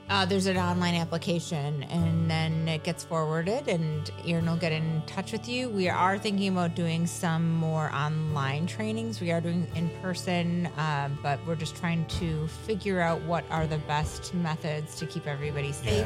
uh, 0.07 0.23
there's 0.27 0.45
an 0.45 0.57
online 0.57 0.93
application, 0.93 1.81
and 1.85 2.29
then 2.29 2.67
it 2.67 2.83
gets 2.83 3.03
forwarded, 3.03 3.67
and 3.67 4.11
Erin 4.27 4.45
will 4.45 4.57
get 4.57 4.71
in 4.71 5.01
touch 5.07 5.31
with 5.31 5.49
you. 5.49 5.69
We 5.69 5.89
are 5.89 6.19
thinking 6.19 6.49
about 6.49 6.75
doing 6.75 7.07
some 7.07 7.49
more 7.49 7.91
online 7.91 8.67
trainings. 8.67 9.19
We 9.19 9.31
are 9.31 9.41
doing 9.41 9.65
in 9.73 9.89
person, 10.03 10.69
um, 10.77 11.17
but 11.23 11.39
we're 11.47 11.55
just 11.55 11.75
trying 11.75 12.05
to 12.19 12.47
figure 12.67 13.01
out 13.01 13.19
what 13.23 13.43
are 13.49 13.65
the 13.65 13.79
best 13.79 14.35
methods 14.35 14.99
to 14.99 15.07
keep 15.07 15.25
everybody 15.25 15.71
safe. 15.71 16.05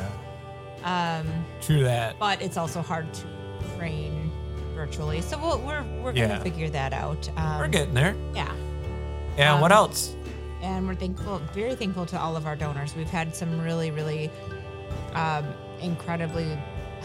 Um, 0.85 1.27
True 1.59 1.83
that. 1.83 2.17
but 2.17 2.41
it's 2.41 2.55
also 2.55 2.81
hard 2.81 3.13
to 3.13 3.25
train 3.75 4.31
virtually, 4.75 5.21
so 5.21 5.37
we'll, 5.39 5.59
we're 5.59 5.83
we're 6.03 6.11
gonna 6.13 6.27
Yeah. 6.27 6.39
figure 6.43 6.69
that 6.69 6.93
out. 6.93 7.27
Um, 7.37 7.59
We're 7.59 7.67
getting 7.69 7.93
there. 7.93 8.15
yeah. 8.35 8.53
And 9.37 9.61
what 9.61 9.71
Um, 9.71 9.77
else? 9.77 10.15
and 10.61 10.87
we're 10.87 10.95
thankful, 10.95 11.39
very 11.53 11.75
thankful 11.75 12.05
to 12.07 12.19
all 12.19 12.35
of 12.35 12.45
our 12.47 12.55
donors. 12.55 12.95
We've 12.95 13.09
had 13.09 13.35
some 13.35 13.59
really, 13.61 13.91
really 13.91 14.29
um, 15.13 15.45
incredibly 15.79 16.57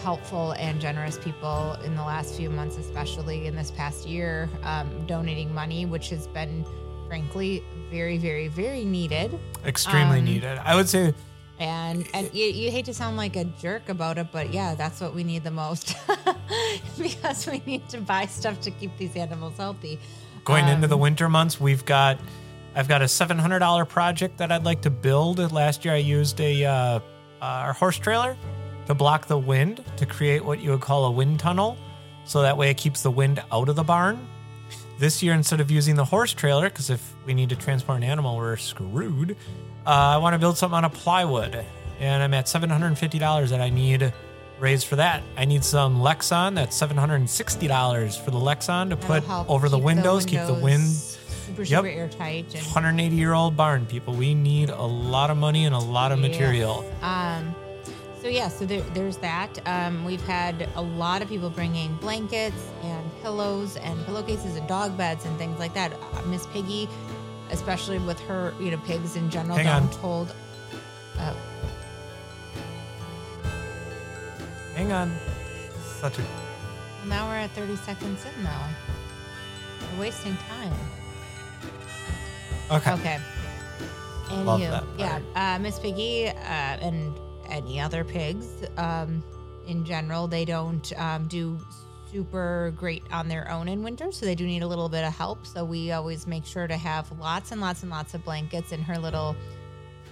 helpful 0.03 0.53
and 0.53 0.81
generous 0.81 1.19
people 1.19 1.75
in 1.85 1.95
the 1.95 2.03
last 2.03 2.35
few 2.35 2.49
months, 2.51 2.77
especially 2.79 3.47
in 3.47 3.55
this 3.55 3.71
past 3.71 4.07
year, 4.09 4.49
um, 4.63 4.89
donating 5.07 5.53
money, 5.55 5.85
which 5.85 6.09
has 6.09 6.27
been, 6.29 6.65
frankly, 7.07 7.63
very, 7.91 8.17
very, 8.19 8.49
very 8.49 8.85
needed. 8.85 9.39
Extremely 9.65 10.19
um, 10.21 10.25
needed. 10.25 10.59
I 10.65 10.75
would 10.75 10.89
say 10.89 11.13
And 11.61 12.09
and 12.15 12.31
you, 12.35 12.47
you 12.47 12.71
hate 12.71 12.87
to 12.87 12.95
sound 12.95 13.19
like 13.19 13.37
a 13.37 13.45
jerk 13.45 13.91
about 13.91 14.17
it, 14.17 14.29
but 14.33 14.51
yeah, 14.53 14.75
that's 14.75 14.99
what 15.01 15.15
we 15.15 15.23
need 15.25 15.45
the 15.45 15.51
most 15.51 15.95
because 16.99 17.47
we 17.47 17.63
need 17.67 17.87
to 17.91 18.01
buy 18.01 18.25
stuff 18.27 18.61
to 18.63 18.71
keep 18.71 18.97
these 18.97 19.15
animals 19.15 19.59
healthy. 19.59 20.01
going 20.45 20.67
into 20.69 20.87
Um, 20.87 20.91
the 20.91 20.97
winter 20.97 21.29
months, 21.29 21.61
we've 21.61 21.85
got 21.85 22.19
I've 22.75 22.89
got 22.89 23.03
a 23.03 23.09
seven 23.09 23.39
hundred 23.39 23.59
dollar 23.59 23.85
project 23.85 24.39
that 24.39 24.51
I'd 24.51 24.65
like 24.65 24.81
to 24.83 24.91
build. 24.91 25.39
Last 25.53 25.85
year, 25.85 25.93
I 25.93 25.99
used 25.99 26.41
a 26.41 26.65
uh, 26.65 26.73
uh, 26.73 27.01
our 27.41 27.75
horse 27.75 27.99
trailer 27.99 28.37
to 28.87 28.95
block 28.95 29.27
the 29.27 29.39
wind 29.39 29.85
to 29.99 30.07
create 30.07 30.43
what 30.43 30.61
you 30.61 30.71
would 30.71 30.81
call 30.81 31.05
a 31.05 31.11
wind 31.11 31.41
tunnel, 31.41 31.77
so 32.25 32.41
that 32.41 32.57
way 32.57 32.71
it 32.71 32.79
keeps 32.79 33.03
the 33.03 33.11
wind 33.11 33.43
out 33.53 33.69
of 33.69 33.77
the 33.77 33.85
barn. 33.85 34.27
This 34.99 35.23
year, 35.23 35.35
instead 35.35 35.61
of 35.61 35.71
using 35.71 35.95
the 35.97 36.05
horse 36.05 36.33
trailer, 36.33 36.69
because 36.71 36.91
if 36.91 37.15
we 37.27 37.35
need 37.35 37.49
to 37.51 37.57
transport 37.57 37.99
an 37.99 38.05
animal, 38.05 38.37
we're 38.37 38.57
screwed. 38.57 39.37
Uh, 39.87 39.91
I 39.91 40.17
want 40.19 40.35
to 40.35 40.39
build 40.39 40.59
something 40.59 40.77
on 40.77 40.85
a 40.85 40.91
plywood, 40.91 41.65
and 41.99 42.23
I'm 42.23 42.35
at 42.35 42.49
seven 42.49 42.69
hundred 42.71 42.89
and 42.89 42.99
fifty 42.99 43.19
dollars 43.19 43.51
that 43.51 43.61
I 43.61 43.71
need 43.71 44.13
raised 44.59 44.87
for 44.87 44.97
that. 44.97 45.23
I 45.37 45.47
need 45.47 45.65
some 45.65 45.99
Lexan. 46.01 46.55
That's 46.55 46.77
seven 46.77 46.97
hundred 46.97 47.17
and 47.17 47.31
sixty 47.31 47.67
dollars 47.67 48.17
for 48.17 48.31
the 48.31 48.39
Lexan 48.39 48.91
to 48.91 48.97
put 48.97 49.29
over 49.49 49.69
the 49.69 49.79
keep 49.79 49.85
windows, 49.85 50.27
keep 50.27 50.41
the 50.47 50.55
wind. 50.55 50.87
super, 50.87 51.63
Yep. 51.63 51.69
super 51.69 51.89
airtight. 51.89 52.53
180 52.55 53.17
year 53.17 53.33
old 53.33 53.57
barn, 53.57 53.85
people. 53.87 54.15
We 54.15 54.35
need 54.35 54.69
a 54.71 54.83
lot 54.83 55.31
of 55.31 55.37
money 55.37 55.65
and 55.65 55.75
a 55.75 55.79
lot 55.79 56.13
of 56.13 56.19
material. 56.21 56.85
Um, 57.03 57.55
so 58.23 58.29
yeah, 58.29 58.49
so 58.49 58.67
there, 58.67 58.83
there's 58.95 59.17
that. 59.17 59.59
Um, 59.67 60.05
we've 60.05 60.23
had 60.27 60.69
a 60.77 60.83
lot 60.83 61.23
of 61.23 61.29
people 61.29 61.49
bringing 61.51 61.95
blankets 61.97 62.69
and 62.85 63.11
pillows 63.23 63.77
and 63.79 64.05
pillowcases 64.05 64.57
and 64.57 64.69
dog 64.69 64.97
beds 64.97 65.25
and 65.25 65.37
things 65.39 65.59
like 65.59 65.73
that. 65.75 65.93
Uh, 65.95 66.23
Miss 66.27 66.47
Piggy, 66.49 66.87
especially 67.51 67.99
with 67.99 68.19
her, 68.21 68.55
you 68.61 68.71
know, 68.71 68.79
pigs 68.79 69.17
in 69.17 69.31
general, 69.31 69.57
Hang 69.57 69.67
I'm 69.69 69.83
on. 69.85 69.91
told. 69.91 70.35
Uh, 71.19 71.35
Hang 74.75 74.93
on. 74.93 75.15
Such 76.01 76.19
a 76.19 76.23
now 77.07 77.29
we're 77.29 77.37
at 77.37 77.51
30 77.53 77.77
seconds 77.77 78.25
in 78.25 78.45
though. 78.45 78.51
We're 79.95 80.01
wasting 80.03 80.37
time. 80.49 80.73
okay. 82.71 82.93
Okay. 82.93 83.19
Love 84.31 84.61
Anywho, 84.61 84.71
that 84.71 84.85
yeah, 84.97 85.21
uh, 85.35 85.59
Miss 85.59 85.79
Piggy 85.81 86.29
uh, 86.29 86.33
and 86.33 87.13
any 87.49 87.81
other 87.81 88.05
pigs, 88.05 88.47
um, 88.77 89.25
in 89.67 89.85
general, 89.85 90.29
they 90.29 90.45
don't 90.45 90.93
um, 91.01 91.27
do 91.27 91.59
super 92.11 92.73
great 92.77 93.03
on 93.13 93.29
their 93.29 93.51
own 93.51 93.69
in 93.69 93.83
winter, 93.83 94.13
so 94.13 94.27
they 94.27 94.35
do 94.35 94.47
need 94.47 94.63
a 94.63 94.67
little 94.67 94.89
bit 94.89 95.05
of 95.05 95.15
help. 95.15 95.47
So 95.47 95.65
we 95.65 95.93
always 95.93 96.27
make 96.27 96.45
sure 96.45 96.67
to 96.67 96.77
have 96.77 97.11
lots 97.19 97.53
and 97.53 97.61
lots 97.61 97.83
and 97.83 97.91
lots 97.91 98.15
of 98.15 98.25
blankets 98.25 98.73
in 98.73 98.83
her 98.83 98.99
little 98.99 99.37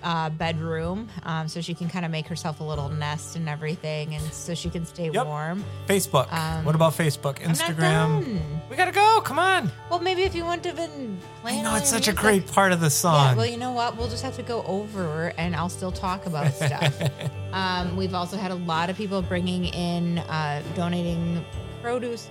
uh, 0.01 0.31
bedroom, 0.31 1.09
um, 1.25 1.49
so 1.49 1.61
she 1.61 1.75
can 1.75 1.89
kind 1.89 2.05
of 2.05 2.11
make 2.13 2.29
herself 2.29 2.61
a 2.61 2.63
little 2.65 2.89
nest 2.89 3.35
and 3.35 3.49
everything, 3.49 4.15
and 4.15 4.23
so 4.33 4.55
she 4.55 4.71
can 4.71 4.87
stay 4.87 5.11
Yep. 5.11 5.27
warm. 5.27 5.65
Facebook. 5.89 6.33
Um, 6.33 6.65
what 6.65 6.77
about 6.77 6.93
Facebook? 6.93 7.41
Instagram? 7.41 8.39
We 8.71 8.77
gotta 8.77 8.93
go. 8.93 9.21
Come 9.25 9.41
on. 9.41 9.73
Well, 9.91 9.99
maybe 9.99 10.23
if 10.23 10.37
you 10.37 10.45
want 10.45 10.63
to 10.63 10.69
have 10.69 10.77
been 10.79 11.19
playing, 11.43 11.65
know 11.65 11.75
it's 11.75 11.91
such 11.91 12.07
a 12.07 12.13
great 12.13 12.47
part 12.47 12.71
of 12.71 12.81
the 12.81 12.91
song. 12.91 13.31
Yeah, 13.31 13.35
well, 13.35 13.47
you 13.47 13.57
know 13.57 13.73
what? 13.73 13.97
We'll 13.97 14.09
just 14.09 14.23
have 14.23 14.37
to 14.37 14.43
go 14.45 14.63
over 14.69 15.33
and 15.37 15.57
I'll 15.57 15.69
still 15.69 15.91
talk 15.91 16.27
about 16.27 16.55
stuff. 16.55 16.95
um, 17.53 17.97
we've 17.97 18.15
also 18.15 18.37
had 18.37 18.53
a 18.53 18.57
lot 18.57 18.91
of 18.91 18.97
people 18.97 19.21
bringing 19.21 19.65
in, 19.65 20.19
uh, 20.19 20.63
donating 20.77 21.45
produce, 21.93 22.29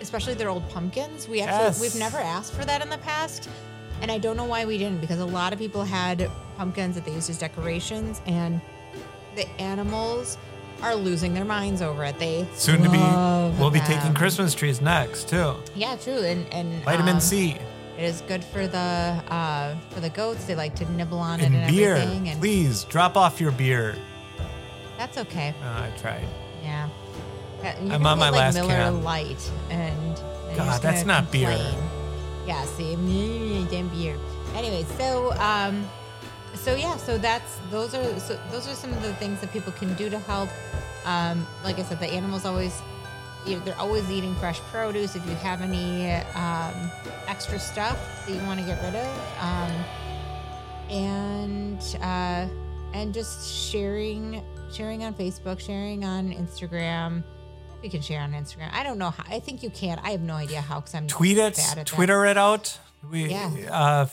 especially 0.00 0.34
their 0.34 0.48
old 0.48 0.68
pumpkins. 0.70 1.28
We 1.28 1.40
actually, 1.40 1.64
Yes. 1.64 1.80
we've 1.80 1.96
never 1.98 2.18
asked 2.18 2.52
for 2.52 2.64
that 2.64 2.80
in 2.82 2.88
the 2.88 2.98
past. 2.98 3.48
And 4.02 4.10
I 4.10 4.18
don't 4.18 4.36
know 4.36 4.44
why 4.44 4.64
we 4.64 4.78
didn't 4.78 5.00
because 5.00 5.18
a 5.18 5.26
lot 5.26 5.52
of 5.52 5.58
people 5.58 5.82
had 5.84 6.30
pumpkins 6.56 6.94
that 6.94 7.04
they 7.04 7.12
used 7.12 7.28
as 7.28 7.38
decorations 7.38 8.20
and 8.26 8.60
the 9.36 9.46
animals 9.60 10.38
are 10.80 10.94
losing 10.94 11.34
their 11.34 11.44
minds 11.44 11.82
over 11.82 12.04
it. 12.04 12.18
They 12.18 12.46
Soon 12.54 12.82
to 12.82 12.88
be, 12.88 12.98
we'll 13.60 13.70
be 13.70 13.80
taking 13.80 14.14
Christmas 14.14 14.54
trees 14.54 14.80
next 14.80 15.28
too. 15.28 15.54
Yeah, 15.74 15.96
true. 15.96 16.18
And, 16.22 16.46
and 16.54 16.82
Vitamin 16.84 17.16
um, 17.16 17.20
C 17.20 17.56
It 17.98 18.04
is 18.04 18.22
good 18.22 18.42
for 18.44 18.66
the 18.66 18.78
uh, 18.78 19.74
for 19.90 20.00
the 20.00 20.08
goats. 20.08 20.44
They 20.46 20.54
like 20.54 20.74
to 20.76 20.90
nibble 20.92 21.18
on 21.18 21.40
it 21.40 21.46
and, 21.46 21.56
and 21.56 21.74
beer. 21.76 21.96
everything. 21.96 22.28
And 22.30 22.40
Please 22.40 22.84
drop 22.84 23.16
off 23.16 23.40
your 23.40 23.50
beer. 23.52 23.96
that's 24.96 25.18
okay. 25.18 25.52
Oh, 25.62 25.66
I 25.66 25.90
tried. 25.98 26.26
Yeah. 26.62 26.88
Yeah, 27.62 27.76
I'm 27.94 28.06
on 28.06 28.18
my 28.18 28.30
like 28.30 28.40
last 28.40 28.54
Miller 28.54 28.68
can. 28.68 29.04
Light, 29.04 29.50
and 29.70 30.16
then 30.48 30.56
God, 30.56 30.82
that's 30.82 31.04
not 31.04 31.30
beer. 31.30 31.50
Yeah, 32.46 32.64
see, 32.64 32.94
damn 33.70 33.88
beer. 33.88 34.16
Anyway, 34.54 34.84
so 34.96 35.32
um, 35.34 35.88
so 36.54 36.74
yeah, 36.74 36.96
so 36.96 37.18
that's 37.18 37.58
those 37.70 37.94
are 37.94 38.20
so 38.20 38.38
those 38.50 38.68
are 38.68 38.74
some 38.74 38.92
of 38.92 39.02
the 39.02 39.14
things 39.14 39.40
that 39.40 39.52
people 39.52 39.72
can 39.72 39.94
do 39.94 40.10
to 40.10 40.18
help. 40.18 40.48
Um, 41.04 41.46
like 41.64 41.78
I 41.78 41.82
said, 41.82 42.00
the 42.00 42.06
animals 42.06 42.44
always 42.44 42.80
you 43.46 43.56
know, 43.56 43.64
they're 43.64 43.78
always 43.78 44.10
eating 44.10 44.34
fresh 44.36 44.60
produce. 44.72 45.16
If 45.16 45.26
you 45.26 45.34
have 45.36 45.62
any 45.62 46.12
um, 46.34 46.90
extra 47.26 47.58
stuff 47.58 47.98
that 48.26 48.32
you 48.32 48.42
want 48.42 48.60
to 48.60 48.66
get 48.66 48.82
rid 48.82 48.96
of, 48.96 49.40
um, 49.40 49.72
and 50.90 51.96
uh, 52.02 52.46
and 52.92 53.14
just 53.14 53.70
sharing 53.70 54.42
sharing 54.72 55.04
on 55.04 55.14
Facebook, 55.14 55.60
sharing 55.60 56.04
on 56.04 56.32
Instagram. 56.32 57.22
We 57.82 57.88
can 57.88 58.02
share 58.02 58.20
on 58.20 58.32
Instagram. 58.32 58.70
I 58.72 58.82
don't 58.82 58.98
know 58.98 59.10
how. 59.10 59.24
I 59.28 59.40
think 59.40 59.62
you 59.62 59.70
can. 59.70 59.98
I 60.02 60.10
have 60.10 60.20
no 60.20 60.34
idea 60.34 60.60
how 60.60 60.80
because 60.80 60.94
I'm 60.94 61.06
Tweet 61.06 61.38
it, 61.38 61.56
bad 61.56 61.70
at 61.70 61.74
that. 61.76 61.86
Twitter 61.86 62.26
it 62.26 62.36
out. 62.36 62.78
We 63.10 63.30
Yeah. 63.30 63.50
uh, 63.70 64.06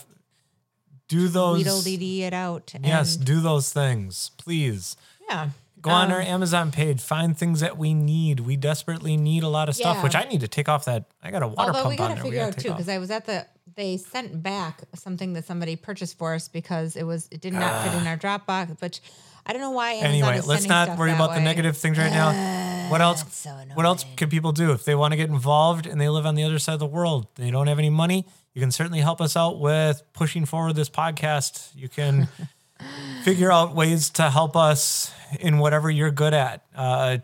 do 1.08 1.28
those. 1.28 1.62
Tweedledee 1.62 2.22
it 2.24 2.32
out. 2.32 2.72
Yes, 2.82 3.16
do 3.16 3.40
those 3.40 3.72
things, 3.72 4.30
please. 4.38 4.96
Yeah. 5.28 5.50
Go 5.80 5.90
on 5.90 6.06
Um, 6.06 6.12
our 6.14 6.20
Amazon 6.20 6.72
page, 6.72 7.00
find 7.00 7.38
things 7.38 7.60
that 7.60 7.76
we 7.78 7.94
need. 7.94 8.40
We 8.40 8.56
desperately 8.56 9.16
need 9.16 9.44
a 9.44 9.48
lot 9.48 9.68
of 9.68 9.76
stuff, 9.76 9.98
Yeah. 9.98 10.02
which 10.02 10.16
I 10.16 10.24
need 10.24 10.40
to 10.40 10.48
take 10.48 10.68
off 10.68 10.86
that. 10.86 11.04
I 11.22 11.30
got 11.30 11.44
a 11.44 11.46
water 11.46 11.60
Although 11.70 11.72
pump 11.82 11.90
we 11.90 11.96
got 11.96 12.10
on 12.10 12.16
there. 12.16 12.24
we 12.24 12.30
figure 12.30 12.44
gotta 12.46 12.56
out 12.56 12.62
too, 12.62 12.70
because 12.70 12.88
I 12.88 12.98
was 12.98 13.10
at 13.10 13.26
the. 13.26 13.46
They 13.76 13.96
sent 13.96 14.42
back 14.42 14.80
something 14.96 15.34
that 15.34 15.44
somebody 15.44 15.76
purchased 15.76 16.18
for 16.18 16.34
us 16.34 16.48
because 16.48 16.96
it 16.96 17.04
was 17.04 17.28
it 17.30 17.40
did 17.40 17.52
not 17.52 17.84
fit 17.84 17.92
in 18.00 18.08
our 18.08 18.16
Dropbox, 18.16 18.80
which 18.80 19.00
I 19.46 19.52
don't 19.52 19.60
know 19.62 19.70
why. 19.70 19.92
Amazon 19.92 20.10
Anyway, 20.10 20.40
let's 20.46 20.66
not 20.66 20.98
worry 20.98 21.12
about 21.12 21.34
the 21.34 21.40
negative 21.40 21.76
things 21.76 21.96
right 21.98 22.10
now. 22.10 22.30
What 22.88 23.00
else? 23.00 23.24
so 23.34 23.50
what 23.74 23.86
else 23.86 24.04
can 24.16 24.28
people 24.28 24.52
do 24.52 24.72
if 24.72 24.84
they 24.84 24.94
want 24.94 25.12
to 25.12 25.16
get 25.16 25.28
involved 25.28 25.86
and 25.86 26.00
they 26.00 26.08
live 26.08 26.26
on 26.26 26.34
the 26.34 26.44
other 26.44 26.58
side 26.58 26.74
of 26.74 26.80
the 26.80 26.86
world? 26.86 27.26
They 27.34 27.50
don't 27.50 27.66
have 27.66 27.78
any 27.78 27.90
money. 27.90 28.26
You 28.54 28.60
can 28.60 28.70
certainly 28.70 29.00
help 29.00 29.20
us 29.20 29.36
out 29.36 29.60
with 29.60 30.02
pushing 30.12 30.44
forward 30.44 30.74
this 30.74 30.90
podcast. 30.90 31.70
You 31.76 31.88
can 31.88 32.28
figure 33.22 33.52
out 33.52 33.74
ways 33.74 34.10
to 34.10 34.30
help 34.30 34.56
us 34.56 35.12
in 35.40 35.58
whatever 35.58 35.90
you're 35.90 36.10
good 36.10 36.34
at. 36.34 36.64
Uh, 36.74 37.18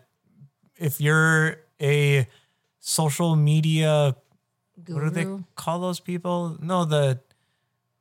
if 0.77 1.01
you're 1.01 1.57
a 1.81 2.27
social 2.81 3.37
media, 3.37 4.17
what 4.87 5.01
do 5.01 5.11
they 5.11 5.27
call 5.57 5.81
those 5.81 6.01
people? 6.01 6.57
No, 6.61 6.85
the 6.85 7.21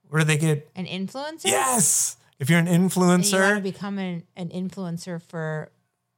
where 0.10 0.22
do 0.22 0.26
they 0.26 0.38
get? 0.38 0.70
an 0.76 0.86
influencer. 0.86 1.46
Yes. 1.46 2.18
If 2.40 2.50
you're 2.50 2.60
an 2.60 2.68
And 2.68 2.94
you 2.94 3.00
want 3.02 3.24
to 3.24 3.30
influencer, 3.38 3.64
become 3.64 3.98
an, 3.98 4.24
an 4.36 4.50
influencer 4.50 5.22
for 5.22 5.72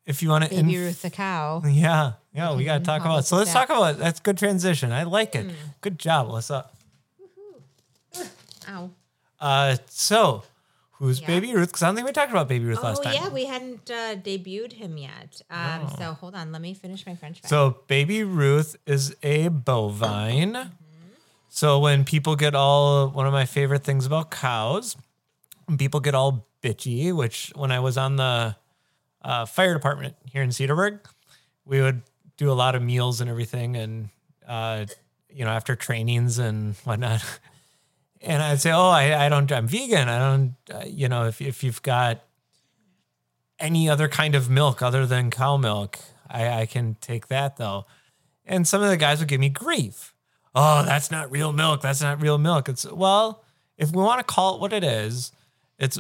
if 0.06 0.22
you 0.22 0.30
want 0.30 0.44
to 0.46 0.50
Baby 0.50 0.78
Ruth 0.78 1.02
the 1.02 1.10
cow. 1.10 1.62
Yeah, 1.66 2.14
yeah, 2.34 2.56
we 2.56 2.64
got 2.64 2.80
to 2.80 2.84
talk 2.84 3.02
about. 3.02 3.12
about 3.12 3.26
So 3.26 3.38
let's 3.38 3.52
that? 3.54 3.68
talk 3.68 3.78
about. 3.78 3.98
That's 3.98 4.20
good 4.20 4.38
transition. 4.38 4.92
I 4.92 5.04
like 5.04 5.36
it. 5.36 5.46
Hmm. 5.46 5.52
Good 5.82 5.98
job, 6.00 6.28
Alyssa. 6.30 6.66
Ow. 8.68 8.90
Uh, 9.40 9.76
so 9.90 10.44
who's 10.94 11.22
Yeah. 11.22 11.28
Baby 11.28 11.54
Ruth? 11.54 11.68
Because 11.70 11.84
I 11.84 11.88
don't 11.88 11.96
think 11.96 12.08
we 12.08 12.14
talked 12.14 12.32
about 12.32 12.48
Baby 12.48 12.66
Ruth 12.66 12.80
Oh 12.82 12.88
last 12.88 13.04
time. 13.04 13.14
yeah, 13.14 13.30
we 13.30 13.46
hadn't 13.46 13.90
uh, 13.92 14.16
debuted 14.16 14.74
him 14.74 14.98
yet. 14.98 15.42
Um, 15.50 15.90
So 15.98 16.14
hold 16.14 16.36
on, 16.36 16.52
let 16.52 16.62
me 16.62 16.74
finish 16.74 17.06
my 17.06 17.16
French 17.16 17.42
fry. 17.42 17.50
So 17.50 17.78
Baby 17.88 18.24
Ruth 18.24 18.76
is 18.86 19.16
a 19.24 19.50
bovine. 19.50 20.72
So 21.50 21.80
when 21.80 22.04
people 22.04 22.36
get 22.36 22.54
all 22.56 23.08
one 23.10 23.26
of 23.28 23.34
my 23.34 23.46
favorite 23.46 23.84
things 23.84 24.06
about 24.06 24.30
cows, 24.32 24.98
people 25.78 26.00
get 26.00 26.14
all 26.16 26.48
bitchy, 26.62 27.14
which 27.16 27.52
when 27.56 27.72
I 27.72 27.80
was 27.80 27.98
on 27.98 28.16
the 28.18 28.56
uh, 29.26 29.46
fire 29.46 29.74
department 29.74 30.16
here 30.32 30.44
in 30.44 30.50
Cedarburg, 30.50 31.00
we 31.66 31.82
would 31.82 32.04
do 32.38 32.52
a 32.52 32.54
lot 32.54 32.76
of 32.76 32.82
meals 32.82 33.20
and 33.20 33.30
everything, 33.30 33.76
and 33.76 34.10
uh, 34.48 34.86
you 35.30 35.44
know 35.44 35.52
after 35.52 35.76
trainings 35.76 36.40
and 36.40 36.76
whatnot. 36.86 37.24
And 38.22 38.42
I'd 38.42 38.60
say, 38.60 38.72
oh, 38.72 38.88
I, 38.90 39.26
I 39.26 39.30
don't, 39.30 39.52
I'm 39.52 39.68
vegan. 39.68 40.10
I 40.10 40.18
don't, 40.18 40.56
uh, 40.74 40.86
you 40.88 41.08
know, 41.08 41.28
if 41.28 41.42
if 41.42 41.64
you've 41.64 41.84
got 41.84 42.24
any 43.60 43.88
other 43.88 44.08
kind 44.08 44.34
of 44.34 44.50
milk 44.50 44.82
other 44.82 45.06
than 45.06 45.30
cow 45.30 45.58
milk, 45.58 46.00
I, 46.28 46.62
I 46.62 46.66
can 46.66 46.96
take 47.02 47.28
that 47.28 47.58
though. 47.58 47.86
And 48.44 48.68
some 48.68 48.82
of 48.82 48.90
the 48.90 48.98
guys 48.98 49.20
would 49.20 49.28
give 49.28 49.40
me 49.40 49.50
grief. 49.50 50.16
Oh, 50.56 50.84
that's 50.84 51.12
not 51.12 51.30
real 51.30 51.52
milk. 51.52 51.82
That's 51.82 52.02
not 52.02 52.20
real 52.20 52.40
milk. 52.40 52.68
It's 52.68 52.90
well, 52.90 53.44
if 53.78 53.92
we 53.92 54.02
want 54.02 54.26
to 54.26 54.34
call 54.34 54.56
it 54.56 54.62
what 54.62 54.74
it 54.74 54.84
is, 54.84 55.32
it's 55.78 56.00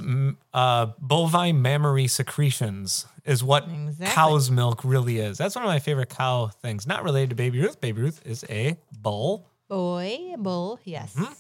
uh, 0.54 0.86
bovine 1.00 1.62
mammary 1.62 2.08
secretions 2.08 3.06
is 3.26 3.44
what 3.44 3.64
Exactly. 3.70 4.06
cow's 4.08 4.50
milk 4.52 4.84
really 4.84 5.18
is. 5.20 5.38
That's 5.38 5.56
one 5.56 5.66
of 5.66 5.70
my 5.70 5.80
favorite 5.80 6.10
cow 6.10 6.48
things. 6.48 6.86
Not 6.88 7.04
related 7.04 7.30
to 7.32 7.36
Baby 7.36 7.60
Ruth. 7.62 7.82
Baby 7.82 8.02
Ruth 8.04 8.22
is 8.26 8.46
a 8.50 8.78
bull. 9.02 9.50
Boy, 9.68 10.36
bull, 10.38 10.80
yes. 10.84 11.14
Hmm? 11.18 11.34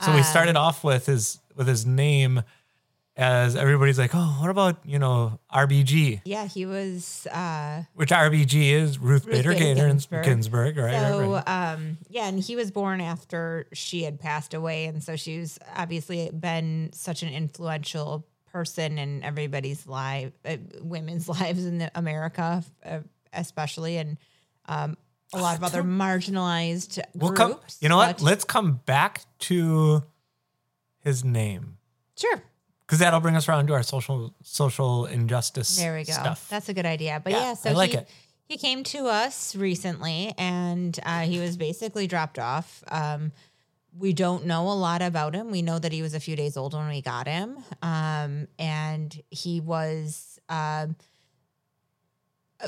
So 0.00 0.14
we 0.14 0.22
started 0.22 0.56
off 0.56 0.84
with 0.84 1.06
his 1.06 1.40
with 1.56 1.66
his 1.66 1.84
name 1.84 2.42
as 3.18 3.56
everybody's 3.56 3.98
like, 3.98 4.12
oh, 4.14 4.36
what 4.40 4.48
about 4.48 4.78
you 4.84 4.98
know 4.98 5.40
RBG? 5.52 6.22
Yeah, 6.24 6.46
he 6.46 6.64
was. 6.64 7.26
Uh, 7.26 7.82
Which 7.94 8.10
RBG 8.10 8.70
is 8.70 8.98
Ruth, 8.98 9.26
Ruth 9.26 9.34
Bader 9.34 9.54
Ginsburg. 9.54 10.24
Ginsburg, 10.24 10.76
right? 10.76 10.94
right, 10.94 11.08
so 11.08 11.32
right. 11.32 11.72
um 11.74 11.98
yeah 12.08 12.28
and 12.28 12.38
he 12.38 12.56
was 12.56 12.70
born 12.70 13.00
after 13.00 13.66
she 13.72 14.04
had 14.04 14.20
passed 14.20 14.54
away 14.54 14.86
and 14.86 15.02
so 15.02 15.16
she's 15.16 15.58
obviously 15.76 16.30
been 16.30 16.90
such 16.92 17.22
an 17.22 17.28
influential 17.28 18.26
person 18.52 18.98
in 18.98 19.22
everybody's 19.22 19.86
life 19.86 20.32
uh, 20.44 20.56
women's 20.80 21.28
lives 21.40 21.66
in 21.66 21.78
the 21.78 21.90
america 21.94 22.62
uh, 22.84 23.00
especially 23.32 23.96
and 23.96 24.18
um 24.66 24.96
a 25.34 25.38
lot 25.38 25.56
of 25.56 25.64
other 25.64 25.82
marginalized 25.82 26.98
We'll 27.14 27.32
groups 27.32 27.52
come. 27.52 27.60
You 27.80 27.90
know 27.90 27.98
what? 27.98 28.22
Let's 28.22 28.44
come 28.44 28.80
back 28.86 29.22
to 29.40 30.02
his 31.00 31.24
name 31.24 31.76
sure 32.16 32.42
because 32.88 33.00
that'll 33.00 33.20
bring 33.20 33.36
us 33.36 33.46
around 33.46 33.66
to 33.66 33.74
our 33.74 33.82
social 33.82 34.34
social 34.42 35.04
injustice. 35.04 35.76
There 35.76 35.94
we 35.94 36.04
go. 36.04 36.14
Stuff. 36.14 36.48
That's 36.48 36.70
a 36.70 36.74
good 36.74 36.86
idea. 36.86 37.20
But 37.22 37.34
Yeah, 37.34 37.40
yeah, 37.40 37.54
so 37.54 37.70
I 37.70 37.72
like 37.74 37.90
he, 37.90 37.96
it. 37.98 38.08
he 38.46 38.56
came 38.56 38.82
to 38.84 39.08
us 39.08 39.54
recently 39.54 40.32
and 40.38 40.98
uh, 41.04 41.20
he 41.20 41.38
was 41.38 41.58
basically 41.58 42.06
dropped 42.06 42.38
off. 42.38 42.82
Um, 42.88 43.32
we 43.94 44.14
don't 44.14 44.46
know 44.46 44.68
a 44.68 44.72
lot 44.72 45.02
about 45.02 45.34
him. 45.34 45.50
We 45.50 45.60
know 45.60 45.78
that 45.78 45.92
he 45.92 46.00
was 46.00 46.14
a 46.14 46.20
few 46.20 46.34
days 46.34 46.56
old 46.56 46.72
when 46.72 46.88
we 46.88 47.02
got 47.02 47.26
him. 47.26 47.58
Um, 47.82 48.48
and 48.58 49.20
he 49.30 49.60
was 49.60 50.38
um 50.48 50.96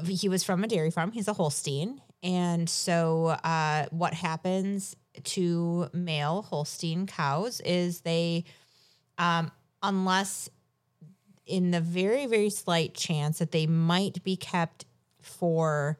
he 0.04 0.28
was 0.28 0.44
from 0.44 0.62
a 0.62 0.66
dairy 0.68 0.90
farm. 0.90 1.12
He's 1.12 1.28
a 1.28 1.32
Holstein. 1.32 2.00
And 2.22 2.68
so 2.68 3.28
uh, 3.42 3.86
what 3.90 4.12
happens 4.12 4.94
to 5.24 5.88
male 5.94 6.42
Holstein 6.42 7.06
cows 7.06 7.60
is 7.60 8.02
they 8.02 8.44
um, 9.18 9.50
unless 9.82 10.48
in 11.46 11.70
the 11.72 11.80
very 11.80 12.26
very 12.26 12.50
slight 12.50 12.94
chance 12.94 13.38
that 13.38 13.50
they 13.52 13.66
might 13.66 14.22
be 14.22 14.36
kept 14.36 14.84
for 15.20 15.98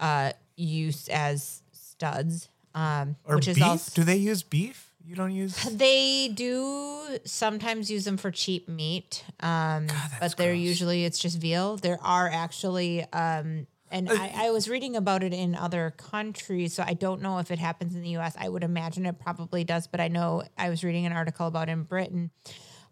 uh, 0.00 0.32
use 0.56 1.08
as 1.08 1.62
studs, 1.72 2.48
um, 2.74 3.16
Or 3.24 3.36
which 3.36 3.46
beef? 3.46 3.56
is 3.56 3.62
also 3.62 3.92
Do 3.94 4.04
they 4.04 4.16
use 4.16 4.42
beef? 4.42 4.92
You 5.04 5.14
don't 5.14 5.30
use. 5.32 5.56
they 5.72 6.28
do 6.28 7.18
sometimes 7.24 7.90
use 7.90 8.04
them 8.04 8.16
for 8.16 8.30
cheap 8.30 8.68
meat, 8.68 9.24
um, 9.40 9.86
that's 9.86 10.18
but 10.20 10.36
they're 10.36 10.52
gross. 10.52 10.60
usually 10.60 11.04
it's 11.04 11.18
just 11.18 11.38
veal. 11.38 11.76
There 11.76 11.98
are 12.02 12.28
actually, 12.32 13.02
um, 13.12 13.66
and 13.90 14.08
Uh, 14.10 14.14
I, 14.18 14.46
I 14.46 14.50
was 14.50 14.68
reading 14.68 14.96
about 14.96 15.22
it 15.22 15.32
in 15.32 15.54
other 15.54 15.94
countries, 15.96 16.74
so 16.74 16.82
I 16.86 16.94
don't 16.94 17.22
know 17.22 17.38
if 17.38 17.50
it 17.50 17.58
happens 17.58 17.94
in 17.94 18.02
the 18.02 18.10
U.S. 18.10 18.34
I 18.38 18.48
would 18.48 18.64
imagine 18.64 19.06
it 19.06 19.18
probably 19.20 19.62
does, 19.64 19.86
but 19.86 20.00
I 20.00 20.08
know 20.08 20.42
I 20.58 20.68
was 20.70 20.82
reading 20.84 21.06
an 21.06 21.12
article 21.12 21.46
about 21.46 21.68
in 21.68 21.84
Britain 21.84 22.30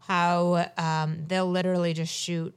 how 0.06 0.66
um, 0.76 1.24
they'll 1.26 1.50
literally 1.50 1.92
just 1.92 2.12
shoot 2.12 2.54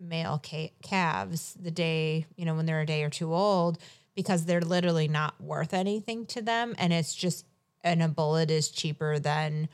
male 0.00 0.40
ca- 0.44 0.72
calves 0.82 1.56
the 1.60 1.70
day 1.70 2.26
you 2.36 2.44
know 2.44 2.54
when 2.54 2.66
they're 2.66 2.80
a 2.80 2.86
day 2.86 3.02
or 3.04 3.10
two 3.10 3.32
old 3.32 3.78
because 4.14 4.44
they're 4.44 4.60
literally 4.60 5.08
not 5.08 5.40
worth 5.40 5.72
anything 5.72 6.26
to 6.26 6.42
them 6.42 6.74
and 6.76 6.92
it's 6.92 7.14
just 7.14 7.46
and 7.84 8.02
a 8.02 8.08
bullet 8.08 8.50
is 8.50 8.68
cheaper 8.68 9.18
than 9.18 9.68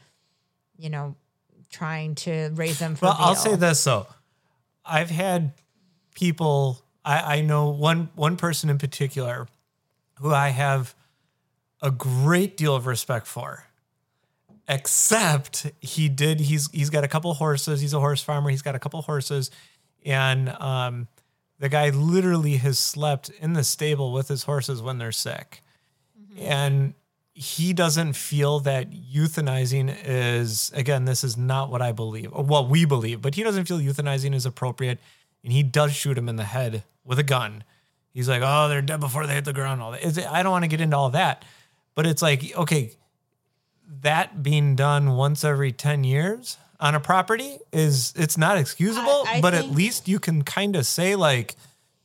you 0.76 0.90
know 0.90 1.16
trying 1.70 2.14
to 2.14 2.50
raise 2.54 2.78
them 2.78 2.94
for 2.94 3.06
Well, 3.06 3.16
I'll 3.18 3.34
say 3.34 3.56
this 3.56 3.82
though, 3.84 4.06
I've 4.84 5.10
had 5.10 5.52
people. 6.14 6.82
I, 7.04 7.36
I 7.36 7.40
know 7.40 7.70
one 7.70 8.10
one 8.14 8.36
person 8.36 8.70
in 8.70 8.78
particular 8.78 9.46
who 10.20 10.32
I 10.32 10.48
have 10.48 10.94
a 11.80 11.90
great 11.90 12.56
deal 12.56 12.74
of 12.74 12.86
respect 12.86 13.26
for. 13.26 13.64
Except 14.68 15.66
he 15.80 16.08
did. 16.08 16.40
He's 16.40 16.70
he's 16.72 16.90
got 16.90 17.02
a 17.02 17.08
couple 17.08 17.32
horses. 17.34 17.80
He's 17.80 17.94
a 17.94 18.00
horse 18.00 18.22
farmer. 18.22 18.50
He's 18.50 18.62
got 18.62 18.74
a 18.74 18.78
couple 18.78 19.00
horses, 19.02 19.50
and 20.04 20.50
um, 20.50 21.08
the 21.58 21.68
guy 21.70 21.88
literally 21.90 22.56
has 22.58 22.78
slept 22.78 23.30
in 23.40 23.54
the 23.54 23.64
stable 23.64 24.12
with 24.12 24.28
his 24.28 24.42
horses 24.42 24.82
when 24.82 24.98
they're 24.98 25.10
sick, 25.10 25.62
and 26.38 26.92
he 27.32 27.72
doesn't 27.72 28.14
feel 28.14 28.58
that 28.60 28.90
euthanizing 28.90 29.96
is 30.04 30.72
again 30.74 31.04
this 31.04 31.22
is 31.22 31.36
not 31.36 31.70
what 31.70 31.80
i 31.80 31.92
believe 31.92 32.30
or 32.32 32.42
what 32.42 32.68
we 32.68 32.84
believe 32.84 33.22
but 33.22 33.36
he 33.36 33.44
doesn't 33.44 33.66
feel 33.66 33.78
euthanizing 33.78 34.34
is 34.34 34.44
appropriate 34.44 34.98
and 35.44 35.52
he 35.52 35.62
does 35.62 35.92
shoot 35.94 36.18
him 36.18 36.28
in 36.28 36.34
the 36.34 36.42
head 36.42 36.82
with 37.04 37.16
a 37.16 37.22
gun 37.22 37.62
he's 38.12 38.28
like 38.28 38.42
oh 38.44 38.68
they're 38.68 38.82
dead 38.82 38.98
before 38.98 39.24
they 39.24 39.34
hit 39.34 39.44
the 39.44 39.52
ground 39.52 39.80
all 39.80 39.92
that 39.92 40.04
It's- 40.04 40.26
i 40.32 40.42
don't 40.42 40.50
want 40.50 40.64
to 40.64 40.68
get 40.68 40.80
into 40.80 40.96
all 40.96 41.10
that 41.10 41.44
but 41.94 42.08
it's 42.08 42.22
like 42.22 42.56
okay 42.56 42.90
that 44.02 44.42
being 44.42 44.76
done 44.76 45.16
once 45.16 45.44
every 45.44 45.72
10 45.72 46.04
years 46.04 46.58
on 46.80 46.94
a 46.94 47.00
property 47.00 47.58
is 47.72 48.12
it's 48.16 48.36
not 48.38 48.56
excusable 48.58 49.24
I 49.26 49.40
but 49.40 49.54
at 49.54 49.70
least 49.70 50.06
you 50.06 50.20
can 50.20 50.42
kind 50.42 50.76
of 50.76 50.86
say 50.86 51.16
like 51.16 51.56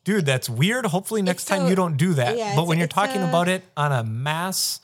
dude 0.03 0.25
that's 0.25 0.49
weird 0.49 0.86
hopefully 0.88 1.21
next 1.21 1.45
time 1.45 1.67
you 1.67 1.75
don't 1.75 1.97
do 1.97 2.13
that 2.15 2.38
yeah, 2.38 2.55
but 2.55 2.67
when 2.67 2.77
you're 2.79 2.88
talking 2.88 3.21
a- 3.21 3.27
about 3.27 3.47
it 3.47 3.63
on 3.77 3.91
a 3.91 4.03
mass 4.03 4.79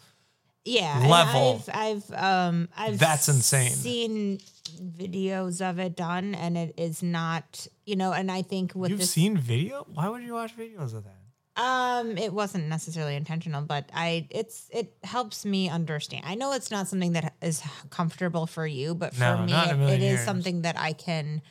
yeah 0.66 1.06
level. 1.08 1.64
I've, 1.74 2.06
I've 2.14 2.24
um 2.24 2.70
I've 2.78 3.00
That's 3.00 3.28
insane. 3.30 3.72
seen 3.72 4.40
videos 4.80 5.68
of 5.68 5.80
it 5.80 5.96
done 5.96 6.36
and 6.36 6.58
it 6.58 6.74
is 6.78 7.02
not 7.02 7.66
you 7.86 7.96
know 7.96 8.12
and 8.14 8.32
I 8.32 8.42
think 8.44 8.76
with 8.76 8.92
You've 8.92 9.00
this 9.00 9.12
seen 9.12 9.38
video? 9.38 9.88
Why 9.94 10.10
would 10.10 10.22
you 10.22 10.34
watch 10.34 10.56
videos 10.56 10.94
of 10.94 11.06
that? 11.06 11.16
Um, 11.60 12.18
it 12.18 12.32
wasn't 12.32 12.68
necessarily 12.70 13.16
intentional, 13.16 13.62
but 13.62 13.90
I 13.94 14.28
it's 14.30 14.70
it 14.72 14.96
helps 15.04 15.44
me 15.46 15.70
understand. 15.70 16.24
I 16.26 16.36
know 16.36 16.54
it's 16.54 16.72
not 16.72 16.88
something 16.88 17.12
that 17.14 17.34
is 17.42 17.62
comfortable 17.90 18.48
for 18.48 18.66
you, 18.66 18.96
but 18.96 19.14
for 19.14 19.20
No, 19.20 19.46
me, 19.46 19.52
not 19.52 19.72
in 19.72 19.82
a 19.82 19.88
it, 19.88 19.94
it 19.96 20.02
is 20.02 20.24
something 20.24 20.62
that 20.62 20.80
I 20.80 20.94
can. 20.94 21.42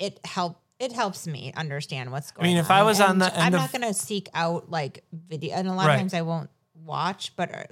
It 0.00 0.18
help. 0.24 0.58
It 0.78 0.92
helps 0.92 1.26
me 1.26 1.52
understand 1.54 2.10
what's 2.10 2.30
going 2.32 2.46
on. 2.46 2.50
I 2.50 2.54
mean, 2.54 2.58
if 2.64 2.70
I 2.70 2.82
was 2.82 3.00
on 3.00 3.10
And 3.12 3.20
the 3.20 3.32
I'm 3.38 3.46
end 3.46 3.54
not 3.54 3.70
going 3.70 3.82
to 3.82 3.94
seek 3.94 4.28
out 4.34 4.70
like 4.70 5.04
video, 5.12 5.54
and 5.56 5.68
a 5.68 5.74
lot 5.74 5.86
Right. 5.86 5.94
of 5.94 6.00
times 6.00 6.14
I 6.14 6.22
won't 6.22 6.50
watch, 6.74 7.36
but 7.36 7.54
uh, 7.54 7.64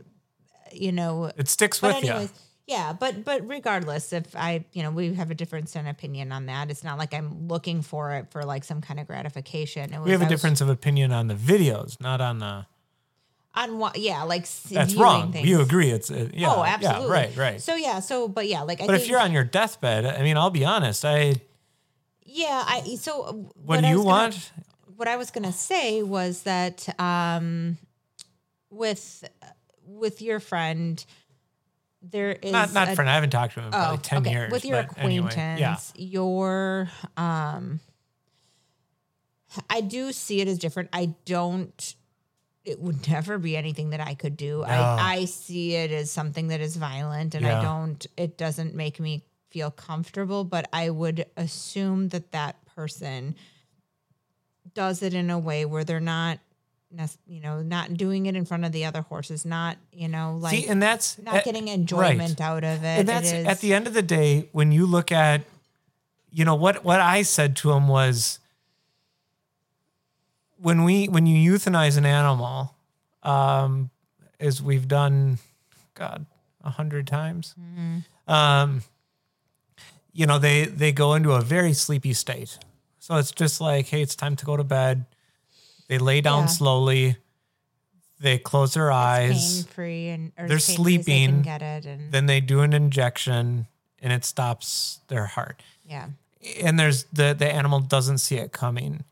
you 0.73 0.93
know, 0.93 1.33
It 1.37 1.49
sticks 1.49 1.81
but 1.81 2.03
with 2.03 2.05
you. 2.05 2.29
Yeah, 2.71 2.93
but 2.93 3.25
but 3.25 3.49
regardless, 3.49 4.13
if 4.13 4.37
I 4.37 4.65
you 4.73 4.83
know 4.85 4.93
we 4.93 5.13
have 5.15 5.31
a 5.33 5.35
difference 5.35 5.75
in 5.75 5.87
opinion 5.89 6.31
on 6.31 6.47
that, 6.47 6.71
it's 6.71 6.85
not 6.85 6.99
like 6.99 7.13
I'm 7.13 7.49
looking 7.49 7.83
for 7.83 8.13
it 8.15 8.31
for 8.31 8.45
like 8.45 8.63
some 8.63 8.81
kind 8.81 9.01
of 9.01 9.07
gratification. 9.09 9.93
It 9.93 9.99
was, 9.99 10.05
We 10.07 10.13
have 10.13 10.21
a 10.21 10.25
was 10.25 10.31
difference 10.31 10.61
of 10.61 10.69
opinion 10.69 11.11
on 11.13 11.27
the 11.27 11.35
videos, 11.35 12.01
not 12.01 12.21
on 12.21 12.39
the. 12.39 12.67
on 13.55 13.79
what? 13.79 13.99
Yeah, 13.99 14.23
like 14.23 14.49
That's 14.71 14.95
wrong. 14.95 15.33
Things. 15.33 15.49
You 15.49 15.61
agree? 15.61 15.91
It's 15.91 16.11
uh, 16.13 16.29
yeah. 16.33 16.55
oh, 16.55 16.63
absolutely. 16.63 17.09
Yeah, 17.09 17.13
right, 17.13 17.37
right. 17.37 17.61
So 17.61 17.75
yeah, 17.75 17.99
so 17.99 18.29
but 18.29 18.47
yeah, 18.47 18.63
like 18.63 18.81
I 18.81 18.87
but 18.87 18.95
if 18.95 19.09
you're 19.09 19.21
on 19.21 19.33
your 19.33 19.45
deathbed, 19.45 20.07
I 20.07 20.23
mean, 20.23 20.37
I'll 20.37 20.51
be 20.51 20.65
honest. 20.65 21.05
I 21.05 21.35
yeah, 22.25 22.63
I 22.65 22.95
so 22.95 23.23
uh, 23.23 23.33
what, 23.33 23.81
do 23.81 23.87
I 23.87 23.91
you 23.91 23.97
gonna- 23.97 24.07
want? 24.09 24.53
what 24.97 25.09
I 25.09 25.17
was 25.17 25.33
gonna 25.33 25.53
say 25.53 26.05
was 26.05 26.43
that 26.43 26.89
um, 27.01 27.79
with 28.71 29.29
with 29.85 30.23
your 30.23 30.39
friend, 30.39 31.05
there 32.03 32.33
is 32.33 32.53
not 32.53 32.73
not 32.73 32.89
a- 32.89 32.95
friend. 32.95 33.11
I 33.11 33.15
haven't 33.15 33.31
talked 33.31 33.55
to 33.55 33.61
him 33.61 33.67
in 33.67 33.73
probably 33.73 33.99
ten 33.99 34.19
okay. 34.23 34.31
years. 34.31 34.53
With 34.53 34.65
your 34.65 34.83
but 34.85 34.99
anyway, 34.99 35.29
acquaintance, 35.29 35.93
yeah. 35.97 36.03
your 36.05 36.91
um 37.17 37.81
I 39.69 39.81
do 39.81 40.13
see 40.13 40.41
it 40.41 40.49
as 40.49 40.59
different. 40.59 40.91
I 40.93 41.15
don't 41.25 41.95
it 42.65 42.81
would 42.81 43.09
never 43.09 43.39
be 43.39 43.57
anything 43.57 43.91
that 43.91 44.01
I 44.01 44.15
could 44.15 44.37
do. 44.37 44.59
No. 44.59 44.65
I, 44.65 45.15
I 45.17 45.25
see 45.25 45.75
it 45.75 45.91
as 45.91 46.11
something 46.11 46.49
that 46.49 46.61
is 46.61 46.77
violent 46.77 47.35
and 47.35 47.45
Yeah. 47.45 47.61
I 47.61 47.63
don't 47.63 48.07
it 48.17 48.39
doesn't 48.39 48.75
make 48.75 49.01
me 49.01 49.25
feel 49.51 49.71
comfortable, 49.71 50.45
but 50.45 50.69
I 50.73 50.91
would 50.91 51.27
assume 51.37 52.09
that 52.11 52.33
that 52.33 52.65
person 52.67 53.35
does 54.75 55.03
it 55.03 55.13
in 55.15 55.31
a 55.31 55.39
way 55.39 55.65
where 55.65 55.83
they're 55.85 55.99
not 56.01 56.39
you 57.27 57.41
know, 57.41 57.63
not 57.63 57.95
doing 57.95 58.27
it 58.27 58.35
in 58.35 58.45
front 58.45 58.65
of 58.65 58.73
the 58.73 58.85
other 58.85 59.03
horses, 59.03 59.45
not, 59.45 59.77
you 59.93 60.09
know, 60.09 60.37
like 60.41 60.55
See, 60.57 60.67
and 60.67 60.83
that's 60.83 61.19
not 61.19 61.37
uh, 61.37 61.43
getting 61.43 61.69
enjoyment 61.69 62.41
right. 62.41 62.41
out 62.41 62.65
of 62.65 62.83
it. 62.83 62.99
And 62.99 63.09
that's 63.09 63.31
it 63.31 63.39
is, 63.41 63.47
at 63.47 63.61
the 63.61 63.73
end 63.73 63.87
of 63.87 63.95
the 63.95 64.03
day 64.03 64.49
when 64.53 64.73
you 64.73 64.87
look 64.87 65.13
at, 65.13 65.43
you 66.33 66.45
know 66.45 66.55
what 66.55 66.85
what 66.85 67.01
I 67.01 67.23
said 67.23 67.57
to 67.57 67.73
him 67.73 67.87
was, 67.89 68.39
when 70.57 70.85
we 70.85 71.07
when 71.09 71.27
you 71.27 71.53
euthanize 71.53 71.97
an 71.97 72.05
animal, 72.07 72.75
um, 73.23 73.91
as 74.39 74.63
we've 74.63 74.89
done, 74.89 75.39
God, 75.95 76.27
a 76.63 76.71
hundred 76.71 77.07
times, 77.07 77.55
Mm-hmm. 77.61 78.33
um, 78.33 78.83
you 80.13 80.27
know 80.27 80.39
they 80.39 80.65
they 80.67 80.93
go 80.93 81.15
into 81.15 81.33
a 81.33 81.41
very 81.41 81.73
sleepy 81.73 82.13
state. 82.13 82.59
So 82.99 83.17
it's 83.17 83.31
just 83.33 83.61
like, 83.61 83.87
hey, 83.87 84.03
it's 84.03 84.15
time 84.15 84.37
to 84.37 84.45
go 84.45 84.57
to 84.57 84.65
bed. 84.65 85.07
They 85.91 85.99
lay 85.99 86.21
down 86.21 86.43
Yeah. 86.45 86.47
slowly. 86.47 87.17
They 88.21 88.39
close 88.39 88.75
their 88.75 88.93
eyes. 88.93 89.65
pain 89.65 89.73
free 89.75 90.09
and 90.09 90.33
or 90.39 90.47
They're 90.47 90.57
as 90.59 90.67
pain-free 90.69 90.95
as 90.99 91.05
they 91.05 91.13
can 91.13 91.25
sleeping, 91.27 91.43
get 91.43 91.63
it 91.63 91.85
and 91.85 92.13
Then 92.13 92.27
they 92.27 92.41
do 92.41 92.61
an 92.61 92.73
injection, 92.73 93.67
and 94.01 94.13
it 94.13 94.25
stops 94.25 95.01
their 95.09 95.27
heart. 95.27 95.63
yeah 95.85 96.09
and 96.63 96.79
there's 96.81 97.05
the 97.13 97.35
the 97.35 97.51
animal 97.53 97.81
doesn't 97.81 98.19
see 98.19 98.37
it 98.37 98.51
coming. 98.53 99.05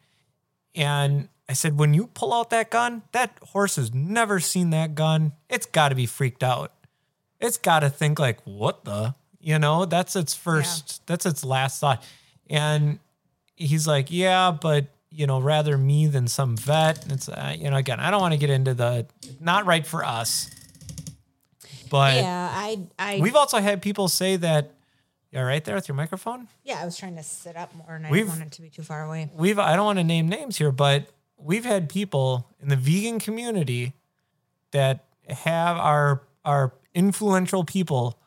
And 0.75 1.29
I 1.49 1.53
said, 1.55 1.77
when 1.79 1.93
you 1.95 2.07
pull 2.07 2.33
out 2.33 2.49
that 2.51 2.71
gun, 2.71 3.03
that 3.13 3.39
horse 3.53 3.77
has 3.77 3.93
never 3.93 4.39
seen 4.41 4.71
that 4.71 4.95
gun. 4.95 5.33
It's 5.51 5.67
got 5.67 5.89
to 5.91 5.95
be 5.95 6.07
freaked 6.07 6.43
out. 6.43 6.73
It's 7.41 7.59
got 7.59 7.81
to 7.81 7.91
think 7.91 8.19
like, 8.19 8.41
what 8.45 8.85
the, 8.85 9.15
you 9.41 9.59
know, 9.59 9.85
that's 9.85 10.15
its 10.17 10.35
first, 10.35 11.07
that's 11.07 11.27
its 11.27 11.45
last 11.45 11.81
thought. 11.81 12.03
And 12.49 12.99
he's 13.57 13.87
like, 13.87 14.11
yeah, 14.11 14.51
but 14.51 14.87
you 15.11 15.27
know, 15.27 15.41
rather 15.41 15.77
me 15.79 16.07
than 16.07 16.29
some 16.29 16.57
vet. 16.57 17.05
It's, 17.11 17.29
uh, 17.29 17.55
you 17.59 17.71
know, 17.71 17.77
again, 17.77 17.99
I 18.01 18.11
don't 18.11 18.21
want 18.21 18.33
to 18.35 18.39
get 18.39 18.51
into 18.51 18.75
the 18.75 19.07
not 19.41 19.67
right 19.67 19.87
for 19.87 20.05
us, 20.05 20.51
but 21.91 22.17
yeah 22.17 22.49
I 22.53 22.79
I 22.99 23.19
we've 23.21 23.37
also 23.37 23.59
had 23.59 23.83
people 23.83 24.09
say 24.09 24.37
that. 24.37 24.73
You 25.31 25.41
all 25.41 25.45
right 25.45 25.63
there 25.63 25.75
with 25.75 25.89
your 25.89 25.95
microphone? 25.95 26.49
yeah 26.65 26.81
I 26.81 26.87
was 26.87 26.97
trying 26.97 27.17
to 27.17 27.23
sit 27.23 27.55
up 27.55 27.75
more 27.75 27.95
and 27.95 28.07
I 28.07 28.11
We've- 28.11 28.25
didn't 28.25 28.39
want 28.39 28.51
it 28.51 28.57
to 28.57 28.63
be 28.63 28.71
too 28.71 28.83
far 28.83 29.05
away 29.05 29.29
we've 29.35 29.59
I 29.59 29.77
don't 29.77 29.85
want 29.85 29.99
to 29.99 30.05
name 30.05 30.27
names 30.27 30.57
here, 30.57 30.73
but 30.73 31.09
we've 31.37 31.67
had 31.67 31.91
people 31.91 32.49
in 32.63 32.69
the 32.71 32.77
vegan 32.77 33.19
community 33.19 33.93
that 34.71 35.05
have 35.29 35.77
our 35.77 36.23
our 36.47 36.73
influential 36.95 37.63
people 37.63 38.19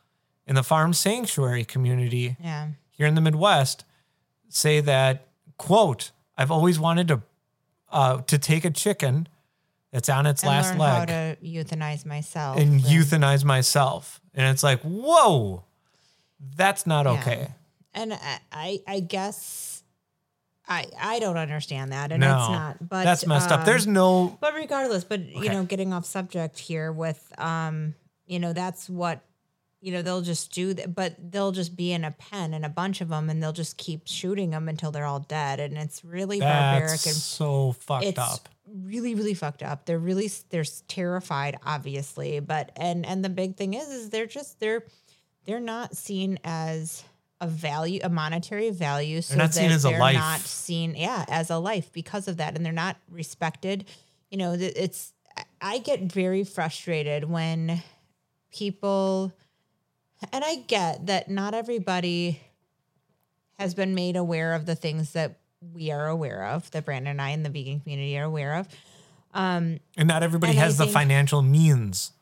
in 0.46 0.54
the 0.54 0.62
farm 0.62 0.92
sanctuary 0.92 1.64
community 1.64 2.36
yeah 2.40 2.68
here 2.90 3.08
in 3.08 3.16
the 3.16 3.20
Midwest 3.20 3.84
say 4.48 4.80
that 4.80 5.26
quote 5.58 6.12
I've 6.36 6.50
always 6.50 6.78
wanted 6.80 7.08
to 7.08 7.22
uh, 7.90 8.22
to 8.22 8.38
take 8.38 8.64
a 8.64 8.70
chicken 8.70 9.28
that's 9.90 10.08
on 10.08 10.26
its 10.26 10.42
and 10.42 10.48
last 10.50 10.70
learn 10.70 10.80
how 10.80 10.98
leg 11.00 11.08
to 11.08 11.36
euthanize 11.46 12.06
myself 12.06 12.58
and 12.58 12.80
euthanize 12.80 13.44
myself, 13.44 14.20
and 14.34 14.46
it's 14.46 14.62
like 14.62 14.80
whoa, 14.82 15.64
that's 16.56 16.86
not 16.86 17.06
Yeah. 17.06 17.12
okay. 17.12 17.48
and 17.94 18.12
I, 18.14 18.38
I 18.50 18.80
I 18.86 19.00
guess 19.00 19.82
I 20.66 20.86
I 20.98 21.18
don't 21.18 21.36
understand 21.36 21.92
that 21.92 22.12
and 22.12 22.20
no, 22.20 22.28
it's 22.38 22.48
not 22.48 22.88
but 22.88 23.04
that's 23.04 23.26
messed 23.26 23.50
up. 23.50 23.60
um, 23.60 23.66
There's 23.66 23.86
no 23.86 24.38
But 24.40 24.54
regardless, 24.54 25.04
but 25.04 25.20
you 25.20 25.50
know, 25.50 25.64
getting 25.64 25.92
off 25.92 26.06
subject 26.06 26.58
here 26.58 26.90
with 26.90 27.30
um, 27.38 27.94
you 28.26 28.38
know, 28.40 28.52
that's 28.54 28.88
what 28.88 29.20
you 29.82 29.92
know, 29.92 30.00
they'll 30.00 30.22
just 30.22 30.52
do 30.52 30.72
that, 30.74 30.94
but 30.94 31.16
they'll 31.30 31.52
just 31.52 31.76
be 31.76 31.92
in 31.92 32.04
a 32.04 32.12
pen 32.12 32.54
and 32.54 32.64
a 32.64 32.68
bunch 32.68 33.00
of 33.00 33.08
them 33.08 33.28
and 33.28 33.42
they'll 33.42 33.52
just 33.52 33.76
keep 33.76 34.02
shooting 34.06 34.50
them 34.50 34.68
until 34.68 34.92
they're 34.92 35.04
all 35.04 35.20
dead 35.20 35.58
and 35.58 35.76
it's 35.76 36.04
really 36.04 36.38
barbaric 36.38 37.04
and 37.04 37.16
so 37.16 37.72
fucked 37.72 38.04
it's 38.04 38.18
up. 38.18 38.48
really 38.66 39.14
really 39.14 39.34
fucked 39.34 39.62
up. 39.62 39.84
They're 39.84 39.98
really 39.98 40.30
they're 40.50 40.64
terrified 40.86 41.58
obviously, 41.66 42.38
but 42.38 42.70
and 42.76 43.04
and 43.04 43.24
the 43.24 43.28
big 43.28 43.56
thing 43.56 43.74
is 43.74 43.88
is 43.88 44.10
they're 44.10 44.26
just 44.26 44.60
they're 44.60 44.84
they're 45.44 45.60
not 45.60 45.96
seen 45.96 46.38
as 46.44 47.02
a 47.40 47.48
value, 47.48 47.98
a 48.04 48.08
monetary 48.08 48.70
value. 48.70 49.20
So 49.20 49.34
they're 49.34 49.44
not 49.44 49.52
seen 49.52 49.72
as 49.72 49.84
a 49.84 49.90
life. 49.90 50.14
not 50.14 50.40
seen, 50.40 50.94
yeah, 50.94 51.24
as 51.28 51.50
a 51.50 51.58
life 51.58 51.92
because 51.92 52.28
of 52.28 52.36
that, 52.36 52.54
and 52.56 52.64
they're 52.64 52.72
not 52.72 52.96
respected. 53.10 53.84
You 54.30 54.38
know, 54.38 54.56
it's 54.56 55.12
I 55.60 55.78
get 55.78 56.00
very 56.00 56.44
frustrated 56.44 57.28
when 57.28 57.82
people, 58.52 59.32
and 60.32 60.44
I 60.44 60.56
get 60.56 61.06
that 61.06 61.30
not 61.30 61.54
everybody 61.54 62.40
has 63.58 63.74
been 63.74 63.94
made 63.94 64.16
aware 64.16 64.54
of 64.54 64.66
the 64.66 64.74
things 64.74 65.12
that 65.12 65.38
we 65.72 65.90
are 65.90 66.08
aware 66.08 66.44
of, 66.46 66.70
that 66.72 66.84
Brandon 66.84 67.12
and 67.12 67.22
I 67.22 67.30
and 67.30 67.44
the 67.44 67.50
vegan 67.50 67.80
community 67.80 68.18
are 68.18 68.24
aware 68.24 68.54
of. 68.56 68.68
And 69.34 69.80
not 69.96 70.22
everybody 70.22 70.52
And 70.52 70.60
has 70.60 70.76
the 70.78 70.86
financial 70.86 71.42
means. 71.42 72.12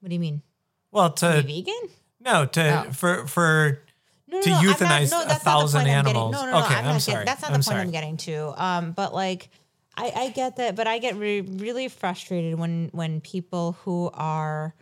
What 0.00 0.08
do 0.08 0.14
you 0.14 0.20
mean? 0.20 0.42
Well, 0.90 1.10
Be 1.10 1.14
to 1.16 1.42
vegan? 1.42 1.88
no, 2.20 2.46
to 2.46 2.86
Oh. 2.88 2.92
for 2.92 3.26
for 3.26 3.80
no, 4.26 4.40
to 4.42 4.50
no, 4.50 4.56
I'm 4.56 4.64
not- 4.66 4.76
euthanize 4.78 5.10
no, 5.10 5.22
a 5.22 5.26
that's 5.26 5.28
not 5.28 5.28
the 5.28 5.44
thousand 5.44 5.86
animals. 5.86 6.32
No, 6.32 6.44
no, 6.46 6.50
no, 6.52 6.64
Okay, 6.64 6.74
I'm, 6.74 6.78
I'm 6.86 6.92
not 6.94 7.02
sorry. 7.02 7.14
Getting, 7.16 7.26
that's 7.26 7.42
not 7.42 7.52
I'm 7.52 7.60
the 7.60 7.64
point 7.64 7.78
I'm 7.78 7.90
getting 7.90 8.16
to. 8.18 8.62
Um, 8.64 8.92
but 8.92 9.14
like, 9.14 9.48
I, 9.96 10.10
I 10.16 10.28
get 10.30 10.56
that, 10.56 10.74
but 10.74 10.86
I 10.86 10.98
get 10.98 11.16
re- 11.16 11.42
really 11.42 11.88
frustrated 11.88 12.58
when 12.58 12.88
when 12.92 13.20
people 13.20 13.72
who 13.84 14.10
are 14.14 14.74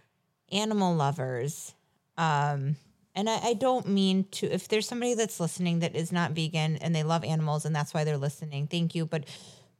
animal 0.52 0.94
lovers, 0.94 1.74
um, 2.20 2.76
and 3.14 3.28
I, 3.30 3.38
I 3.42 3.54
don't 3.54 3.88
mean 3.88 4.26
to. 4.32 4.46
If 4.46 4.68
there's 4.68 4.86
somebody 4.86 5.14
that's 5.14 5.40
listening 5.40 5.80
that 5.80 5.96
is 5.96 6.12
not 6.12 6.32
vegan 6.32 6.76
and 6.76 6.94
they 6.94 7.02
love 7.02 7.24
animals 7.24 7.64
and 7.64 7.74
that's 7.74 7.94
why 7.94 8.04
they're 8.04 8.18
listening, 8.18 8.66
thank 8.66 8.94
you. 8.94 9.06
But 9.06 9.24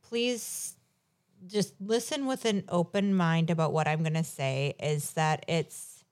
please 0.03 0.75
just 1.47 1.75
listen 1.81 2.27
with 2.27 2.47
an 2.47 2.65
open 2.69 3.15
mind 3.15 3.51
about 3.51 3.73
what 3.73 3.87
I'm 3.87 4.01
going 4.01 4.15
to 4.15 4.25
say. 4.25 4.75
Is 4.83 5.13
that 5.13 5.45
it's 5.49 6.03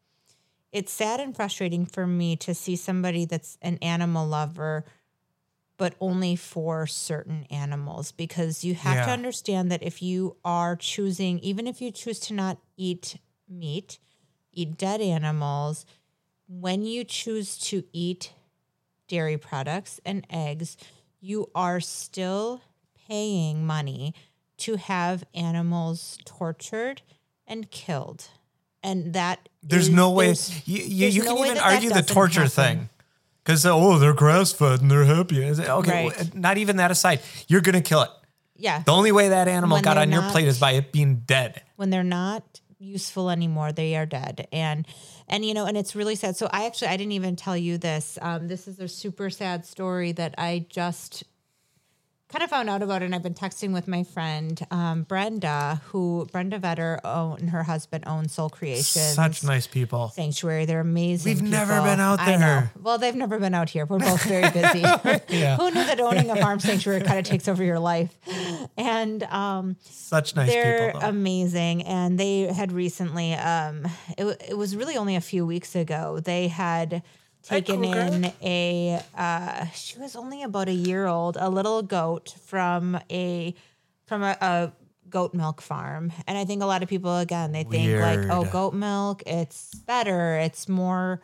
it's 0.70 0.92
sad 0.92 1.18
and 1.18 1.34
frustrating 1.34 1.86
for 1.86 2.06
me 2.06 2.36
to 2.36 2.54
see 2.54 2.76
somebody 2.76 3.24
that's 3.24 3.56
an 3.62 3.78
animal 3.80 4.26
lover 4.26 4.84
but 5.78 5.94
only 6.00 6.34
for 6.34 6.88
certain 6.88 7.46
animals 7.50 8.10
because 8.10 8.64
you 8.64 8.74
have 8.74 9.06
to 9.06 9.12
understand 9.12 9.70
that 9.70 9.82
if 9.82 10.02
you 10.02 10.36
are 10.44 10.76
choosing 10.76 11.38
even 11.38 11.66
if 11.66 11.80
you 11.80 11.90
choose 11.90 12.18
to 12.18 12.34
not 12.34 12.58
eat 12.76 13.16
meat 13.48 13.98
eat 14.52 14.76
dead 14.76 15.00
animals 15.00 15.86
when 16.48 16.82
you 16.84 17.04
choose 17.04 17.58
to 17.58 17.84
eat 17.92 18.32
dairy 19.06 19.36
products 19.38 20.00
and 20.04 20.26
eggs 20.30 20.76
you 21.20 21.50
are 21.54 21.80
still 21.80 22.60
paying 23.08 23.66
money 23.66 24.14
to 24.56 24.76
have 24.76 25.24
animals 25.34 26.18
tortured 26.24 27.02
and 27.46 27.70
killed 27.70 28.28
and 28.82 29.12
that 29.14 29.48
There's 29.62 29.88
is- 29.88 29.94
no 29.94 30.10
way 30.10 30.26
there's- 30.26 30.66
you 30.68 30.82
you, 30.82 30.98
there's 31.00 31.16
you 31.16 31.22
can 31.22 31.34
way 31.34 31.40
even 31.48 31.54
that 31.56 31.64
that 31.64 31.74
argue 31.74 31.90
the 31.90 32.02
torture 32.02 32.42
happen. 32.42 32.50
thing. 32.50 32.88
Because 33.42 33.64
uh, 33.64 33.74
oh, 33.74 33.98
they're 33.98 34.12
grass 34.12 34.52
fed 34.52 34.82
and 34.82 34.90
they're 34.90 35.04
happy. 35.06 35.42
Okay, 35.42 36.08
Right. 36.08 36.34
not 36.34 36.58
even 36.58 36.76
that 36.76 36.90
aside, 36.90 37.20
you're 37.48 37.62
gonna 37.62 37.80
kill 37.80 38.02
it. 38.02 38.10
yeah, 38.56 38.82
The 38.82 38.92
only 38.92 39.10
way 39.10 39.30
that 39.30 39.48
animal 39.48 39.76
When 39.76 39.82
got 39.82 39.96
on 39.96 40.12
your 40.12 40.22
plate 40.30 40.46
is 40.46 40.58
by 40.60 40.72
it 40.72 40.92
being 40.92 41.20
dead. 41.26 41.62
when 41.76 41.88
they're 41.90 42.04
not 42.04 42.60
useful 42.78 43.30
anymore 43.30 43.72
they 43.72 43.96
are 43.96 44.06
dead 44.06 44.46
and 44.52 44.86
and 45.28 45.44
you 45.44 45.54
know 45.54 45.66
and 45.66 45.76
it's 45.76 45.94
really 45.94 46.14
sad. 46.14 46.36
So 46.36 46.48
i 46.52 46.66
actually 46.66 46.88
i 46.88 46.96
didn't 46.96 47.12
even 47.12 47.36
tell 47.36 47.56
you 47.56 47.78
this. 47.78 48.18
Um, 48.20 48.48
this 48.48 48.68
is 48.68 48.78
a 48.80 48.88
super 48.88 49.30
sad 49.30 49.64
story 49.66 50.12
that 50.12 50.34
i 50.38 50.66
just 50.68 51.24
kind 52.30 52.42
of 52.44 52.50
found 52.50 52.68
out 52.68 52.82
about 52.82 53.00
it 53.02 53.06
and 53.06 53.14
i've 53.14 53.22
been 53.22 53.32
texting 53.34 53.72
with 53.72 53.88
my 53.88 54.02
friend 54.04 54.66
um, 54.70 55.02
brenda 55.04 55.80
who 55.86 56.26
brenda 56.30 56.58
vetter 56.58 56.98
own, 57.04 57.38
and 57.40 57.50
her 57.50 57.62
husband 57.62 58.04
own 58.06 58.28
soul 58.28 58.50
Creation. 58.50 59.00
Such 59.02 59.42
nice 59.44 59.66
people. 59.66 60.08
sanctuary 60.10 60.64
they're 60.66 60.80
amazing 60.80 61.32
We've 61.34 61.42
never 61.42 61.80
been 61.82 62.00
out 62.00 62.18
there. 62.24 62.70
well 62.82 62.98
they've 62.98 63.14
never 63.14 63.38
been 63.38 63.54
out 63.54 63.70
here 63.70 63.86
we're 63.86 63.98
both 63.98 64.22
very 64.24 64.50
busy 64.52 64.80
who 64.80 65.70
knew 65.70 65.84
that 65.84 65.98
owning 66.00 66.30
a 66.30 66.36
farm 66.42 66.60
sanctuary 66.60 67.00
kind 67.02 67.18
of 67.18 67.24
takes 67.24 67.48
over 67.48 67.64
your 67.64 67.78
life 67.78 68.14
and 68.76 69.22
um 69.24 69.76
Such 69.80 70.36
nice 70.36 70.50
they're 70.50 70.88
people. 70.88 71.00
Though. 71.00 71.08
amazing 71.08 71.82
and 71.84 72.18
they 72.20 72.42
had 72.52 72.72
recently 72.72 73.34
um 73.34 73.86
it, 74.18 74.24
it 74.50 74.56
was 74.58 74.76
really 74.76 74.96
only 74.96 75.16
a 75.16 75.20
few 75.22 75.46
weeks 75.46 75.74
ago 75.74 76.20
they 76.20 76.48
had 76.48 77.02
taken 77.42 77.82
Cougar. 77.82 78.00
in 78.00 78.32
a 78.42 79.00
uh 79.16 79.66
she 79.68 79.98
was 79.98 80.16
only 80.16 80.42
about 80.42 80.68
a 80.68 80.72
year 80.72 81.06
old 81.06 81.36
a 81.40 81.48
little 81.48 81.82
goat 81.82 82.34
from 82.44 82.98
a 83.10 83.54
from 84.06 84.22
a, 84.22 84.36
a 84.40 84.72
goat 85.08 85.32
milk 85.34 85.60
farm 85.62 86.12
and 86.26 86.36
i 86.36 86.44
think 86.44 86.62
a 86.62 86.66
lot 86.66 86.82
of 86.82 86.88
people 86.88 87.16
again 87.18 87.52
they 87.52 87.64
think 87.64 87.98
like 87.98 88.20
oh 88.28 88.44
goat 88.44 88.74
milk 88.74 89.22
it's 89.26 89.74
better 89.86 90.34
it's 90.36 90.68
more 90.68 91.22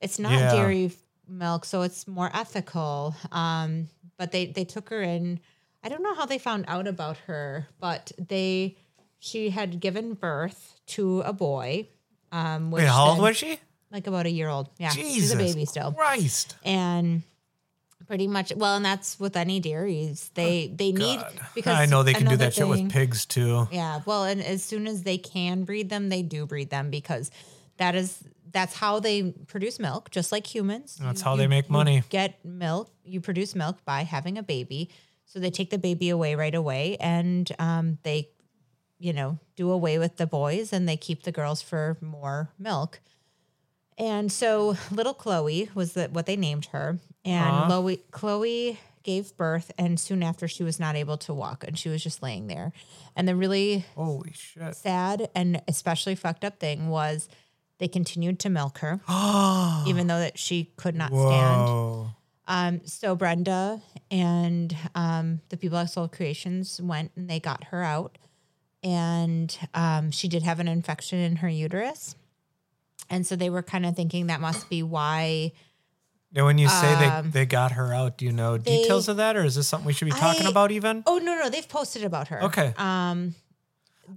it's 0.00 0.18
not 0.18 0.32
Yeah. 0.32 0.50
dairy 0.50 0.90
milk 1.28 1.64
so 1.64 1.82
it's 1.82 2.08
more 2.08 2.30
ethical 2.34 3.14
um 3.30 3.88
but 4.16 4.32
they 4.32 4.46
they 4.46 4.64
took 4.64 4.88
her 4.90 5.00
in 5.02 5.38
i 5.84 5.88
don't 5.88 6.02
know 6.02 6.14
how 6.14 6.26
they 6.26 6.38
found 6.38 6.64
out 6.66 6.86
about 6.88 7.16
her 7.26 7.68
but 7.78 8.10
they 8.18 8.76
she 9.20 9.50
had 9.50 9.78
given 9.80 10.14
birth 10.14 10.80
to 10.86 11.20
a 11.20 11.32
boy 11.32 11.88
um 12.32 12.70
which 12.72 12.82
Wait, 12.82 12.88
how 12.88 13.10
old 13.10 13.20
was 13.20 13.36
she? 13.36 13.60
Like 13.94 14.06
about 14.06 14.26
a 14.26 14.30
year 14.30 14.48
old 14.48 14.68
yeah 14.78 14.90
Jesus 14.90 15.12
she's 15.14 15.32
a 15.32 15.36
baby 15.36 15.64
still 15.64 15.92
Christ. 15.92 16.56
and 16.64 17.22
pretty 18.06 18.26
much 18.26 18.52
well 18.54 18.76
and 18.76 18.84
that's 18.84 19.18
with 19.18 19.34
any 19.36 19.60
dairies 19.60 20.30
they 20.34 20.66
they 20.74 20.92
need 20.92 21.20
because 21.54 21.74
I 21.78 21.86
know 21.86 22.02
they 22.02 22.12
can 22.12 22.26
do 22.28 22.36
that 22.36 22.52
shit 22.54 22.68
with 22.68 22.90
pigs 22.90 23.24
too. 23.24 23.66
yeah, 23.72 24.00
well, 24.04 24.24
and 24.24 24.42
as 24.42 24.62
soon 24.62 24.86
as 24.86 25.04
they 25.04 25.16
can 25.16 25.64
breed 25.64 25.88
them, 25.88 26.10
they 26.10 26.20
do 26.22 26.44
breed 26.44 26.68
them 26.68 26.90
because 26.90 27.30
that 27.78 27.94
is 27.94 28.22
that's 28.52 28.74
how 28.74 29.00
they 29.00 29.32
produce 29.46 29.78
milk, 29.78 30.10
just 30.10 30.30
like 30.32 30.46
humans. 30.46 30.98
That's 31.00 31.20
You- 31.20 31.24
how 31.24 31.36
they 31.36 31.44
you- 31.44 31.48
make 31.48 31.66
you 31.68 31.72
money. 31.72 32.02
Get 32.10 32.44
milk. 32.44 32.90
You 33.04 33.20
produce 33.22 33.54
milk 33.54 33.78
by 33.86 34.02
having 34.04 34.36
a 34.38 34.42
baby. 34.42 34.90
So 35.24 35.40
they 35.40 35.50
take 35.50 35.70
the 35.70 35.78
baby 35.78 36.10
away 36.10 36.34
right 36.34 36.54
away, 36.54 36.96
and 37.00 37.50
um, 37.58 37.98
they, 38.02 38.28
you 38.98 39.12
know, 39.14 39.38
do 39.56 39.70
away 39.70 39.98
with 39.98 40.18
the 40.18 40.26
boys, 40.26 40.72
and 40.74 40.86
they 40.88 40.96
keep 40.98 41.22
the 41.22 41.32
girls 41.32 41.62
for 41.62 41.96
more 42.02 42.50
milk. 42.58 43.00
And 43.96 44.30
so 44.32 44.76
little 44.90 45.14
Chloe 45.14 45.70
was 45.74 45.92
the, 45.92 46.08
what 46.08 46.26
they 46.26 46.36
named 46.36 46.66
her. 46.66 46.98
And 47.24 47.44
Aw. 47.54 47.66
Chloe, 47.66 48.02
Chloe 48.10 48.78
gave 49.02 49.36
birth, 49.36 49.70
and 49.78 50.00
soon 50.00 50.22
after 50.22 50.48
she 50.48 50.64
was 50.64 50.80
not 50.80 50.96
able 50.96 51.16
to 51.18 51.32
walk, 51.34 51.62
and 51.66 51.78
she 51.78 51.88
was 51.88 52.02
just 52.02 52.22
laying 52.22 52.46
there. 52.48 52.72
And 53.14 53.28
the 53.28 53.36
really 53.36 53.84
Holy 53.94 54.32
shit. 54.32 54.74
sad 54.74 55.28
and 55.34 55.62
especially 55.68 56.14
fucked 56.14 56.44
up 56.44 56.58
thing 56.58 56.88
was 56.88 57.28
they 57.78 57.86
continued 57.88 58.38
to 58.40 58.50
milk 58.50 58.78
her, 58.78 59.00
even 59.86 60.06
though 60.06 60.18
that 60.18 60.38
she 60.38 60.72
could 60.76 60.94
not 60.94 61.10
stand. 61.10 62.10
Um, 62.46 62.86
so 62.86 63.14
Brenda 63.14 63.80
and 64.10 64.76
um, 64.94 65.40
the 65.50 65.56
people 65.56 65.78
at 65.78 65.90
Soul 65.90 66.08
Creations 66.08 66.80
went 66.80 67.12
and 67.16 67.28
they 67.28 67.40
got 67.40 67.64
her 67.64 67.82
out, 67.82 68.18
and 68.82 69.56
um, 69.74 70.10
she 70.10 70.28
did 70.28 70.42
have 70.42 70.60
an 70.60 70.68
infection 70.68 71.18
in 71.18 71.36
her 71.36 71.48
uterus, 71.48 72.16
and 73.10 73.26
so 73.26 73.36
they 73.36 73.50
were 73.50 73.62
kind 73.62 73.86
of 73.86 73.96
thinking 73.96 74.26
that 74.28 74.40
must 74.40 74.68
be 74.68 74.82
why. 74.82 75.52
Now, 76.32 76.46
when 76.46 76.58
you 76.58 76.68
say 76.68 76.94
Um, 76.94 77.30
they, 77.30 77.40
they 77.40 77.46
got 77.46 77.72
her 77.72 77.94
out, 77.94 78.18
do 78.18 78.24
you 78.24 78.32
know 78.32 78.58
details 78.58 79.08
of 79.08 79.18
that, 79.18 79.36
or 79.36 79.44
is 79.44 79.54
this 79.54 79.68
something 79.68 79.86
we 79.86 79.92
should 79.92 80.06
be 80.06 80.10
talking 80.10 80.46
I- 80.46 80.50
about 80.50 80.72
even? 80.72 81.04
Oh 81.06 81.18
no, 81.18 81.36
no, 81.38 81.48
they've 81.48 81.68
posted 81.68 82.02
about 82.04 82.28
her. 82.28 82.42
Okay. 82.44 82.74
Um, 82.76 83.34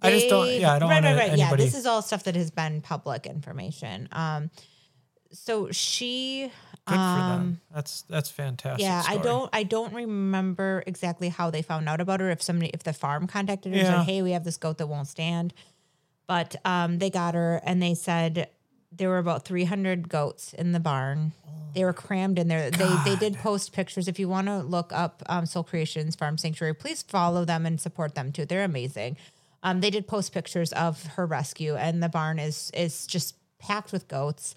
I 0.01 0.11
just 0.11 0.27
don't- 0.27 0.49
yeah, 0.49 0.73
I 0.73 0.79
don't 0.79 0.89
know. 0.89 0.95
right, 0.95 1.03
right, 1.03 1.29
right. 1.29 1.37
Yeah, 1.37 1.55
this 1.55 1.75
is 1.75 1.85
all 1.85 2.01
stuff 2.01 2.23
that 2.23 2.35
has 2.35 2.49
been 2.51 2.81
public 2.81 3.25
information. 3.25 4.09
Um, 4.11 4.49
so 5.31 5.71
she, 5.71 6.51
Good 6.85 6.93
for 6.95 6.99
um, 6.99 7.29
them. 7.29 7.61
That's 7.73 8.01
that's 8.03 8.29
fantastic. 8.29 8.81
yeah, 8.81 9.03
I 9.07 9.17
don't, 9.17 9.49
I 9.53 9.63
don't 9.63 9.93
remember 9.93 10.83
exactly 10.87 11.29
how 11.29 11.49
they 11.51 11.61
found 11.61 11.87
out 11.87 12.01
about 12.01 12.19
her. 12.21 12.29
If 12.31 12.41
somebody, 12.41 12.71
if 12.73 12.83
the 12.83 12.93
farm 12.93 13.27
contacted 13.27 13.73
her 13.73 13.77
and 13.79 13.87
said, 13.87 14.03
"Hey, 14.03 14.21
we 14.21 14.31
have 14.31 14.43
this 14.43 14.57
goat 14.57 14.77
that 14.79 14.87
won't 14.87 15.07
stand," 15.07 15.53
but 16.27 16.55
um, 16.65 16.99
they 16.99 17.09
got 17.09 17.35
her 17.35 17.61
and 17.63 17.81
they 17.81 17.93
said 17.93 18.49
there 18.91 19.09
were 19.09 19.17
about 19.17 19.45
300 19.45 20.09
goats 20.09 20.53
in 20.53 20.71
the 20.71 20.79
barn. 20.79 21.33
They 21.73 21.83
were 21.83 21.93
crammed 21.93 22.39
in 22.39 22.47
there. 22.47 22.71
They 22.71 22.95
they 23.05 23.15
did 23.15 23.35
post 23.35 23.71
pictures. 23.73 24.07
If 24.07 24.17
you 24.17 24.27
want 24.27 24.47
to 24.47 24.59
look 24.59 24.91
up 24.93 25.21
um, 25.27 25.45
Soul 25.45 25.63
Creations 25.63 26.15
Farm 26.15 26.37
Sanctuary, 26.37 26.73
please 26.73 27.03
follow 27.03 27.45
them 27.45 27.65
and 27.65 27.79
support 27.79 28.15
them 28.15 28.31
too. 28.31 28.45
They're 28.45 28.63
amazing. 28.63 29.17
Um, 29.61 29.81
they 29.81 29.89
did 29.89 30.07
post 30.07 30.33
pictures 30.33 30.71
of 30.73 31.03
her 31.03 31.25
rescue, 31.25 31.75
and 31.75 32.01
the 32.01 32.09
barn 32.09 32.39
is 32.39 32.71
is 32.73 33.05
just 33.05 33.35
packed 33.59 33.91
with 33.91 34.07
goats. 34.07 34.55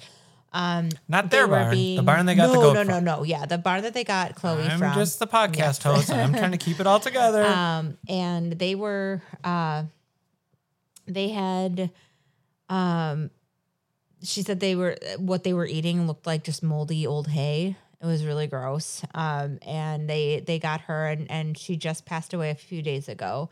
Not 0.52 1.30
their 1.30 1.46
barn. 1.46 1.70
the 1.70 1.76
being- 1.76 2.04
barn 2.04 2.26
they 2.26 2.34
got 2.34 2.46
no, 2.46 2.52
the 2.52 2.60
goat 2.60 2.72
no, 2.74 2.84
from. 2.84 3.04
no, 3.04 3.16
no. 3.16 3.22
Yeah, 3.24 3.46
the 3.46 3.58
barn 3.58 3.82
that 3.82 3.94
they 3.94 4.04
got 4.04 4.34
Chloe 4.34 4.62
I'm 4.62 4.78
from. 4.78 4.94
just 4.94 5.18
the 5.18 5.26
podcast 5.26 5.82
host. 5.82 6.10
and 6.10 6.20
I'm 6.20 6.32
trying 6.32 6.52
to 6.52 6.58
keep 6.58 6.80
it 6.80 6.86
all 6.86 7.00
together. 7.00 7.44
um, 7.46 7.98
and 8.08 8.52
they 8.52 8.74
were 8.74 9.22
uh, 9.44 9.84
they 11.06 11.28
had 11.28 11.90
um, 12.68 13.30
she 14.22 14.42
said 14.42 14.60
they 14.60 14.74
were 14.74 14.96
what 15.18 15.44
they 15.44 15.52
were 15.52 15.66
eating 15.66 16.06
looked 16.06 16.26
like 16.26 16.44
just 16.44 16.62
moldy 16.62 17.06
old 17.06 17.28
hay. 17.28 17.76
It 18.02 18.06
was 18.06 18.24
really 18.24 18.46
gross. 18.46 19.02
Um, 19.14 19.58
and 19.66 20.08
they 20.08 20.40
they 20.40 20.58
got 20.58 20.82
her 20.82 21.06
and 21.06 21.30
and 21.30 21.56
she 21.58 21.76
just 21.76 22.06
passed 22.06 22.32
away 22.34 22.50
a 22.50 22.54
few 22.54 22.82
days 22.82 23.08
ago. 23.08 23.50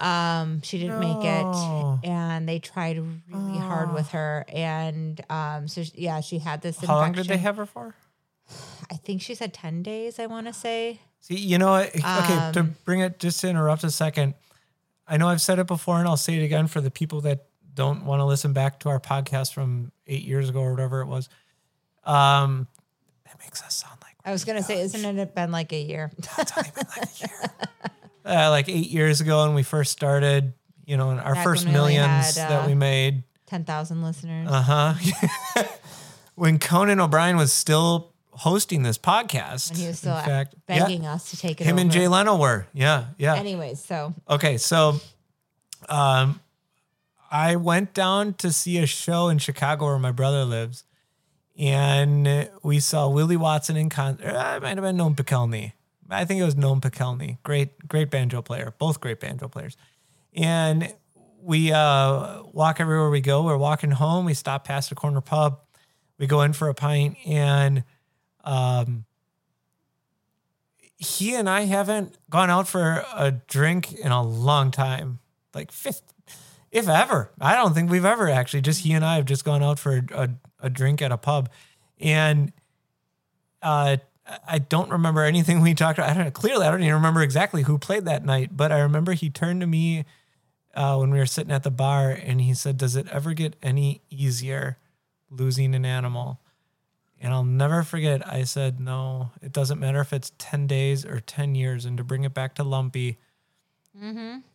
Um, 0.00 0.62
she 0.62 0.78
didn't 0.78 0.98
make 0.98 1.24
it, 1.24 2.08
and 2.08 2.48
they 2.48 2.58
tried 2.58 2.98
really 3.30 3.58
hard 3.58 3.92
with 3.94 4.08
her. 4.08 4.44
And 4.48 5.20
um, 5.30 5.68
so 5.68 5.84
she- 5.84 5.92
yeah, 5.96 6.20
she 6.20 6.38
had 6.38 6.62
this. 6.62 6.80
How 6.84 6.96
long 6.96 7.12
did 7.12 7.26
they 7.28 7.36
have 7.36 7.56
her 7.58 7.66
for? 7.66 7.94
I 8.90 8.96
think 8.96 9.22
she 9.22 9.34
said 9.34 9.54
ten 9.54 9.82
days. 9.82 10.18
I 10.18 10.26
want 10.26 10.48
to 10.48 10.52
say. 10.52 11.00
See, 11.20 11.36
you 11.36 11.56
know, 11.58 11.76
okay, 11.76 12.00
to 12.00 12.60
Um, 12.60 12.76
bring 12.84 13.00
it, 13.00 13.20
just 13.20 13.40
to 13.42 13.48
interrupt 13.48 13.84
a 13.84 13.90
second, 13.92 14.34
I 15.06 15.16
know 15.18 15.28
I've 15.28 15.40
said 15.40 15.60
it 15.60 15.68
before 15.68 16.00
and 16.00 16.08
I'll 16.08 16.16
say 16.16 16.36
it 16.36 16.42
again 16.44 16.66
for 16.66 16.80
the 16.80 16.90
people 16.90 17.20
that 17.20 17.46
don't 17.74 18.04
want 18.04 18.20
to 18.20 18.24
listen 18.24 18.52
back 18.52 18.80
to 18.80 18.88
our 18.88 19.00
podcast 19.00 19.52
from 19.52 19.92
eight 20.06 20.24
years 20.24 20.48
ago 20.48 20.60
or 20.60 20.70
whatever 20.70 21.00
it 21.00 21.06
was. 21.06 21.28
Um, 22.04 22.66
that 23.24 23.38
makes 23.40 23.62
us 23.62 23.74
sound 23.76 23.98
like, 24.02 24.16
I 24.24 24.32
was 24.32 24.44
gonna 24.44 24.62
say, 24.62 24.80
isn't 24.82 25.18
it 25.18 25.34
been 25.34 25.52
like 25.52 25.72
a 25.72 25.80
year? 25.80 26.10
it's 26.18 26.56
only 26.56 26.70
been 26.74 26.86
like 26.96 27.08
a 27.14 27.18
year. 27.18 27.50
Uh, 28.24 28.50
like 28.50 28.68
eight 28.68 28.88
years 28.88 29.20
ago 29.20 29.44
when 29.46 29.54
we 29.54 29.62
first 29.62 29.90
started, 29.90 30.52
you 30.86 30.96
know, 30.96 31.10
our 31.10 31.34
Back 31.34 31.44
first 31.44 31.64
when 31.64 31.74
we 31.74 31.80
only 31.80 31.94
millions 31.94 32.36
had, 32.36 32.50
that 32.50 32.64
uh, 32.64 32.66
we 32.68 32.74
made. 32.74 33.24
Ten 33.46 33.64
thousand 33.64 34.02
listeners. 34.02 34.48
Uh 34.48 34.94
huh. 34.94 35.64
when 36.34 36.58
Conan 36.58 37.00
O'Brien 37.00 37.36
was 37.36 37.52
still 37.52 38.12
hosting 38.30 38.82
this 38.82 38.98
podcast, 38.98 39.70
and 39.70 39.78
he 39.78 39.86
was 39.86 39.98
still 39.98 40.16
in 40.16 40.24
fact, 40.24 40.54
yeah, 40.68 40.84
begging 40.84 41.06
us 41.06 41.30
to 41.30 41.36
take 41.36 41.60
it. 41.60 41.64
him 41.64 41.78
and. 41.78 41.90
Jay 41.90 42.08
Leno 42.08 42.36
were, 42.36 42.66
yeah, 42.72 43.06
yeah. 43.18 43.34
Anyways, 43.34 43.84
so 43.84 44.14
Okay, 44.28 44.56
so 44.56 45.00
um 45.88 46.40
I 47.32 47.56
went 47.56 47.94
down 47.94 48.34
to 48.34 48.52
see 48.52 48.76
a 48.76 48.86
show 48.86 49.28
in 49.28 49.38
Chicago 49.38 49.86
where 49.86 49.98
my 49.98 50.12
brother 50.12 50.44
lives. 50.44 50.84
And 51.58 52.50
we 52.62 52.78
saw 52.78 53.08
Willie 53.08 53.36
Watson 53.36 53.76
in 53.76 53.88
concert. 53.88 54.28
It 54.28 54.62
might 54.62 54.76
have 54.76 54.82
been 54.82 54.98
Noam 54.98 55.16
Pikelny. 55.16 55.72
I 56.10 56.26
think 56.26 56.40
it 56.40 56.44
was 56.44 56.54
Noam 56.54 56.82
Pikelny. 56.82 57.38
Great, 57.42 57.88
great 57.88 58.10
banjo 58.10 58.42
player. 58.42 58.74
Both 58.78 59.00
great 59.00 59.18
banjo 59.18 59.48
players. 59.48 59.78
And 60.34 60.92
we 61.40 61.72
uh, 61.72 62.42
walk 62.52 62.80
everywhere 62.80 63.08
we 63.08 63.22
go. 63.22 63.42
We're 63.42 63.56
walking 63.56 63.92
home. 63.92 64.26
We 64.26 64.34
stop 64.34 64.64
past 64.64 64.92
a 64.92 64.94
corner 64.94 65.22
pub. 65.22 65.60
We 66.18 66.26
go 66.26 66.42
in 66.42 66.52
for 66.52 66.68
a 66.68 66.74
pint, 66.74 67.16
and 67.26 67.82
um, 68.44 69.06
he 70.96 71.34
and 71.34 71.50
I 71.50 71.62
haven't 71.62 72.16
gone 72.30 72.48
out 72.48 72.68
for 72.68 73.04
a 73.14 73.32
drink 73.32 73.92
in 73.92 74.12
a 74.12 74.22
long 74.22 74.70
time, 74.70 75.18
like 75.52 75.72
fifth, 75.72 76.11
if 76.72 76.88
ever. 76.88 77.30
I 77.40 77.54
don't 77.54 77.74
think 77.74 77.90
we've 77.90 78.04
ever 78.04 78.28
actually. 78.28 78.62
Just 78.62 78.80
he 78.80 78.92
and 78.92 79.04
I 79.04 79.16
have 79.16 79.26
just 79.26 79.44
gone 79.44 79.62
out 79.62 79.78
for 79.78 80.04
a, 80.12 80.30
a 80.58 80.70
drink 80.70 81.00
at 81.02 81.12
a 81.12 81.18
pub, 81.18 81.50
and 82.00 82.52
uh, 83.62 83.98
I 84.48 84.58
don't 84.58 84.90
remember 84.90 85.22
anything 85.22 85.60
we 85.60 85.74
talked 85.74 85.98
about. 85.98 86.10
I 86.10 86.14
don't 86.14 86.34
clearly. 86.34 86.66
I 86.66 86.70
don't 86.70 86.82
even 86.82 86.94
remember 86.94 87.22
exactly 87.22 87.62
who 87.62 87.78
played 87.78 88.06
that 88.06 88.24
night, 88.24 88.56
but 88.56 88.72
I 88.72 88.80
remember 88.80 89.12
he 89.12 89.30
turned 89.30 89.60
to 89.60 89.66
me 89.66 90.04
uh, 90.74 90.96
when 90.96 91.10
we 91.10 91.18
were 91.18 91.26
sitting 91.26 91.52
at 91.52 91.62
the 91.62 91.70
bar, 91.70 92.10
and 92.10 92.40
he 92.40 92.54
said, 92.54 92.78
"Does 92.78 92.96
it 92.96 93.06
ever 93.08 93.34
get 93.34 93.54
any 93.62 94.00
easier 94.10 94.78
losing 95.30 95.74
an 95.74 95.84
animal?" 95.84 96.40
And 97.24 97.32
I'll 97.32 97.44
never 97.44 97.84
forget, 97.84 98.26
I 98.26 98.42
said, 98.42 98.80
no, 98.80 99.30
it 99.40 99.52
doesn't 99.52 99.78
matter 99.78 100.00
if 100.00 100.12
it's 100.12 100.32
10 100.38 100.66
days 100.66 101.06
or 101.06 101.20
10 101.20 101.54
years. 101.54 101.84
And 101.84 101.96
to 101.98 102.02
bring 102.02 102.24
it 102.24 102.34
back 102.34 102.56
to 102.56 102.64
Lumpy, 102.64 103.16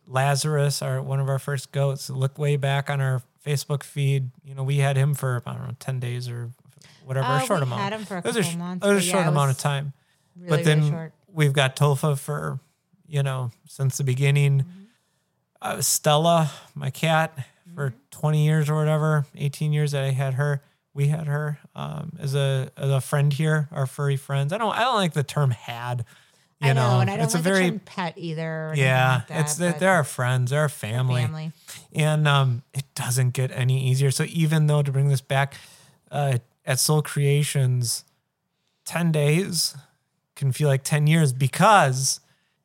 Lazarus, 0.06 0.82
our 0.82 1.00
one 1.02 1.20
of 1.20 1.28
our 1.28 1.38
first 1.38 1.72
goats. 1.72 2.10
Look 2.10 2.38
way 2.38 2.56
back 2.56 2.90
on 2.90 3.00
our 3.00 3.22
Facebook 3.44 3.82
feed. 3.82 4.30
You 4.44 4.54
know, 4.54 4.62
we 4.62 4.78
had 4.78 4.96
him 4.96 5.14
for 5.14 5.42
I 5.46 5.52
don't 5.54 5.66
know 5.68 5.76
ten 5.78 6.00
days 6.00 6.28
or 6.28 6.50
whatever, 7.04 7.26
Uh, 7.26 7.42
a 7.42 7.46
short 7.46 7.60
we 7.60 7.66
amount. 7.66 7.80
had 7.82 7.92
him 7.92 8.04
for 8.04 8.16
a 8.16 8.18
it 8.18 8.24
was 8.24 8.36
a, 8.36 8.42
sh- 8.42 8.56
months, 8.56 8.84
it 8.86 8.88
was 8.90 8.96
a 8.96 9.00
but 9.00 9.06
yeah, 9.06 9.12
short 9.12 9.26
amount 9.26 9.50
of 9.50 9.58
time. 9.58 9.92
Really, 10.36 10.48
but 10.50 10.64
then 10.64 10.78
really 10.80 10.90
short. 10.90 11.12
we've 11.32 11.52
got 11.52 11.76
Tofa 11.76 12.16
for 12.16 12.60
you 13.06 13.22
know 13.22 13.50
since 13.66 13.96
the 13.98 14.04
beginning. 14.04 14.60
Mm-hmm. 14.60 14.72
Uh, 15.60 15.80
Stella, 15.80 16.50
my 16.74 16.90
cat, 16.90 17.32
for 17.74 17.90
Mm-hmm. 17.90 17.96
20 18.10 18.44
years 18.44 18.68
or 18.70 18.74
whatever, 18.74 19.24
18 19.36 19.72
years 19.72 19.92
that 19.92 20.02
I 20.02 20.10
had 20.10 20.34
her. 20.34 20.62
We 20.94 21.08
had 21.08 21.28
her 21.28 21.58
um, 21.76 22.12
as 22.18 22.34
a 22.34 22.70
as 22.76 22.90
a 22.90 23.00
friend 23.00 23.32
here, 23.32 23.68
our 23.70 23.86
furry 23.86 24.16
friends. 24.16 24.52
I 24.52 24.58
don't 24.58 24.72
I 24.74 24.80
don't 24.80 24.96
like 24.96 25.12
the 25.12 25.22
term 25.22 25.52
had. 25.52 26.04
You 26.60 26.70
I 26.70 26.72
know, 26.72 26.98
and 27.00 27.08
I 27.08 27.16
don't 27.16 27.24
it's 27.24 27.34
like 27.34 27.40
a 27.40 27.44
very 27.44 27.70
the 27.70 27.78
pet 27.78 28.14
either. 28.16 28.72
yeah. 28.74 29.16
like 29.18 29.26
that, 29.28 29.40
it's 29.42 29.54
they're, 29.54 29.72
they're 29.74 29.92
our 29.92 30.02
friends, 30.02 30.50
they're 30.50 30.62
our 30.62 30.68
family, 30.68 31.22
family. 31.22 31.52
and 31.94 32.26
um, 32.26 32.62
it 32.74 32.84
doesn't 32.96 33.30
get 33.30 33.52
any 33.52 33.88
easier. 33.88 34.10
So 34.10 34.24
even 34.28 34.66
though 34.66 34.82
to 34.82 34.90
bring 34.90 35.08
this 35.08 35.20
back, 35.20 35.54
uh, 36.10 36.38
at 36.64 36.80
Soul 36.80 37.00
Creations, 37.02 38.04
10 38.86 39.12
days 39.12 39.76
can 40.36 40.52
feel 40.52 40.68
like 40.68 40.82
10 40.82 41.06
years 41.06 41.32
because 41.32 42.20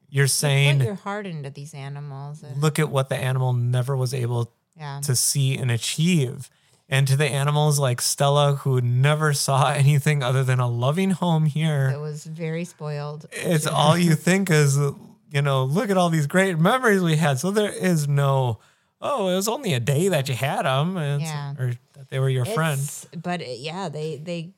you're 0.10 0.28
saying 0.28 0.80
Put 0.80 0.86
your 0.86 0.96
heart 0.96 1.26
into 1.26 1.50
these 1.50 1.74
animals. 1.74 2.44
and- 2.44 2.62
look 2.62 2.80
at 2.80 2.89
what 2.89 3.10
the 3.10 3.16
animal 3.16 3.54
never 3.54 3.96
was 3.96 4.14
able 4.14 4.52
yeah. 4.78 5.00
to 5.02 5.16
see 5.16 5.58
and 5.58 5.72
achieve. 5.72 6.50
And 6.94 7.08
to 7.08 7.16
the 7.18 7.26
animals 7.26 7.80
like 7.80 8.02
Stella, 8.02 8.56
who 8.58 8.80
never 8.80 9.34
saw 9.34 9.72
anything 9.84 10.22
other 10.22 10.44
than 10.44 10.60
a 10.60 10.68
loving 10.70 11.10
home 11.10 11.46
here. 11.46 11.89
It 11.94 12.00
was 12.00 12.24
very 12.26 12.66
spoiled. 12.66 13.26
it's 13.32 13.66
all 13.66 13.98
you 13.98 14.14
think 14.28 14.52
is, 14.52 14.78
you 14.78 15.41
know, 15.41 15.64
look 15.64 15.89
at 15.89 15.98
all 15.98 16.10
these 16.10 16.28
great 16.28 16.60
memories 16.60 17.02
we 17.02 17.16
had. 17.16 17.39
So 17.39 17.50
there 17.50 17.72
is 17.72 18.08
no, 18.08 18.60
oh, 19.02 19.28
it 19.30 19.36
was 19.36 19.48
only 19.48 19.74
a 19.74 19.80
day 19.80 20.08
that 20.10 20.30
you 20.30 20.36
had 20.36 20.64
them, 20.66 20.96
Yeah. 20.98 21.56
or 21.58 21.74
that 21.94 22.10
they 22.10 22.20
were 22.20 22.30
your 22.30 22.46
friend. 22.46 22.80
But 23.22 23.41
it- 23.41 23.60
yeah, 23.60 23.89
they 23.89 24.18
they 24.18 24.52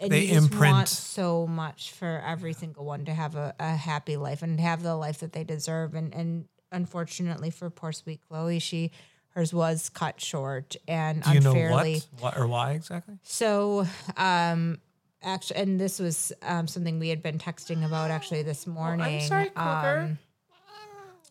and 0.00 0.10
They 0.12 0.28
imprint. 0.30 0.88
so 0.88 1.46
much 1.46 1.92
for 1.92 2.22
every 2.26 2.52
single 2.54 2.84
one 2.84 3.04
to 3.06 3.14
have 3.14 3.34
a, 3.36 3.54
a 3.58 3.74
happy 3.76 4.16
life 4.16 4.42
and 4.42 4.60
have 4.60 4.82
the 4.82 4.94
life 4.96 5.18
that 5.20 5.32
they 5.32 5.44
deserve. 5.44 5.94
And 5.94 6.14
and 6.14 6.44
unfortunately 6.70 7.50
for 7.50 7.70
poor 7.70 7.92
sweet 7.92 8.20
Chloe, 8.28 8.58
she 8.58 8.90
hers 9.30 9.52
was 9.54 9.88
cut 9.88 10.20
short 10.20 10.76
and 10.86 11.22
Do 11.22 11.32
you 11.32 11.40
know 11.40 11.50
unfairly. 11.50 12.02
what, 12.18 12.34
what 12.34 12.38
or 12.38 12.46
why 12.46 12.72
exactly? 12.72 13.18
So, 13.22 13.86
um, 14.16 14.78
actually, 15.22 15.60
and 15.60 15.80
this 15.80 15.98
was 15.98 16.32
um, 16.42 16.66
something 16.66 16.98
we 16.98 17.08
had 17.08 17.22
been 17.22 17.38
texting 17.38 17.84
about 17.86 18.10
actually 18.10 18.42
this 18.42 18.66
morning. 18.66 19.20
I'm 19.22 19.28
sorry, 19.28 19.50
Cougar. 19.50 19.98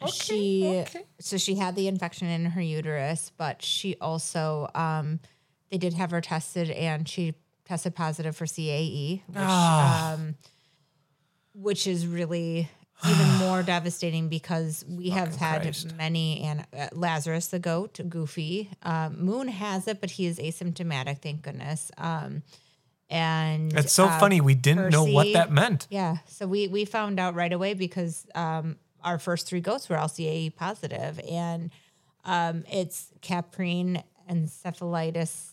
Um, 0.02 0.08
she 0.12 0.86
so 1.20 1.38
she 1.38 1.56
had 1.56 1.76
the 1.76 1.88
infection 1.88 2.28
in 2.28 2.46
her 2.46 2.62
uterus, 2.62 3.32
but 3.36 3.62
she 3.64 3.96
also 4.00 4.70
um, 4.76 5.20
they 5.72 5.78
did 5.80 5.94
have 5.94 6.12
her 6.12 6.22
tested, 6.22 6.70
and 6.70 7.10
she 7.10 7.34
tested 7.66 7.96
positive 7.96 8.36
for 8.36 8.46
CAE, 8.46 9.24
which 9.28 9.36
Ah. 9.38 10.14
um, 10.14 10.36
which 11.54 11.88
is 11.88 12.06
really 12.06 12.70
even 13.06 13.28
more 13.40 13.64
devastating 13.64 14.30
because 14.30 14.84
we 14.88 15.10
have 15.10 15.36
had 15.36 15.62
Christ. 15.62 15.96
many 15.96 16.42
and 16.42 16.66
uh, 16.78 16.88
Lazarus 16.94 17.48
the 17.48 17.60
goat, 17.60 18.00
Goofy, 18.10 18.70
um, 18.84 19.24
Moon 19.24 19.48
has 19.48 19.88
it, 19.88 20.02
but 20.02 20.12
he 20.12 20.26
is 20.26 20.40
asymptomatic, 20.40 21.20
thank 21.20 21.42
goodness. 21.44 21.92
Um, 21.98 22.44
and 23.10 23.74
It's 23.74 23.94
so 23.94 24.06
uh, 24.06 24.20
funny. 24.20 24.42
We 24.42 24.56
didn't 24.56 24.90
know 24.90 25.06
what 25.06 25.32
that 25.34 25.52
meant. 25.52 25.88
yeah, 25.90 26.18
so 26.26 26.46
we 26.46 26.68
we 26.68 26.86
found 26.86 27.20
out 27.20 27.36
right 27.36 27.54
away 27.54 27.74
because 27.74 28.26
um, 28.36 28.78
our 29.04 29.18
first 29.18 29.48
three 29.48 29.62
goats 29.62 29.88
were 29.88 29.96
LCA 29.96 30.56
positive, 30.56 31.20
and 31.30 31.72
um, 32.26 32.66
it's 32.70 33.12
caprine 33.22 34.04
encephalitis. 34.30 35.52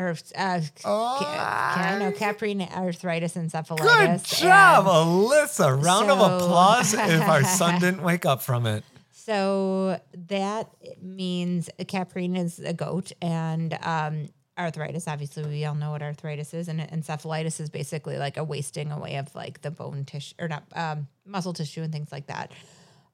Or 0.00 0.10
uh, 0.36 0.60
ca- 0.82 1.72
ca- 1.74 1.98
no, 1.98 2.12
caprine 2.12 2.62
arthritis 2.62 3.34
encephalitis. 3.34 4.30
Good 4.30 4.38
job, 4.38 4.86
and 4.86 4.88
Alyssa. 4.88 5.84
Round 5.84 6.10
of 6.10 6.18
applause 6.18 6.94
if 6.94 7.28
our 7.28 7.44
son 7.44 7.80
didn't 7.80 8.02
wake 8.02 8.24
up 8.24 8.40
from 8.42 8.66
it. 8.66 8.82
So 9.12 10.00
that 10.28 10.70
means 11.02 11.68
caprine 11.86 12.34
is 12.36 12.58
a 12.58 12.72
goat, 12.72 13.12
and 13.20 13.78
um, 13.82 14.28
arthritis. 14.58 15.06
Obviously, 15.06 15.44
we 15.44 15.64
all 15.66 15.74
know 15.74 15.90
what 15.90 16.02
arthritis 16.02 16.54
is, 16.54 16.68
and 16.68 16.80
encephalitis 16.80 17.60
is 17.60 17.68
basically 17.68 18.16
like 18.16 18.38
a 18.38 18.44
wasting 18.44 18.90
away 18.90 19.16
of 19.16 19.34
like 19.34 19.60
the 19.60 19.70
bone 19.70 20.04
tissue 20.06 20.34
or 20.38 20.48
not 20.48 20.64
um, 20.74 21.08
muscle 21.26 21.52
tissue 21.52 21.82
and 21.82 21.92
things 21.92 22.10
like 22.10 22.26
that. 22.28 22.52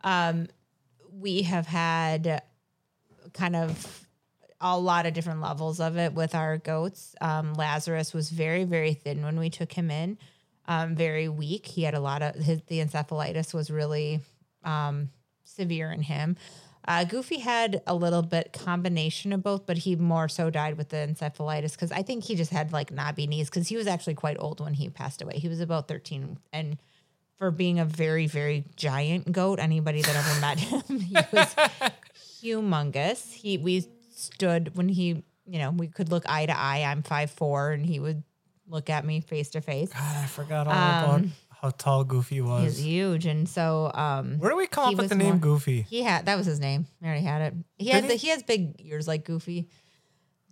Um, 0.02 0.46
we 1.12 1.42
have 1.42 1.66
had 1.66 2.42
kind 3.32 3.56
of 3.56 4.05
a 4.74 4.78
lot 4.78 5.06
of 5.06 5.14
different 5.14 5.40
levels 5.40 5.80
of 5.80 5.96
it 5.96 6.12
with 6.12 6.34
our 6.34 6.58
goats. 6.58 7.14
Um, 7.20 7.54
Lazarus 7.54 8.12
was 8.12 8.30
very, 8.30 8.64
very 8.64 8.94
thin 8.94 9.22
when 9.22 9.38
we 9.38 9.50
took 9.50 9.72
him 9.72 9.90
in, 9.90 10.18
um, 10.66 10.94
very 10.94 11.28
weak. 11.28 11.66
He 11.66 11.82
had 11.82 11.94
a 11.94 12.00
lot 12.00 12.22
of 12.22 12.34
his, 12.34 12.62
the 12.66 12.80
encephalitis 12.80 13.54
was 13.54 13.70
really 13.70 14.20
um, 14.64 15.10
severe 15.44 15.90
in 15.90 16.02
him. 16.02 16.36
Uh, 16.88 17.04
Goofy 17.04 17.40
had 17.40 17.82
a 17.86 17.94
little 17.94 18.22
bit 18.22 18.52
combination 18.52 19.32
of 19.32 19.42
both, 19.42 19.66
but 19.66 19.78
he 19.78 19.96
more 19.96 20.28
so 20.28 20.50
died 20.50 20.78
with 20.78 20.90
the 20.90 20.96
encephalitis 20.96 21.72
because 21.72 21.90
I 21.90 22.02
think 22.02 22.24
he 22.24 22.36
just 22.36 22.52
had 22.52 22.72
like 22.72 22.92
knobby 22.92 23.26
knees 23.26 23.50
because 23.50 23.68
he 23.68 23.76
was 23.76 23.88
actually 23.88 24.14
quite 24.14 24.36
old 24.38 24.60
when 24.60 24.74
he 24.74 24.88
passed 24.88 25.20
away. 25.20 25.38
He 25.38 25.48
was 25.48 25.60
about 25.60 25.88
13 25.88 26.38
and 26.52 26.78
for 27.36 27.50
being 27.50 27.78
a 27.78 27.84
very, 27.84 28.26
very 28.26 28.64
giant 28.76 29.30
goat, 29.30 29.58
anybody 29.58 30.00
that 30.00 30.16
ever 30.16 30.40
met 30.40 30.58
him, 30.58 31.00
he 31.00 31.14
was 31.32 31.54
humongous. 32.42 33.34
He 33.34 33.58
we 33.58 33.86
stood 34.26 34.76
when 34.76 34.88
he, 34.88 35.24
you 35.46 35.58
know, 35.58 35.70
we 35.70 35.88
could 35.88 36.10
look 36.10 36.24
eye 36.28 36.46
to 36.46 36.56
eye. 36.58 36.84
I'm 36.86 37.02
five 37.02 37.30
four, 37.30 37.70
and 37.72 37.84
he 37.86 37.98
would 38.00 38.22
look 38.68 38.90
at 38.90 39.04
me 39.04 39.20
face 39.20 39.50
to 39.50 39.60
face. 39.60 39.92
God, 39.92 40.16
I 40.16 40.26
forgot 40.26 40.66
all 40.66 40.72
about 40.72 41.24
how 41.62 41.70
tall 41.70 42.04
Goofy 42.04 42.40
was 42.40 42.64
He's 42.76 42.84
huge, 42.84 43.26
and 43.26 43.48
so 43.48 43.90
um, 43.94 44.38
Where 44.38 44.50
do 44.50 44.56
we 44.56 44.66
come 44.66 44.92
up 44.92 44.94
with 44.96 45.08
the 45.08 45.14
name 45.14 45.28
more- 45.28 45.36
Goofy? 45.38 45.82
he 45.82 46.02
had 46.02 46.26
that 46.26 46.36
was 46.36 46.46
his 46.46 46.60
name. 46.60 46.86
I 47.02 47.06
already 47.06 47.24
had 47.24 47.42
it. 47.42 47.54
He 47.78 47.90
Did 47.90 48.04
the, 48.04 48.14
he? 48.14 48.18
he 48.18 48.28
has 48.28 48.42
big 48.42 48.74
ears 48.80 49.08
like 49.08 49.24
Goofy. 49.24 49.68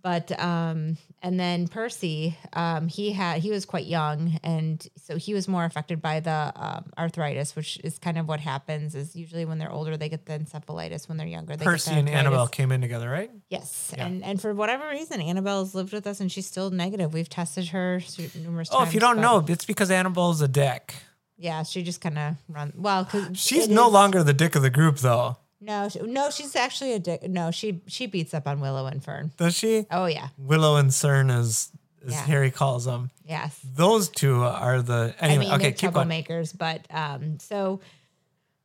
But 0.05 0.39
um 0.39 0.97
and 1.23 1.39
then 1.39 1.67
Percy, 1.67 2.37
um, 2.53 2.87
he 2.87 3.11
had 3.11 3.41
he 3.41 3.49
was 3.49 3.65
quite 3.65 3.87
young 3.87 4.39
and 4.43 4.87
so 5.03 5.17
he 5.17 5.33
was 5.33 5.47
more 5.47 5.65
affected 5.65 5.99
by 5.99 6.19
the 6.19 6.53
um, 6.55 6.91
arthritis, 6.95 7.55
which 7.55 7.79
is 7.83 7.97
kind 7.97 8.19
of 8.19 8.27
what 8.27 8.39
happens 8.39 8.93
is 8.93 9.15
usually 9.15 9.45
when 9.45 9.57
they're 9.57 9.71
older 9.71 9.97
they 9.97 10.07
get 10.07 10.27
the 10.27 10.37
encephalitis, 10.37 11.09
when 11.09 11.17
they're 11.17 11.25
younger 11.25 11.55
they 11.55 11.65
Percy 11.65 11.89
get 11.89 12.05
the 12.05 12.11
and. 12.11 12.19
Annabelle 12.19 12.47
came 12.47 12.71
in 12.71 12.81
together, 12.81 13.09
right? 13.09 13.31
Yes. 13.49 13.95
Yeah. 13.97 14.05
And 14.05 14.23
and 14.23 14.39
for 14.39 14.53
whatever 14.53 14.87
reason 14.89 15.19
Annabelle's 15.21 15.73
lived 15.73 15.91
with 15.91 16.05
us 16.05 16.19
and 16.19 16.31
she's 16.31 16.45
still 16.45 16.69
negative. 16.69 17.11
We've 17.11 17.27
tested 17.27 17.69
her 17.69 17.99
numerous 18.39 18.69
Oh, 18.71 18.77
times. 18.77 18.89
if 18.89 18.93
you 18.93 18.99
don't 18.99 19.19
know, 19.19 19.43
it's 19.47 19.65
because 19.65 19.89
Annabelle's 19.89 20.41
a 20.41 20.47
dick. 20.47 20.93
Yeah, 21.37 21.63
she 21.63 21.81
just 21.81 21.99
kind 21.99 22.19
of 22.19 22.35
run 22.47 22.73
well 22.77 23.05
cuz 23.05 23.29
She's 23.33 23.67
no 23.67 23.89
longer 23.89 24.23
the 24.23 24.33
dick 24.33 24.55
of 24.55 24.61
the 24.61 24.69
group, 24.69 24.99
though. 24.99 25.37
No, 25.61 25.89
she, 25.89 25.99
no, 26.01 26.29
she's 26.29 26.55
actually 26.55 26.93
a 26.93 26.99
dick. 26.99 27.23
No, 27.27 27.49
she 27.51 27.81
she 27.87 28.05
beats 28.07 28.33
up 28.33 28.47
on 28.47 28.59
Willow 28.59 28.85
and 28.87 29.03
Fern. 29.03 29.31
Does 29.37 29.55
she? 29.55 29.85
Oh 29.89 30.05
yeah, 30.05 30.27
Willow 30.37 30.75
and 30.75 30.89
Cern, 30.91 31.31
as, 31.31 31.71
as 32.05 32.11
Yeah. 32.13 32.25
Harry 32.25 32.51
calls 32.51 32.85
them. 32.85 33.09
yes. 33.25 33.59
Those 33.63 34.09
two 34.09 34.43
are 34.43 34.81
the. 34.81 35.15
Anyway, 35.19 35.45
I 35.45 35.49
mean, 35.49 35.53
okay, 35.55 35.71
keep 35.71 35.91
going. 35.93 36.07
troublemakers, 36.07 36.55
but 36.55 36.85
um, 36.93 37.39
so 37.39 37.79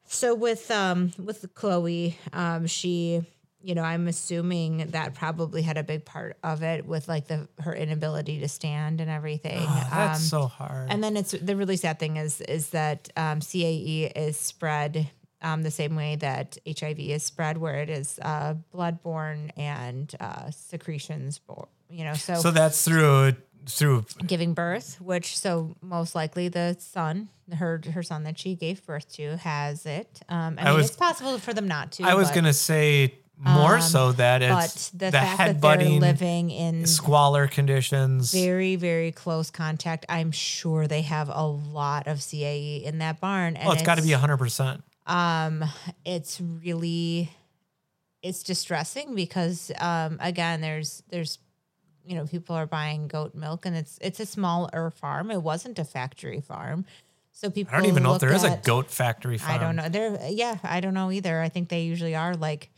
so 0.04 0.34
with 0.34 0.70
um 0.70 1.12
with 1.18 1.54
Chloe, 1.54 2.18
um, 2.32 2.66
she, 2.66 3.22
you 3.62 3.74
know, 3.76 3.82
I'm 3.82 4.08
assuming 4.08 4.88
that 4.90 5.14
probably 5.14 5.62
had 5.62 5.78
a 5.78 5.84
big 5.84 6.04
part 6.04 6.36
of 6.42 6.62
it 6.64 6.84
with 6.84 7.06
like 7.06 7.28
the 7.28 7.46
her 7.60 7.72
inability 7.72 8.40
to 8.40 8.48
stand 8.48 9.00
and 9.00 9.08
everything. 9.08 9.60
Oh, 9.60 9.88
that's 9.92 10.18
um, 10.18 10.24
so 10.24 10.46
hard. 10.48 10.90
And 10.90 11.02
then 11.02 11.16
it's 11.16 11.30
the 11.30 11.54
really 11.54 11.76
sad 11.76 11.98
thing 12.00 12.16
is 12.16 12.40
is 12.42 12.70
that 12.70 13.08
um, 13.16 13.38
CAE 13.40 14.10
is 14.16 14.36
spread 14.36 15.08
um, 15.42 15.62
the 15.62 15.70
same 15.70 15.96
way 15.96 16.16
that 16.16 16.58
HIV 16.66 16.98
is 17.00 17.22
spread, 17.22 17.58
where 17.58 17.76
it 17.76 17.90
is 17.90 18.18
uh, 18.22 18.54
bloodborne 18.74 19.50
and 19.56 20.14
uh, 20.20 20.50
secretions. 20.50 21.38
bo- 21.38 21.68
You 21.88 22.04
know, 22.04 22.14
so, 22.14 22.34
so 22.34 22.50
that's 22.50 22.84
through 22.84 23.34
through. 23.66 24.04
giving 24.26 24.54
birth, 24.54 25.00
which 25.00 25.38
so 25.38 25.76
most 25.82 26.14
likely 26.14 26.48
the 26.48 26.76
son, 26.78 27.28
her 27.54 27.80
her 27.92 28.02
son 28.02 28.24
that 28.24 28.38
she 28.38 28.54
gave 28.54 28.84
birth 28.84 29.10
to, 29.14 29.36
has 29.38 29.86
it. 29.86 30.20
Um, 30.28 30.56
I, 30.58 30.62
I 30.62 30.64
mean, 30.66 30.76
was- 30.76 30.86
it's 30.88 30.96
possible 30.96 31.38
for 31.38 31.54
them 31.54 31.68
not 31.68 31.92
to. 31.92 32.04
I 32.04 32.14
was 32.14 32.28
but, 32.28 32.34
gonna 32.36 32.52
say 32.52 33.14
more 33.42 33.76
um, 33.76 33.80
so 33.80 34.12
that 34.12 34.40
but 34.40 34.64
it's 34.66 34.90
the, 34.90 35.06
the, 35.06 35.12
fact 35.12 35.62
that 35.62 35.78
they're 35.78 35.88
living 35.88 36.50
in 36.50 36.84
squalor 36.86 37.48
conditions. 37.48 38.32
very 38.32 38.76
very 38.76 39.12
close 39.12 39.50
contact, 39.50 40.04
I'm 40.10 40.30
sure 40.30 40.86
they 40.86 41.02
have 41.02 41.30
a 41.32 41.46
lot 41.46 42.06
of 42.06 42.18
CAE 42.18 42.82
in 42.82 42.98
that 42.98 43.18
barn. 43.18 43.56
And 43.56 43.68
oh, 43.68 43.72
it's 43.72 43.82
got 43.82 43.96
to 43.96 44.02
be 44.02 44.12
hundred 44.12 44.36
percent. 44.36 44.82
Um 45.10 45.64
it's 46.04 46.40
really 46.40 47.30
it's 48.22 48.42
distressing 48.42 49.14
because 49.14 49.70
um 49.78 50.18
again 50.20 50.60
there's 50.60 51.02
there's 51.10 51.38
you 52.04 52.14
know 52.16 52.26
people 52.26 52.54
are 52.56 52.66
buying 52.66 53.08
goat 53.08 53.34
milk 53.34 53.66
and 53.66 53.76
it's 53.76 53.98
it's 54.00 54.20
a 54.20 54.26
smaller 54.26 54.90
farm 54.90 55.30
it 55.30 55.42
wasn't 55.42 55.78
a 55.78 55.84
factory 55.84 56.40
farm 56.40 56.84
So 57.32 57.48
people. 57.50 57.72
I 57.74 57.78
don't 57.78 57.88
even 57.88 58.02
know 58.02 58.14
if 58.14 58.20
there 58.20 58.34
is 58.34 58.44
a 58.44 58.60
goat 58.62 58.90
factory 58.90 59.38
farm. 59.38 59.54
I 59.54 59.58
don't 59.58 59.76
know. 59.76 59.88
There, 59.88 60.18
yeah, 60.28 60.58
I 60.62 60.80
don't 60.80 60.92
know 60.92 61.10
either. 61.10 61.40
I 61.40 61.48
think 61.48 61.68
they 61.70 61.82
usually 61.92 62.14
are 62.14 62.34
like. 62.36 62.68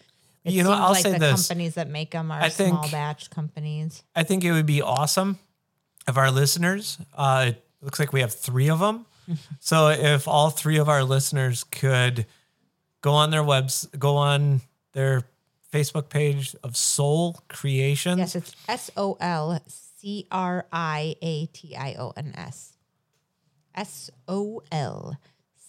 It 0.44 0.52
You 0.52 0.62
know, 0.62 0.70
I'll 0.70 0.92
like 0.92 1.02
say 1.02 1.12
the 1.12 1.18
this. 1.18 1.48
companies 1.48 1.74
that 1.74 1.88
make 1.88 2.10
them 2.12 2.30
are 2.30 2.48
think- 2.48 2.76
small 2.78 2.88
batch 2.90 3.30
companies. 3.30 4.04
I 4.14 4.22
think 4.22 4.44
it 4.44 4.52
would 4.52 4.66
be 4.66 4.80
awesome 4.82 5.38
if 6.06 6.16
our 6.16 6.30
listeners, 6.30 6.98
uh, 7.16 7.46
it 7.50 7.64
looks 7.80 7.98
like 7.98 8.12
we 8.12 8.20
have 8.20 8.32
three 8.34 8.70
of 8.70 8.78
them. 8.78 9.06
so 9.60 9.88
if 9.88 10.26
all 10.28 10.50
three 10.50 10.78
of 10.78 10.88
our 10.88 11.04
listeners 11.04 11.64
could 11.64 12.26
go 13.00 13.12
on 13.12 13.30
their 13.30 13.44
webs, 13.44 13.86
go 13.98 14.16
on 14.16 14.60
their 14.92 15.22
Facebook 15.72 16.08
page 16.08 16.54
of 16.62 16.76
Soul 16.76 17.40
Creations. 17.48 18.18
Yes, 18.18 18.34
it's 18.36 18.54
S 18.68 18.90
O 18.96 19.16
L 19.20 19.60
C 19.66 20.26
R 20.30 20.66
I 20.72 21.16
A 21.22 21.46
T 21.46 21.76
I 21.76 21.94
O 21.98 22.12
N 22.16 22.32
S. 22.36 22.76
S 23.74 24.10
O 24.28 24.62
L 24.70 25.16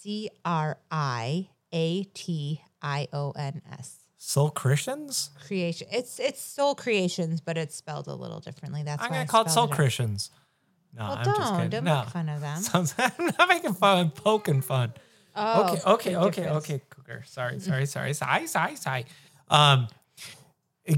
C 0.02 0.30
R 0.44 0.78
I 0.92 1.50
A 1.72 2.04
T 2.04 2.62
I 2.82 3.08
O 3.14 3.32
N 3.32 3.62
S. 3.72 4.00
Soul 4.18 4.50
Christians? 4.52 5.32
Creation. 5.48 5.88
It's 5.92 6.20
it's 6.20 6.42
Soul 6.42 6.76
Creations, 6.76 7.42
but 7.42 7.58
it's 7.58 7.76
spelled 7.76 8.08
a 8.08 8.16
little 8.16 8.40
differently. 8.40 8.84
That's 8.84 9.02
I'm 9.04 9.10
why 9.10 9.16
gonna 9.18 9.24
I 9.24 9.28
call 9.28 9.42
it 9.44 9.50
Soul 9.50 9.66
spelled 9.68 9.72
Christians. 9.72 10.32
No, 10.96 11.04
Well, 11.04 11.12
I'm 11.18 11.26
just 11.26 11.38
don't 11.40 11.56
kidding. 11.56 11.70
don't 11.72 11.84
no. 11.86 12.00
make 12.02 12.10
fun 12.10 12.30
of 12.30 12.42
them. 12.42 12.58
Sounds, 12.62 12.96
I'm 13.00 13.26
not 13.40 13.50
making 13.50 13.74
fun. 13.74 13.98
I'm 13.98 14.12
poking 14.12 14.62
fun. 14.62 14.94
Oh, 15.36 15.64
okay, 15.74 15.82
okay, 15.86 16.16
okay, 16.16 16.42
difference. 16.44 16.66
okay, 16.70 16.82
Cougar. 16.90 17.24
Sorry, 17.26 17.60
sorry, 17.60 17.86
sorry. 17.88 18.14
Sigh, 18.14 18.46
sigh, 18.46 18.76
sigh. 18.76 19.06
Um, 19.50 19.88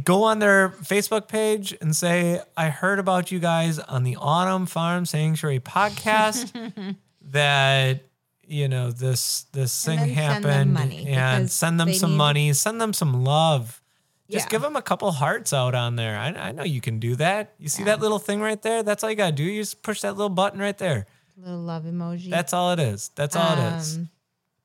go 0.04 0.24
on 0.24 0.40
their 0.40 0.70
Facebook 0.70 1.28
page 1.30 1.74
and 1.80 1.96
say, 1.96 2.42
I 2.58 2.70
heard 2.70 3.00
about 3.00 3.32
you 3.32 3.40
guys 3.40 3.80
on 3.80 4.04
the 4.04 4.18
Autumn 4.20 4.66
Farm 4.66 5.06
Sanctuary 5.06 5.60
podcast 5.62 6.96
that 7.32 8.02
you 8.48 8.68
know 8.68 8.92
this 8.92 9.44
this 9.54 9.88
And 9.88 10.00
thing 10.00 10.16
then 10.16 10.16
send 10.16 10.44
them 10.44 10.52
happened 10.52 10.74
money, 10.74 11.08
and 11.08 11.50
send 11.52 11.80
them 11.80 11.94
some 11.94 12.12
need- 12.12 12.18
money, 12.18 12.54
send 12.54 12.82
them 12.82 12.94
some 12.94 13.24
love. 13.24 13.82
Just 14.30 14.46
Yeah. 14.46 14.50
give 14.50 14.62
them 14.62 14.76
a 14.76 14.82
couple 14.82 15.12
hearts 15.12 15.54
out 15.54 15.76
on 15.76 15.96
there. 15.98 16.18
I, 16.18 16.30
I 16.30 16.52
know 16.52 16.64
you 16.64 16.82
can 16.82 17.00
do 17.00 17.16
that. 17.18 17.54
You 17.60 17.70
see 17.70 17.84
that 17.84 18.00
little 18.00 18.18
thing 18.20 18.42
right 18.42 18.62
there? 18.62 18.82
That's 18.84 19.04
all 19.04 19.10
you 19.10 19.16
gotta 19.16 19.32
do. 19.36 19.44
You 19.44 19.62
just 19.62 19.84
push 19.84 20.02
that 20.02 20.14
little 20.18 20.30
button 20.30 20.60
right 20.60 20.78
there. 20.78 21.06
Little 21.38 21.60
love 21.60 21.84
emoji. 21.84 22.30
That's 22.30 22.52
all 22.54 22.72
it 22.72 22.80
is. 22.80 23.12
That's 23.16 23.36
all 23.36 23.54
it 23.58 23.78
is. 23.78 23.98
Um, 23.98 24.10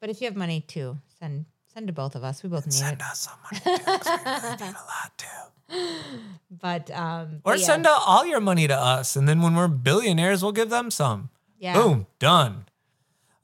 But 0.00 0.08
if 0.08 0.20
you 0.22 0.26
have 0.28 0.36
money 0.36 0.60
too, 0.62 0.96
send 1.18 1.44
send 1.74 1.86
to 1.88 1.92
both 1.92 2.14
of 2.16 2.24
us. 2.24 2.42
We 2.42 2.48
both 2.48 2.64
need 2.66 2.72
Send 2.72 3.00
it. 3.00 3.02
us 3.02 3.20
some 3.28 3.38
money 3.44 3.60
too, 3.60 3.70
we 3.70 4.30
really 4.32 4.56
need 4.56 4.62
a 4.62 4.86
lot 4.86 5.12
too. 5.18 5.26
But 6.60 6.90
um, 6.90 7.36
Or 7.44 7.52
but 7.52 7.60
yeah. 7.60 7.66
send 7.66 7.86
out 7.86 8.00
all 8.06 8.24
your 8.26 8.40
money 8.40 8.66
to 8.66 8.76
us, 8.76 9.14
and 9.14 9.28
then 9.28 9.40
when 9.40 9.54
we're 9.54 9.68
billionaires, 9.68 10.42
we'll 10.42 10.52
give 10.52 10.68
them 10.70 10.90
some. 10.90 11.30
Yeah. 11.58 11.74
Boom, 11.74 12.06
done. 12.18 12.64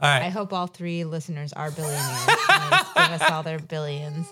All 0.00 0.10
right. 0.10 0.24
I 0.24 0.28
hope 0.30 0.52
all 0.52 0.66
three 0.66 1.04
listeners 1.04 1.52
are 1.52 1.70
billionaires. 1.70 2.26
give 2.26 3.12
us 3.20 3.30
all 3.30 3.42
their 3.42 3.58
billions. 3.60 4.26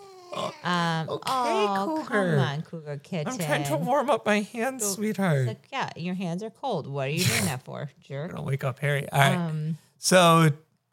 Um, 0.65 1.09
Okay, 1.09 1.31
oh, 1.33 2.05
Cougar. 2.07 2.37
come 2.37 2.39
on, 2.39 2.63
Cougar 2.63 2.97
Kitten. 3.03 3.33
I'm 3.33 3.39
trying 3.39 3.65
to 3.65 3.77
warm 3.77 4.11
up 4.11 4.25
my 4.27 4.41
hands, 4.41 4.83
It's 4.83 4.95
sweetheart. 4.95 5.47
like, 5.47 5.67
yeah, 5.73 5.91
your 5.97 6.15
hands 6.15 6.43
are 6.43 6.51
cold. 6.51 6.87
What 6.87 7.09
are 7.09 7.11
you 7.11 7.25
doing 7.25 7.45
that 7.47 7.63
for, 7.65 7.81
I'm 7.83 7.89
jerk? 8.03 8.31
gonna 8.33 8.43
wake 8.43 8.65
up 8.65 8.79
Harry. 8.81 9.09
All 9.11 9.19
right. 9.21 9.35
Um, 9.37 9.79
so 9.99 10.51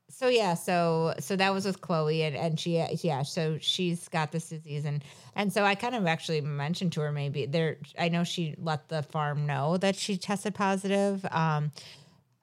so 0.09 0.27
yeah, 0.27 0.53
so 0.53 1.13
so 1.19 1.35
that 1.35 1.51
was 1.53 1.65
with 1.65 1.81
Chloe, 1.81 2.21
and 2.23 2.35
and 2.35 2.59
she 2.59 2.83
yeah, 3.03 3.23
so 3.23 3.57
she's 3.59 4.07
got 4.09 4.31
this 4.31 4.49
disease, 4.49 4.85
and 4.85 5.03
and 5.35 5.51
so 5.51 5.63
I 5.63 5.73
kind 5.75 5.95
of 5.95 6.05
actually 6.05 6.41
mentioned 6.41 6.91
to 6.93 7.01
her 7.01 7.11
maybe 7.11 7.45
there. 7.45 7.77
I 7.97 8.09
know 8.09 8.23
she 8.23 8.55
let 8.59 8.89
the 8.89 9.03
farm 9.03 9.45
know 9.47 9.77
that 9.77 9.95
she 9.95 10.17
tested 10.17 10.53
positive. 10.53 11.25
Um, 11.31 11.71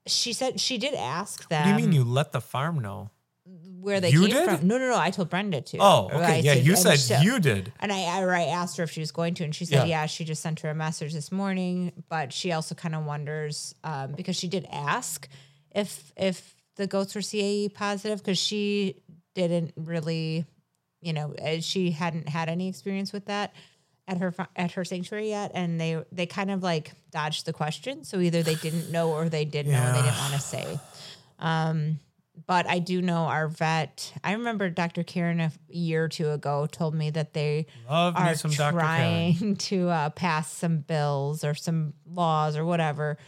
she 0.06 0.32
said 0.32 0.58
she 0.58 0.78
did 0.78 0.94
ask 0.94 1.48
them. 1.50 1.60
what 1.68 1.76
do 1.76 1.82
you 1.82 1.88
mean 1.88 1.94
you 1.94 2.04
let 2.04 2.32
the 2.32 2.40
farm 2.40 2.78
know? 2.80 3.10
Where 3.80 4.00
they 4.00 4.10
You 4.10 4.22
came 4.26 4.30
did? 4.30 4.44
from? 4.58 4.66
No, 4.68 4.78
no, 4.78 4.88
no. 4.88 4.98
I 4.98 5.10
told 5.10 5.30
Brenda 5.30 5.60
to. 5.60 5.78
Oh, 5.80 6.06
okay. 6.06 6.18
Right, 6.20 6.44
yeah, 6.44 6.54
so- 6.54 6.60
you 6.60 6.76
said 6.76 6.96
so- 6.98 7.20
you 7.20 7.38
did. 7.40 7.72
And 7.80 7.92
I, 7.92 8.00
I, 8.02 8.22
I 8.24 8.42
asked 8.44 8.76
her 8.78 8.82
if 8.84 8.90
she 8.90 9.00
was 9.00 9.10
going 9.12 9.34
to, 9.34 9.44
and 9.44 9.54
she 9.54 9.64
said, 9.64 9.86
Yeah. 9.88 10.02
yeah, 10.02 10.06
she 10.06 10.24
just 10.24 10.42
sent 10.42 10.60
her 10.60 10.70
a 10.70 10.74
message 10.74 11.12
this 11.12 11.30
morning. 11.32 11.92
But 12.08 12.32
she 12.32 12.52
also 12.52 12.74
kind 12.74 12.94
of 12.94 13.04
wonders 13.04 13.74
um, 13.84 14.12
because 14.12 14.36
she 14.36 14.48
did 14.48 14.66
ask 14.72 15.28
if 15.74 16.12
if 16.16 16.54
the 16.76 16.86
goats 16.86 17.14
were 17.14 17.20
CAE 17.20 17.74
positive 17.74 18.18
because 18.18 18.38
she 18.38 19.02
didn't 19.34 19.72
really, 19.76 20.44
you 21.02 21.12
know, 21.12 21.34
uh, 21.34 21.60
she 21.60 21.90
hadn't 21.90 22.28
had 22.28 22.48
any 22.48 22.68
experience 22.68 23.12
with 23.12 23.26
that 23.26 23.52
at 24.06 24.16
her 24.18 24.34
at 24.56 24.72
her 24.72 24.84
sanctuary 24.84 25.28
yet, 25.28 25.50
and 25.54 25.80
they 25.80 26.02
they 26.10 26.24
kind 26.26 26.50
of 26.50 26.62
like 26.62 26.92
dodged 27.10 27.44
the 27.46 27.52
question. 27.52 28.04
So 28.04 28.20
either 28.20 28.42
they 28.42 28.54
didn't 28.54 28.90
know 28.90 29.10
or 29.12 29.28
they 29.28 29.44
did 29.44 29.66
know 29.66 29.74
and 29.74 29.94
they 29.96 30.02
didn't 30.02 30.18
want 30.18 30.32
to 30.34 30.40
say. 30.40 30.80
Um, 31.38 31.98
but 32.46 32.66
I 32.68 32.78
do 32.78 33.02
know 33.02 33.24
our 33.24 33.48
vet. 33.48 34.12
I 34.22 34.32
remember 34.32 34.70
Dr. 34.70 35.02
Karen 35.02 35.40
a 35.40 35.52
year 35.68 36.04
or 36.04 36.08
two 36.08 36.30
ago 36.30 36.66
told 36.70 36.94
me 36.94 37.10
that 37.10 37.34
they 37.34 37.66
Love 37.88 38.14
are 38.16 38.34
some 38.34 38.50
Dr. 38.50 38.78
Karen. 38.78 39.34
trying 39.36 39.56
to 39.70 39.88
uh, 39.88 40.10
pass 40.10 40.50
some 40.52 40.78
bills 40.78 41.44
or 41.44 41.54
some 41.54 41.94
laws 42.06 42.56
or 42.56 42.64
whatever 42.64 43.18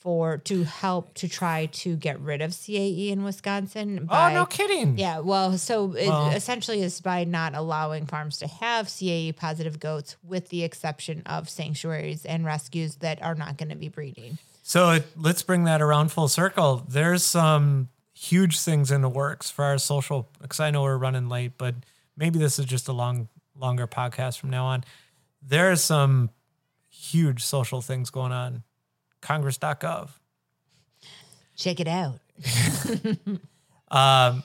for 0.00 0.38
to 0.38 0.62
help 0.62 1.14
to 1.14 1.26
try 1.28 1.66
to 1.66 1.96
get 1.96 2.20
rid 2.20 2.40
of 2.40 2.52
CAE 2.52 3.08
in 3.10 3.24
Wisconsin. 3.24 4.06
Oh, 4.08 4.30
no 4.32 4.46
kidding. 4.46 4.98
Yeah, 4.98 5.18
well, 5.18 5.58
so 5.58 5.92
it 5.94 6.06
Well- 6.08 6.30
essentially 6.30 6.80
is 6.82 7.00
by 7.00 7.24
not 7.24 7.54
allowing 7.54 8.06
farms 8.06 8.38
to 8.38 8.46
have 8.46 8.86
CAE 8.88 9.32
positive 9.36 9.80
goats, 9.80 10.16
with 10.22 10.48
the 10.50 10.62
exception 10.62 11.22
of 11.26 11.48
sanctuaries 11.48 12.24
and 12.24 12.44
rescues 12.44 12.96
that 12.96 13.20
are 13.22 13.34
not 13.34 13.56
going 13.56 13.70
to 13.70 13.74
be 13.76 13.88
breeding. 13.88 14.38
So 14.62 14.90
it, 14.90 15.06
let's 15.16 15.42
bring 15.42 15.64
that 15.64 15.80
around 15.82 16.10
full 16.12 16.28
circle. 16.28 16.84
There's 16.88 17.24
some 17.24 17.88
huge 18.18 18.58
things 18.60 18.90
in 18.90 19.02
the 19.02 19.08
works 19.08 19.50
for 19.50 19.64
our 19.64 19.76
social 19.78 20.28
because 20.40 20.58
I 20.60 20.70
know 20.70 20.82
we're 20.82 20.96
running 20.96 21.28
late, 21.28 21.52
but 21.58 21.74
maybe 22.16 22.38
this 22.38 22.58
is 22.58 22.64
just 22.64 22.88
a 22.88 22.92
long, 22.92 23.28
longer 23.58 23.86
podcast 23.86 24.38
from 24.38 24.48
now 24.50 24.64
on. 24.66 24.84
There 25.42 25.70
are 25.70 25.76
some 25.76 26.30
huge 26.88 27.44
social 27.44 27.80
things 27.82 28.08
going 28.10 28.32
on. 28.32 28.62
Congress.gov. 29.20 30.08
Check 31.56 31.80
it 31.80 31.88
out. 31.88 32.20
Um, 33.88 34.42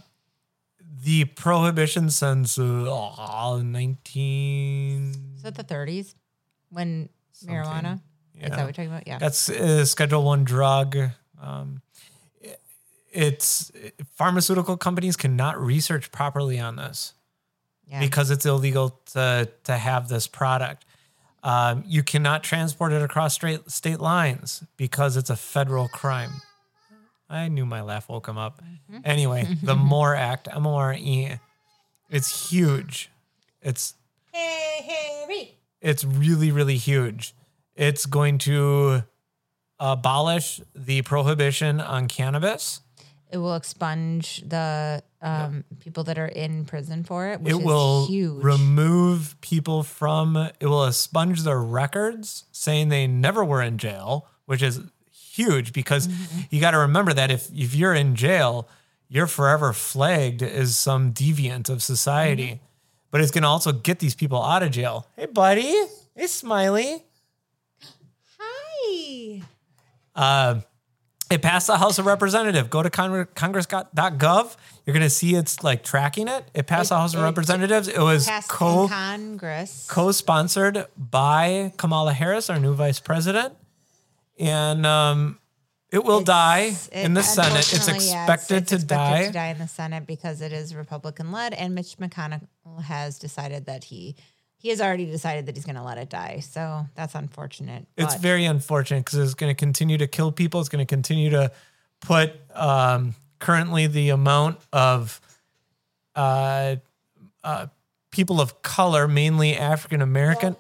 the 1.03 1.25
prohibition 1.25 2.11
since 2.11 2.59
uh, 2.59 3.59
19. 3.63 5.15
Is 5.35 5.41
that 5.41 5.55
the 5.55 5.63
30s 5.63 6.13
when 6.69 7.09
Something. 7.31 7.55
marijuana? 7.57 7.93
Is 8.35 8.41
that 8.41 8.49
Yeah. 8.49 8.49
what 8.49 8.57
you're 8.59 8.71
talking 8.73 8.87
about? 8.91 9.07
Yeah. 9.07 9.17
That's 9.17 9.49
a 9.49 9.83
Schedule 9.87 10.23
One 10.23 10.43
drug. 10.43 10.95
Um, 11.41 11.81
it's 13.11 13.71
pharmaceutical 14.15 14.77
companies 14.77 15.15
cannot 15.15 15.59
research 15.59 16.11
properly 16.11 16.59
on 16.59 16.75
this 16.75 17.13
yeah. 17.87 17.99
because 17.99 18.31
it's 18.31 18.45
illegal 18.45 18.99
to 19.13 19.49
to 19.63 19.77
have 19.77 20.07
this 20.07 20.27
product. 20.27 20.85
Um, 21.43 21.83
you 21.87 22.03
cannot 22.03 22.43
transport 22.43 22.93
it 22.93 23.01
across 23.01 23.33
straight 23.33 23.69
state 23.69 23.99
lines 23.99 24.63
because 24.77 25.17
it's 25.17 25.29
a 25.29 25.35
federal 25.35 25.87
crime. 25.87 26.31
I 27.29 27.47
knew 27.47 27.65
my 27.65 27.81
laugh 27.81 28.09
will 28.09 28.21
come 28.21 28.37
up. 28.37 28.61
Mm-hmm. 28.61 29.01
Anyway, 29.05 29.47
the 29.63 29.75
MORE 29.75 30.15
Act, 30.15 30.47
M 30.51 30.67
O 30.67 30.75
R 30.75 30.93
E, 30.93 31.39
it's 32.09 32.49
huge. 32.49 33.09
It's 33.61 33.95
hey, 34.31 35.25
Harry. 35.27 35.57
it's 35.81 36.03
really 36.03 36.51
really 36.51 36.77
huge 36.77 37.35
it's 37.75 38.05
going 38.05 38.37
to 38.37 39.03
abolish 39.79 40.61
the 40.75 41.01
prohibition 41.01 41.81
on 41.81 42.07
cannabis 42.07 42.81
It 43.31 43.37
will 43.37 43.55
expunge 43.55 44.43
the 44.47 45.01
um, 45.21 45.63
people 45.79 46.03
that 46.05 46.17
are 46.17 46.25
in 46.27 46.65
prison 46.65 47.03
for 47.03 47.27
it, 47.29 47.39
which 47.41 47.53
it 47.53 47.61
will 47.63 48.05
huge. 48.07 48.43
remove 48.43 49.35
people 49.41 49.83
from 49.83 50.35
it 50.59 50.65
will 50.65 50.85
expunge 50.85 51.43
their 51.43 51.61
records 51.61 52.43
saying 52.51 52.89
they 52.89 53.07
never 53.07 53.43
were 53.45 53.61
in 53.61 53.77
jail 53.77 54.27
which 54.45 54.61
is 54.61 54.81
huge 55.11 55.71
because 55.73 56.07
Mm-hmm. 56.07 56.41
you 56.49 56.59
got 56.59 56.71
to 56.71 56.79
remember 56.79 57.13
that 57.13 57.31
if 57.31 57.49
if 57.55 57.73
you're 57.73 57.93
in 57.93 58.15
jail 58.15 58.67
you're 59.07 59.27
forever 59.27 59.71
flagged 59.73 60.41
as 60.43 60.75
some 60.75 61.13
deviant 61.13 61.69
of 61.69 61.81
society 61.81 62.47
Mm-hmm. 62.47 62.65
but 63.11 63.21
it's 63.21 63.31
going 63.31 63.43
to 63.43 63.47
also 63.47 63.71
get 63.71 63.99
these 63.99 64.15
people 64.15 64.43
out 64.43 64.61
of 64.63 64.71
jail 64.71 65.07
hey 65.15 65.27
buddy 65.27 65.71
hey 66.15 66.27
smiley 66.27 67.05
Hi. 68.39 69.41
Uh, 70.15 70.61
it 71.31 71.41
passed 71.41 71.67
the 71.67 71.77
House 71.77 71.97
of 71.99 72.05
Representative. 72.05 72.69
Go 72.69 72.83
to 72.83 72.89
con- 72.89 73.27
congress.gov. 73.35 74.55
You're 74.85 74.93
going 74.93 75.03
to 75.03 75.09
see 75.09 75.35
it's 75.35 75.63
like 75.63 75.83
tracking 75.83 76.27
it. 76.27 76.45
It 76.53 76.67
passed 76.67 76.89
the 76.89 76.97
House 76.97 77.13
of 77.13 77.21
it 77.21 77.23
Representatives. 77.23 77.87
It 77.87 77.99
was 77.99 78.29
co- 78.47 78.87
Congress. 78.87 79.87
co-sponsored 79.89 80.85
by 80.97 81.73
Kamala 81.77 82.13
Harris, 82.13 82.49
our 82.49 82.59
new 82.59 82.73
vice 82.73 82.99
president, 82.99 83.53
and 84.39 84.85
um, 84.85 85.39
it 85.91 86.03
will 86.03 86.21
die 86.21 86.59
It's- 86.67 86.87
in 86.89 87.13
the 87.13 87.23
Senate. 87.23 87.59
It's 87.59 87.87
yeah, 87.87 87.95
expected, 87.95 88.57
it's 88.63 88.69
to, 88.69 88.75
expected 88.75 88.87
die. 88.87 89.25
to 89.27 89.31
die 89.31 89.47
in 89.47 89.57
the 89.59 89.67
Senate 89.67 90.07
because 90.07 90.41
it 90.41 90.51
is 90.51 90.75
Republican 90.75 91.31
led, 91.31 91.53
and 91.53 91.75
Mitch 91.75 91.97
McConnell 91.97 92.47
has 92.83 93.19
decided 93.19 93.65
that 93.67 93.85
he 93.85 94.15
he 94.61 94.69
has 94.69 94.79
already 94.79 95.07
decided 95.07 95.47
that 95.47 95.55
he's 95.55 95.65
going 95.65 95.75
to 95.75 95.81
let 95.81 95.97
it 95.97 96.09
die. 96.09 96.39
So 96.39 96.85
that's 96.93 97.15
unfortunate. 97.15 97.87
It's 97.97 98.13
but- 98.13 98.21
very 98.21 98.45
unfortunate 98.45 99.05
because 99.05 99.17
it's 99.17 99.33
going 99.33 99.49
to 99.49 99.57
continue 99.57 99.97
to 99.97 100.05
kill 100.07 100.31
people. 100.31 100.59
It's 100.59 100.69
going 100.69 100.85
to 100.85 100.89
continue 100.89 101.31
to 101.31 101.51
put 101.99 102.33
um, 102.53 103.15
currently 103.39 103.87
the 103.87 104.09
amount 104.09 104.59
of 104.71 105.19
uh, 106.15 106.75
uh, 107.43 107.67
people 108.11 108.39
of 108.39 108.61
color, 108.61 109.07
mainly 109.07 109.57
African 109.57 110.01
American. 110.01 110.55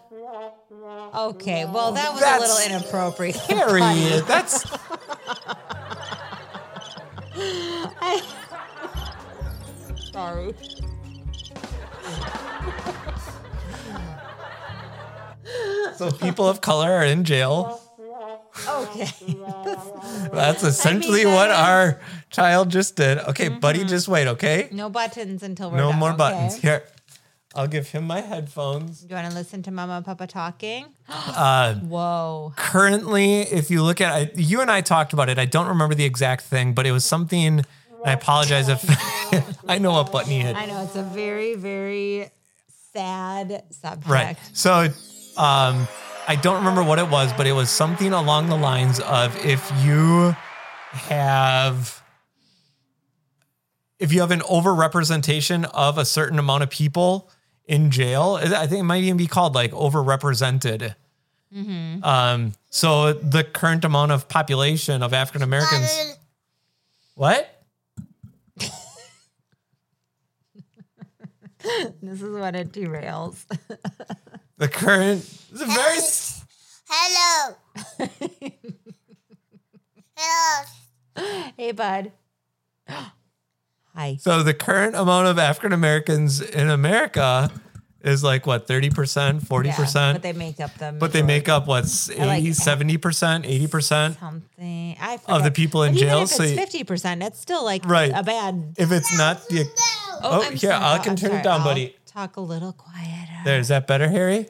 Okay, 1.13 1.65
well 1.65 1.91
that 1.91 2.11
was 2.11 2.21
That's- 2.21 2.41
a 2.41 2.69
little 2.71 2.79
inappropriate. 2.79 3.35
Harry, 3.49 4.21
that's 4.21 4.65
Sorry. 10.11 10.53
So 16.09 16.11
people 16.11 16.47
of 16.47 16.61
color 16.61 16.91
are 16.91 17.03
in 17.05 17.23
jail. 17.23 17.79
Okay. 18.67 19.07
That's 20.33 20.63
essentially 20.63 21.23
that 21.23 21.33
what 21.35 21.49
is- 21.51 21.55
our 21.55 22.01
child 22.29 22.69
just 22.69 22.95
did. 22.95 23.19
Okay, 23.19 23.47
buddy, 23.49 23.83
just 23.85 24.07
wait, 24.07 24.27
okay? 24.27 24.67
No 24.71 24.89
buttons 24.89 25.43
until 25.43 25.71
we're 25.71 25.77
No 25.77 25.91
done, 25.91 25.99
more 25.99 26.09
okay? 26.09 26.17
buttons. 26.17 26.55
Here, 26.57 26.83
I'll 27.55 27.67
give 27.67 27.87
him 27.89 28.05
my 28.05 28.21
headphones. 28.21 29.01
Do 29.01 29.09
you 29.09 29.15
want 29.15 29.29
to 29.29 29.35
listen 29.37 29.61
to 29.63 29.71
Mama 29.71 29.93
and 29.97 30.05
Papa 30.05 30.27
talking? 30.27 30.85
Uh, 31.13 31.75
Whoa. 31.75 32.53
currently, 32.57 33.41
if 33.41 33.69
you 33.69 33.83
look 33.83 34.01
at 34.01 34.11
I, 34.13 34.31
you 34.35 34.61
and 34.61 34.71
I 34.71 34.81
talked 34.81 35.13
about 35.13 35.29
it, 35.29 35.37
I 35.37 35.45
don't 35.45 35.67
remember 35.67 35.93
the 35.95 36.05
exact 36.05 36.43
thing, 36.43 36.73
but 36.73 36.85
it 36.87 36.91
was 36.91 37.05
something. 37.05 37.63
I 38.03 38.13
apologize 38.13 38.67
if 38.69 38.83
I 39.69 39.77
know 39.77 39.91
what 39.91 40.11
button 40.11 40.31
he 40.31 40.39
hit. 40.39 40.55
I 40.55 40.65
know 40.65 40.81
it's 40.83 40.95
a 40.95 41.03
very, 41.03 41.53
very 41.55 42.31
sad 42.93 43.63
subject. 43.69 44.07
Right. 44.09 44.37
So, 44.53 44.87
um, 45.37 45.87
I 46.27 46.35
don't 46.41 46.57
remember 46.57 46.83
what 46.83 46.99
it 46.99 47.09
was, 47.09 47.33
but 47.33 47.47
it 47.47 47.53
was 47.53 47.69
something 47.69 48.13
along 48.13 48.49
the 48.49 48.55
lines 48.57 48.99
of 48.99 49.35
if 49.45 49.71
you 49.83 50.35
have 50.91 52.01
if 53.99 54.11
you 54.11 54.21
have 54.21 54.31
an 54.31 54.39
overrepresentation 54.41 55.69
of 55.73 55.97
a 55.97 56.05
certain 56.05 56.39
amount 56.39 56.63
of 56.63 56.69
people 56.69 57.29
in 57.65 57.91
jail, 57.91 58.39
I 58.41 58.65
think 58.67 58.79
it 58.79 58.83
might 58.83 59.03
even 59.03 59.17
be 59.17 59.27
called 59.27 59.53
like 59.55 59.71
overrepresented. 59.71 60.95
Um, 62.03 62.53
so 62.69 63.13
the 63.13 63.43
current 63.43 63.83
amount 63.85 64.11
of 64.11 64.27
population 64.27 65.03
of 65.03 65.13
African 65.13 65.41
Americans. 65.43 66.17
What? 67.15 67.63
This 72.01 72.23
is 72.23 72.31
what 72.33 72.55
it 72.55 72.71
derails. 72.71 73.45
The 74.61 74.67
current. 74.69 75.21
This 75.51 75.53
is 75.53 75.61
a 75.61 75.65
very. 75.65 75.99
Hello. 76.87 77.55
Hello. 80.15 81.51
hey, 81.57 81.71
bud. 81.71 82.11
Hi. 83.95 84.17
So 84.19 84.43
the 84.43 84.53
current 84.53 84.95
amount 84.95 85.25
of 85.29 85.39
African 85.39 85.73
Americans 85.73 86.41
in 86.41 86.69
America 86.69 87.49
is 88.01 88.23
like 88.23 88.45
what 88.45 88.67
30%, 88.67 89.41
40%. 89.41 89.65
Yeah, 89.95 90.13
but 90.13 90.21
they 90.21 90.33
make 90.33 90.59
up 90.59 90.75
the 90.75 90.91
but 90.91 91.11
they 91.11 91.23
make 91.23 91.49
up 91.49 91.65
what's 91.65 92.11
80, 92.11 92.21
like- 92.27 92.43
70%, 92.43 92.99
80%. 93.67 94.19
something. 94.19 94.95
I 95.01 95.17
Of 95.27 95.43
the 95.43 95.49
people 95.49 95.81
in 95.81 95.93
But 95.93 95.99
jail, 96.01 96.09
Even 96.17 96.23
if 96.25 96.29
so 96.29 96.43
it's 96.43 96.51
you- 96.51 96.57
fifty 96.59 96.83
percent, 96.83 97.19
that's 97.21 97.39
still 97.41 97.65
like 97.65 97.83
Right. 97.87 98.11
a 98.13 98.21
bad. 98.21 98.75
If 98.77 98.91
it's 98.91 99.11
not 99.17 99.47
the 99.49 99.65
Oh, 100.21 100.43
I'm 100.43 100.51
here, 100.55 100.69
sorry. 100.69 100.83
I 100.85 100.97
can 100.99 101.11
I'm 101.13 101.15
turn 101.17 101.29
it 101.31 101.33
sorry. 101.33 101.43
down, 101.43 101.61
I'll 101.61 101.65
buddy. 101.67 101.95
Talk 102.05 102.37
a 102.37 102.41
little 102.41 102.73
quieter. 102.73 103.30
There, 103.45 103.59
is 103.59 103.67
that 103.69 103.87
better, 103.87 104.09
Harry? 104.09 104.47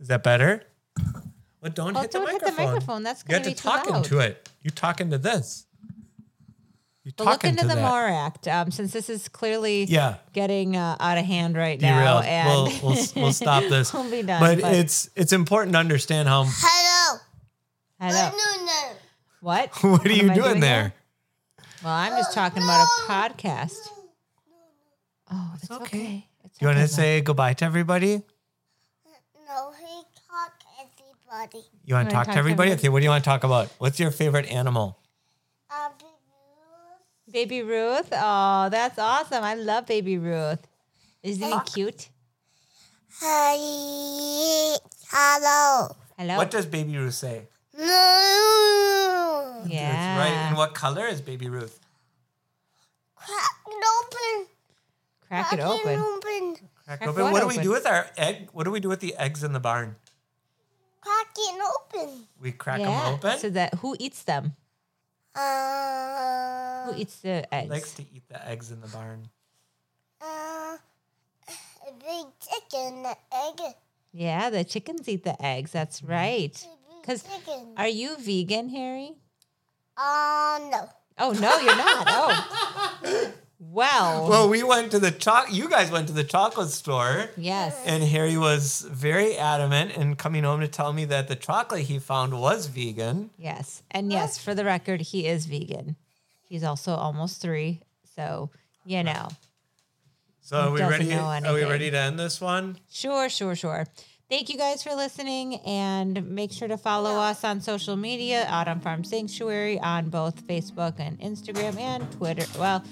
Is 0.00 0.08
that 0.08 0.22
better? 0.22 0.62
Well, 1.60 1.72
don't 1.72 1.94
Well, 1.94 2.02
hit 2.02 2.12
the 2.12 2.18
don't 2.18 2.30
hit 2.30 2.40
the 2.40 2.46
microphone. 2.48 2.66
microphone. 2.66 3.02
That's 3.02 3.24
you 3.28 3.34
have 3.34 3.42
gonna 3.42 3.44
to 3.44 3.50
be 3.50 3.54
too 3.54 3.68
talk 3.68 3.90
loud. 3.90 3.96
into 4.04 4.18
it. 4.18 4.48
You 4.62 4.70
talk 4.70 5.00
into 5.00 5.18
this. 5.18 5.66
You 7.04 7.12
But 7.16 7.24
look 7.26 7.44
into 7.44 7.62
into 7.62 7.68
the 7.74 7.80
that. 7.80 7.88
MORE 7.90 8.08
Act, 8.08 8.48
um, 8.48 8.70
since 8.70 8.92
this 8.92 9.10
is 9.10 9.28
clearly 9.28 9.84
Yeah. 9.84 10.16
getting 10.32 10.74
uh, 10.76 10.96
out 11.00 11.18
of 11.18 11.24
hand 11.26 11.54
right 11.56 11.78
now. 11.80 11.98
Derailed. 11.98 12.24
And 12.24 12.48
We'll, 12.48 12.94
we'll, 12.94 13.04
we'll 13.16 13.32
stop 13.32 13.62
this. 13.64 13.92
We'll 13.92 14.10
be 14.10 14.22
done, 14.22 14.40
But, 14.40 14.60
but- 14.62 14.74
it's 14.74 15.10
it's 15.14 15.32
important 15.32 15.74
to 15.74 15.78
understand 15.78 16.28
how. 16.28 16.44
Hello. 16.48 17.18
Hello. 18.00 18.30
No, 18.30 18.64
no. 18.64 18.92
What? 19.40 19.70
What 19.82 20.06
are 20.06 20.12
you 20.12 20.22
am 20.24 20.30
I 20.30 20.34
doing 20.34 20.60
there? 20.60 20.82
here? 20.82 20.92
Well, 21.84 21.92
I'm 21.92 22.12
just 22.12 22.32
talking 22.32 22.62
about 22.62 22.86
a 22.86 23.02
podcast. 23.10 23.76
Oh, 25.30 25.50
that's 25.54 25.70
okay. 25.70 26.26
It's 26.28 26.33
You 26.60 26.68
want 26.68 26.78
to 26.78 26.88
say 26.88 27.20
goodbye 27.20 27.54
to 27.54 27.64
everybody? 27.64 28.22
No, 29.48 29.72
he 29.72 30.02
talk 30.30 30.58
to 30.60 30.66
everybody. 30.80 31.66
You 31.84 31.94
want 31.94 32.08
to 32.08 32.14
talk, 32.14 32.26
to 32.28 32.36
everybody? 32.36 32.72
Okay, 32.72 32.88
what 32.88 33.00
do 33.00 33.04
you 33.04 33.10
want 33.10 33.24
to 33.24 33.28
talk 33.28 33.42
about? 33.42 33.68
What's 33.78 33.98
your 33.98 34.12
favorite 34.12 34.46
animal? 34.50 34.98
Uh, 35.68 35.90
Baby 37.30 37.62
Ruth. 37.62 38.08
Oh, 38.12 38.68
that's 38.70 38.98
awesome. 38.98 39.42
I 39.42 39.54
love 39.54 39.86
Baby 39.86 40.16
Ruth. 40.18 40.64
Isn't 41.24 41.42
he 41.42 41.58
cute? 41.66 42.08
Hi. 43.20 43.56
Hello. 45.10 45.96
Hello. 46.16 46.36
What 46.36 46.50
does 46.52 46.66
Baby 46.66 46.96
Ruth 46.96 47.14
say? 47.14 47.48
No. 47.76 49.64
yeah. 49.66 49.92
That's 49.92 50.18
right. 50.20 50.36
And 50.46 50.56
what 50.56 50.74
color 50.74 51.06
is 51.06 51.20
Baby 51.20 51.48
Ruth? 51.48 51.80
Crack 53.16 53.56
it 53.66 53.84
open. 53.98 54.53
Crack 55.28 55.52
it 55.52 55.60
open. 55.60 55.98
open. 55.98 56.56
Crack 56.84 56.98
Crack 57.00 57.08
open. 57.08 57.22
what 57.24 57.32
What 57.32 57.40
do 57.40 57.46
we 57.48 57.54
open? 57.54 57.64
do 57.64 57.70
with 57.70 57.86
our 57.86 58.06
egg? 58.16 58.48
What 58.52 58.64
do 58.64 58.70
we 58.70 58.80
do 58.80 58.88
with 58.88 59.00
the 59.00 59.14
eggs 59.16 59.42
in 59.42 59.52
the 59.52 59.60
barn? 59.60 59.96
Crack 61.00 61.28
it 61.36 61.60
open. 61.76 62.26
We 62.40 62.52
crack 62.52 62.80
yeah. 62.80 62.86
them 63.04 63.14
open. 63.14 63.38
So 63.38 63.50
that 63.50 63.74
who 63.74 63.96
eats 63.98 64.22
them? 64.24 64.54
Uh, 65.34 66.84
Who 66.86 66.96
eats 67.00 67.16
the 67.20 67.42
eggs? 67.52 67.70
likes 67.70 67.92
to 67.94 68.02
eat 68.02 68.22
the 68.28 68.38
eggs 68.48 68.70
in 68.70 68.80
the 68.80 68.86
barn. 68.88 69.28
uh, 70.22 70.76
a 71.88 71.92
big 71.98 72.26
chicken, 72.40 73.04
egg. 73.32 73.74
yeah, 74.12 74.48
the 74.50 74.62
chickens 74.64 75.08
eat 75.08 75.24
the 75.24 75.34
eggs. 75.44 75.72
That's 75.72 76.02
right. 76.04 76.54
Because 77.00 77.24
are 77.76 77.88
you 77.88 78.16
vegan, 78.18 78.68
Harry? 78.70 79.12
Uh, 79.96 80.60
no. 80.70 80.88
Oh 81.18 81.32
no, 81.32 81.58
you're 81.58 81.76
not. 81.76 82.06
Oh. 82.08 83.32
Well. 83.70 84.28
Well, 84.28 84.48
we 84.48 84.62
went 84.62 84.90
to 84.92 84.98
the 84.98 85.10
choc. 85.10 85.52
You 85.52 85.68
guys 85.68 85.90
went 85.90 86.08
to 86.08 86.14
the 86.14 86.24
chocolate 86.24 86.70
store, 86.70 87.30
yes. 87.36 87.80
and 87.86 88.02
Harry 88.04 88.36
was 88.36 88.82
very 88.90 89.36
adamant 89.36 89.96
in 89.96 90.16
coming 90.16 90.44
home 90.44 90.60
to 90.60 90.68
tell 90.68 90.92
me 90.92 91.04
that 91.06 91.28
the 91.28 91.36
chocolate 91.36 91.82
he 91.82 91.98
found 91.98 92.38
was 92.38 92.66
vegan. 92.66 93.30
Yes. 93.38 93.82
And 93.90 94.12
yes, 94.12 94.38
for 94.38 94.54
the 94.54 94.64
record, 94.64 95.00
he 95.00 95.26
is 95.26 95.46
vegan. 95.46 95.96
He's 96.48 96.62
also 96.62 96.94
almost 96.94 97.40
three. 97.40 97.80
So, 98.14 98.50
you 98.84 99.02
know. 99.02 99.28
So 100.40 100.58
are 100.58 100.70
we 100.70 100.82
ready? 100.82 101.12
Are 101.12 101.54
we 101.54 101.64
ready 101.64 101.90
to 101.90 101.96
end 101.96 102.18
this 102.18 102.40
one? 102.40 102.78
Sure, 102.90 103.28
sure, 103.28 103.54
sure. 103.54 103.86
Thank 104.28 104.48
you 104.48 104.56
guys 104.56 104.82
for 104.82 104.94
listening 104.94 105.56
and 105.66 106.30
make 106.30 106.50
sure 106.50 106.68
to 106.68 106.78
follow 106.78 107.16
us 107.16 107.44
on 107.44 107.60
social 107.60 107.94
media, 107.94 108.46
Autumn 108.48 108.80
Farm 108.80 109.04
Sanctuary 109.04 109.78
on 109.80 110.08
both 110.08 110.46
Facebook 110.46 110.94
and 110.98 111.18
Instagram 111.20 111.78
and 111.78 112.10
Twitter. 112.12 112.46
Well, 112.58 112.82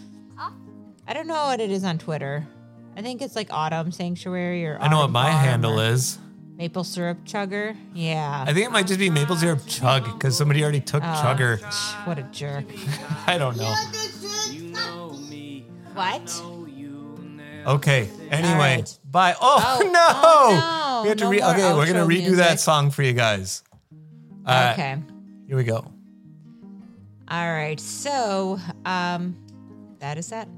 I 1.07 1.13
don't 1.15 1.27
know 1.27 1.45
what 1.47 1.61
it 1.61 1.71
is 1.71 1.85
on 1.85 1.99
Twitter. 1.99 2.47
I 2.97 3.03
think 3.03 3.23
it's 3.23 3.35
like 3.37 3.53
Autumn 3.53 3.91
Sanctuary 3.93 4.67
or 4.67 4.79
I 4.81 4.89
know 4.89 4.97
what 4.99 5.03
Autumn 5.05 5.13
my 5.13 5.31
Farm 5.31 5.45
handle 5.45 5.81
or 5.81 5.85
is. 5.85 6.19
Maple 6.57 6.85
syrup 6.85 7.25
chugger. 7.25 7.75
Yeah. 7.95 8.45
I 8.47 8.53
think 8.53 8.67
it 8.67 8.71
might 8.73 8.87
just 8.87 9.01
be 9.01 9.11
maple 9.11 9.35
syrup 9.37 9.61
chug 9.67 10.05
because 10.05 10.37
somebody 10.37 10.63
already 10.63 10.81
took 10.81 11.03
Oh. 11.03 11.07
chugger. 11.07 11.59
what 12.07 12.19
a 12.19 12.23
jerk. 12.25 12.65
I 13.27 13.39
don't 13.39 13.57
know. 13.57 13.75
You 14.51 14.63
know 14.71 15.13
me. 15.29 15.67
What? 15.95 16.25
know 16.27 16.67
you 16.67 17.15
and 17.19 17.41
there's 17.41 17.67
Okay. 17.67 18.09
Anyway, 18.31 18.53
right. 18.59 18.99
bye. 19.11 19.35
Oh, 19.41 19.81
Oh, 19.81 19.83
no! 19.91 19.91
oh, 19.95 21.01
no. 21.01 21.03
We 21.03 21.09
have 21.09 21.19
to 21.19 21.25
No 21.25 21.31
re- 21.31 21.41
more 21.41 21.51
okay, 21.51 21.75
we're 21.75 21.87
gonna 21.87 22.07
outro 22.07 22.23
redo 22.27 22.37
that 22.37 22.61
song 22.61 22.91
for 22.91 23.03
you 23.03 23.13
guys. 23.15 23.63
All 24.47 24.55
right, 24.55 24.73
Okay. 24.75 24.97
Here 25.49 25.57
we 25.57 25.65
go. 25.65 25.85
All 27.29 27.51
right. 27.53 27.81
So, 27.81 28.59
um, 28.85 29.37
that 30.03 30.19
is 30.19 30.29
that. 30.29 30.49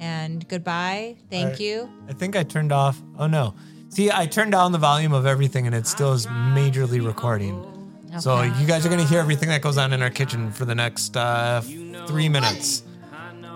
And 0.00 0.46
goodbye. 0.48 1.16
Thank 1.30 1.44
All 1.44 1.50
right. 1.50 1.60
you. 1.60 1.92
I 2.08 2.12
think 2.14 2.34
I 2.34 2.42
turned 2.42 2.72
off. 2.72 3.00
Oh 3.18 3.26
no. 3.26 3.54
See, 3.90 4.10
I 4.10 4.26
turned 4.26 4.52
down 4.52 4.72
the 4.72 4.78
volume 4.78 5.12
of 5.12 5.26
everything 5.26 5.66
and 5.66 5.74
it 5.74 5.86
still 5.86 6.12
is 6.12 6.26
majorly 6.26 7.04
recording. 7.04 7.72
So 8.18 8.42
you 8.42 8.66
guys 8.66 8.84
are 8.86 8.88
gonna 8.88 9.04
hear 9.04 9.20
everything 9.20 9.50
that 9.50 9.60
goes 9.60 9.76
on 9.76 9.92
in 9.92 10.02
our 10.02 10.10
kitchen 10.10 10.50
for 10.50 10.64
the 10.64 10.74
next 10.74 11.16
uh, 11.16 11.60
three 12.06 12.28
minutes. 12.28 12.82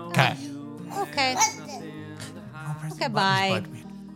Okay. 0.07 0.35
Okay. 0.97 1.35
Okay, 2.91 3.07
bye. 3.07 3.63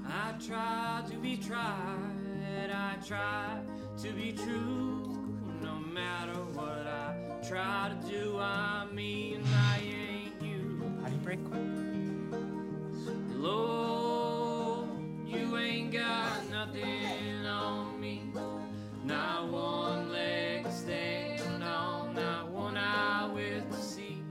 I 0.07 0.33
try 0.45 1.03
to 1.09 1.17
be 1.17 1.37
tried, 1.37 2.69
I 2.71 2.95
try 3.07 3.59
to 4.03 4.11
be 4.13 4.33
true. 4.33 5.41
No 5.63 5.79
matter 5.91 6.39
what 6.53 6.85
I 6.85 7.15
try 7.47 7.89
to 7.89 8.07
do, 8.07 8.37
I 8.37 8.85
mean 8.93 9.41
I 9.47 9.79
ain't 9.79 10.04
Lord, 13.33 14.89
you 15.25 15.57
ain't 15.57 15.91
got 15.91 16.47
nothing 16.51 17.43
on 17.47 17.99
me. 17.99 18.31
Not 19.03 19.51
one 19.51 20.11
leg 20.11 20.67
stand 20.69 21.63
on, 21.63 22.13
not 22.13 22.51
one 22.51 22.77
eye 22.77 23.27
with 23.33 23.67
to 23.71 23.77
see. 23.77 24.21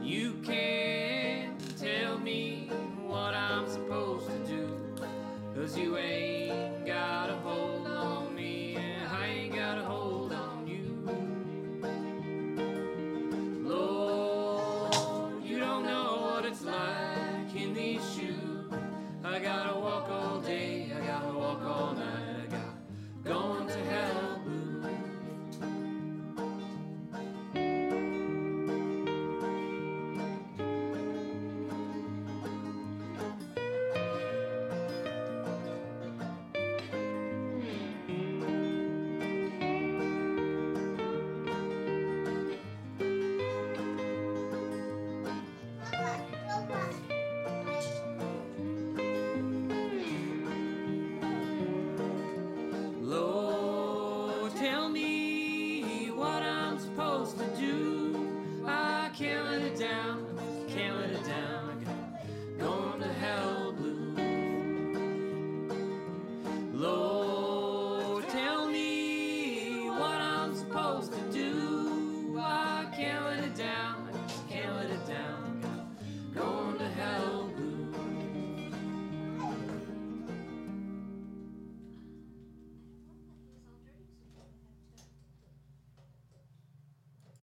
You 0.00 0.34
can't 0.44 1.58
tell 1.76 2.20
me 2.20 2.70
what 3.04 3.34
I'm 3.34 3.68
supposed 3.68 4.28
to 4.28 4.38
do, 4.46 4.78
cause 5.56 5.76
you 5.76 5.96
ain't. 5.96 6.23